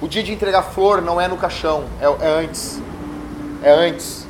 O 0.00 0.08
dia 0.08 0.22
de 0.22 0.32
entregar 0.32 0.62
flor 0.62 1.02
não 1.02 1.20
é 1.20 1.26
no 1.26 1.36
caixão, 1.36 1.84
é, 2.00 2.26
é 2.26 2.28
antes. 2.28 2.80
É 3.62 3.70
antes. 3.70 4.26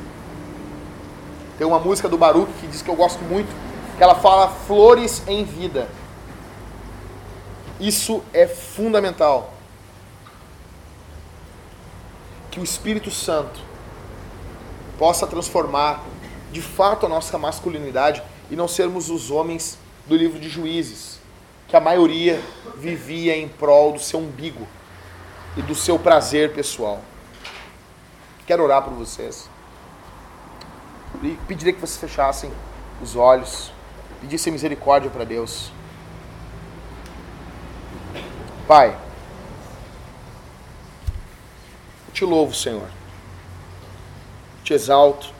Tem 1.57 1.67
uma 1.67 1.79
música 1.79 2.07
do 2.07 2.17
Baruch 2.17 2.51
que 2.59 2.67
diz 2.67 2.81
que 2.81 2.89
eu 2.89 2.95
gosto 2.95 3.21
muito, 3.23 3.49
que 3.97 4.03
ela 4.03 4.15
fala 4.15 4.47
flores 4.47 5.21
em 5.27 5.43
vida. 5.43 5.87
Isso 7.79 8.23
é 8.33 8.47
fundamental. 8.47 9.53
Que 12.49 12.59
o 12.59 12.63
Espírito 12.63 13.11
Santo 13.11 13.59
possa 14.97 15.27
transformar 15.27 16.03
de 16.51 16.61
fato 16.61 17.05
a 17.05 17.09
nossa 17.09 17.37
masculinidade 17.37 18.23
e 18.49 18.55
não 18.55 18.67
sermos 18.67 19.09
os 19.09 19.29
homens 19.29 19.77
do 20.07 20.15
livro 20.15 20.39
de 20.39 20.49
Juízes, 20.49 21.19
que 21.67 21.75
a 21.75 21.79
maioria 21.79 22.41
vivia 22.77 23.37
em 23.37 23.47
prol 23.47 23.93
do 23.93 23.99
seu 23.99 24.19
umbigo 24.19 24.67
e 25.55 25.61
do 25.61 25.75
seu 25.75 25.99
prazer 25.99 26.53
pessoal. 26.53 27.01
Quero 28.47 28.63
orar 28.63 28.81
por 28.81 28.93
vocês. 28.93 29.47
E 31.21 31.37
pediria 31.47 31.73
que 31.73 31.79
vocês 31.79 31.99
fechassem 31.99 32.51
os 33.01 33.15
olhos, 33.15 33.71
pedissem 34.21 34.51
misericórdia 34.51 35.09
para 35.09 35.23
Deus. 35.23 35.71
Pai, 38.67 38.97
eu 42.07 42.13
te 42.13 42.25
louvo, 42.25 42.53
Senhor. 42.53 42.87
Te 44.63 44.73
exalto 44.73 45.38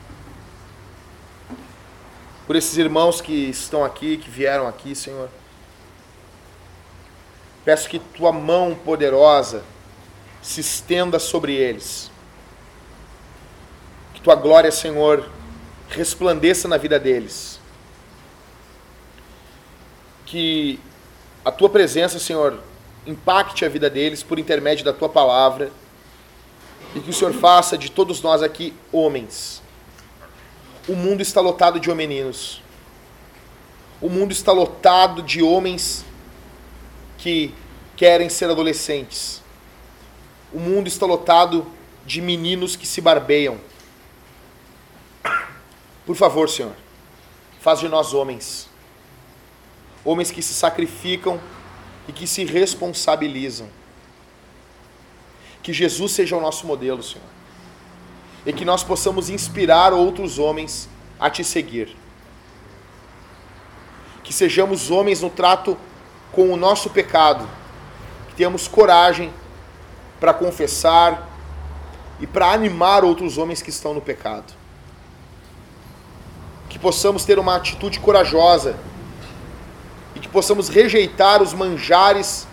por 2.50 2.56
esses 2.56 2.76
irmãos 2.76 3.20
que 3.20 3.32
estão 3.32 3.84
aqui, 3.84 4.16
que 4.16 4.28
vieram 4.28 4.66
aqui, 4.66 4.92
Senhor. 4.92 5.28
Peço 7.64 7.88
que 7.88 8.00
tua 8.00 8.32
mão 8.32 8.74
poderosa 8.74 9.62
se 10.42 10.60
estenda 10.60 11.20
sobre 11.20 11.54
eles. 11.54 12.10
Que 14.12 14.20
tua 14.20 14.34
glória, 14.34 14.72
Senhor, 14.72 15.30
resplandeça 15.90 16.66
na 16.66 16.76
vida 16.76 16.98
deles. 16.98 17.60
Que 20.26 20.80
a 21.44 21.52
tua 21.52 21.70
presença, 21.70 22.18
Senhor, 22.18 22.58
impacte 23.06 23.64
a 23.64 23.68
vida 23.68 23.88
deles 23.88 24.24
por 24.24 24.40
intermédio 24.40 24.84
da 24.84 24.92
tua 24.92 25.08
palavra. 25.08 25.70
E 26.96 26.98
que 26.98 27.10
o 27.10 27.14
Senhor 27.14 27.32
faça 27.32 27.78
de 27.78 27.92
todos 27.92 28.20
nós 28.20 28.42
aqui 28.42 28.74
homens. 28.90 29.62
O 30.88 30.94
mundo 30.94 31.22
está 31.22 31.40
lotado 31.40 31.78
de 31.78 31.90
homeninos. 31.90 32.62
O 34.00 34.08
mundo 34.08 34.32
está 34.32 34.52
lotado 34.52 35.22
de 35.22 35.42
homens 35.42 36.04
que 37.18 37.54
querem 37.96 38.28
ser 38.28 38.48
adolescentes. 38.50 39.42
O 40.52 40.58
mundo 40.58 40.88
está 40.88 41.04
lotado 41.04 41.66
de 42.06 42.20
meninos 42.20 42.76
que 42.76 42.86
se 42.86 43.00
barbeiam. 43.00 43.58
Por 46.06 46.16
favor, 46.16 46.48
Senhor, 46.48 46.74
faz 47.60 47.78
de 47.78 47.88
nós 47.88 48.14
homens. 48.14 48.68
Homens 50.04 50.30
que 50.30 50.40
se 50.40 50.54
sacrificam 50.54 51.38
e 52.08 52.12
que 52.12 52.26
se 52.26 52.44
responsabilizam. 52.44 53.68
Que 55.62 55.72
Jesus 55.74 56.12
seja 56.12 56.36
o 56.36 56.40
nosso 56.40 56.66
modelo, 56.66 57.02
Senhor. 57.02 57.39
E 58.44 58.52
que 58.52 58.64
nós 58.64 58.82
possamos 58.82 59.28
inspirar 59.28 59.92
outros 59.92 60.38
homens 60.38 60.88
a 61.18 61.28
te 61.28 61.44
seguir. 61.44 61.96
Que 64.24 64.32
sejamos 64.32 64.90
homens 64.90 65.20
no 65.20 65.30
trato 65.30 65.76
com 66.32 66.52
o 66.52 66.56
nosso 66.56 66.90
pecado. 66.90 67.46
Que 68.28 68.34
tenhamos 68.36 68.66
coragem 68.66 69.32
para 70.18 70.34
confessar 70.34 71.28
e 72.20 72.26
para 72.26 72.52
animar 72.52 73.04
outros 73.04 73.38
homens 73.38 73.62
que 73.62 73.70
estão 73.70 73.94
no 73.94 74.00
pecado. 74.00 74.52
Que 76.68 76.78
possamos 76.78 77.24
ter 77.24 77.38
uma 77.38 77.56
atitude 77.56 77.98
corajosa 77.98 78.76
e 80.14 80.20
que 80.20 80.28
possamos 80.28 80.68
rejeitar 80.68 81.42
os 81.42 81.52
manjares 81.52 82.46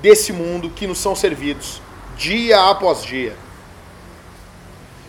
desse 0.00 0.32
mundo 0.32 0.70
que 0.70 0.86
nos 0.86 0.98
são 0.98 1.14
servidos, 1.14 1.80
dia 2.16 2.68
após 2.68 3.02
dia. 3.02 3.36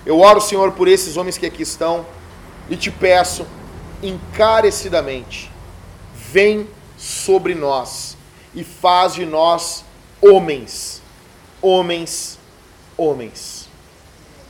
Eu 0.06 0.19
oro, 0.19 0.41
Senhor, 0.41 0.72
por 0.72 0.88
esses 0.88 1.18
homens 1.18 1.38
que 1.38 1.45
aqui 1.45 1.61
estão 1.61 2.06
e 2.69 2.76
te 2.76 2.90
peço 2.90 3.45
encarecidamente: 4.02 5.52
vem 6.14 6.68
sobre 6.98 7.53
nós 7.53 8.18
e 8.53 8.64
faz 8.64 9.14
de 9.14 9.26
nós 9.26 9.84
homens, 10.22 11.02
homens, 11.61 12.40
homens. 12.98 13.69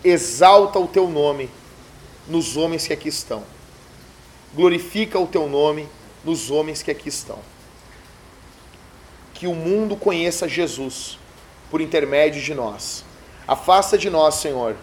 Exalta 0.03 0.79
o 0.79 0.87
teu 0.87 1.07
nome 1.09 1.49
nos 2.27 2.57
homens 2.57 2.87
que 2.87 2.93
aqui 2.93 3.09
estão. 3.09 3.43
Glorifica 4.53 5.19
o 5.19 5.27
teu 5.27 5.47
nome 5.47 5.87
nos 6.23 6.49
homens 6.49 6.81
que 6.81 6.91
aqui 6.91 7.09
estão. 7.09 7.39
Que 9.33 9.47
o 9.47 9.55
mundo 9.55 9.95
conheça 9.95 10.47
Jesus 10.47 11.17
por 11.69 11.81
intermédio 11.81 12.41
de 12.41 12.53
nós. 12.53 13.03
Afasta 13.47 13.97
de 13.97 14.09
nós, 14.09 14.35
Senhor, 14.35 14.75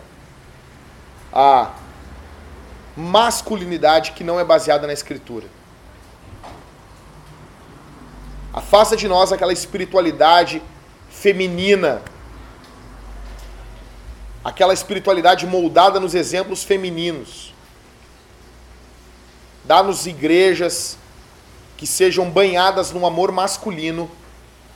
a 1.33 1.73
masculinidade 2.97 4.13
que 4.13 4.25
não 4.25 4.41
é 4.41 4.45
baseada 4.45 4.87
na 4.87 4.93
Escritura. 4.93 5.47
Afasta 8.53 8.97
de 8.97 9.07
nós 9.07 9.31
aquela 9.31 9.53
espiritualidade 9.53 10.63
feminina, 11.11 12.03
aquela 14.43 14.75
espiritualidade 14.75 15.47
moldada 15.47 16.01
nos 16.01 16.15
exemplos 16.15 16.65
femininos. 16.65 17.55
Dá-nos 19.65 20.07
igrejas 20.07 20.99
que 21.77 21.87
sejam 21.87 22.29
banhadas 22.31 22.91
no 22.91 23.07
amor 23.07 23.31
masculino, 23.31 24.11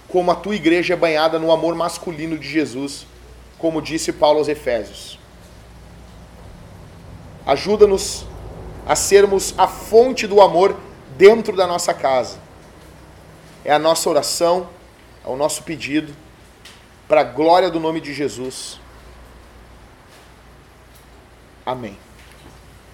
como 0.09 0.31
a 0.31 0.37
tua 0.37 0.55
igreja 0.55 0.95
é 0.95 0.97
banhada 0.97 1.39
no 1.39 1.51
amor 1.51 1.75
masculino 1.75 2.39
de 2.39 2.49
Jesus, 2.49 3.07
como 3.59 3.83
disse 3.83 4.13
Paulo 4.13 4.39
aos 4.39 4.49
Efésios. 4.49 5.22
Ajuda-nos 7.47 8.25
a 8.87 8.95
sermos 8.97 9.55
a 9.57 9.67
fonte 9.67 10.27
do 10.27 10.41
amor 10.41 10.77
dentro 11.17 11.57
da 11.57 11.67
nossa 11.67 11.93
casa. 11.93 12.39
É 13.65 13.73
a 13.73 13.79
nossa 13.79 14.09
oração, 14.09 14.69
é 15.25 15.29
o 15.29 15.37
nosso 15.37 15.63
pedido, 15.63 16.15
para 17.09 17.21
a 17.21 17.25
glória 17.25 17.71
do 17.71 17.79
nome 17.79 18.01
de 18.01 18.13
Jesus. 18.13 18.81
Amém. 21.65 21.97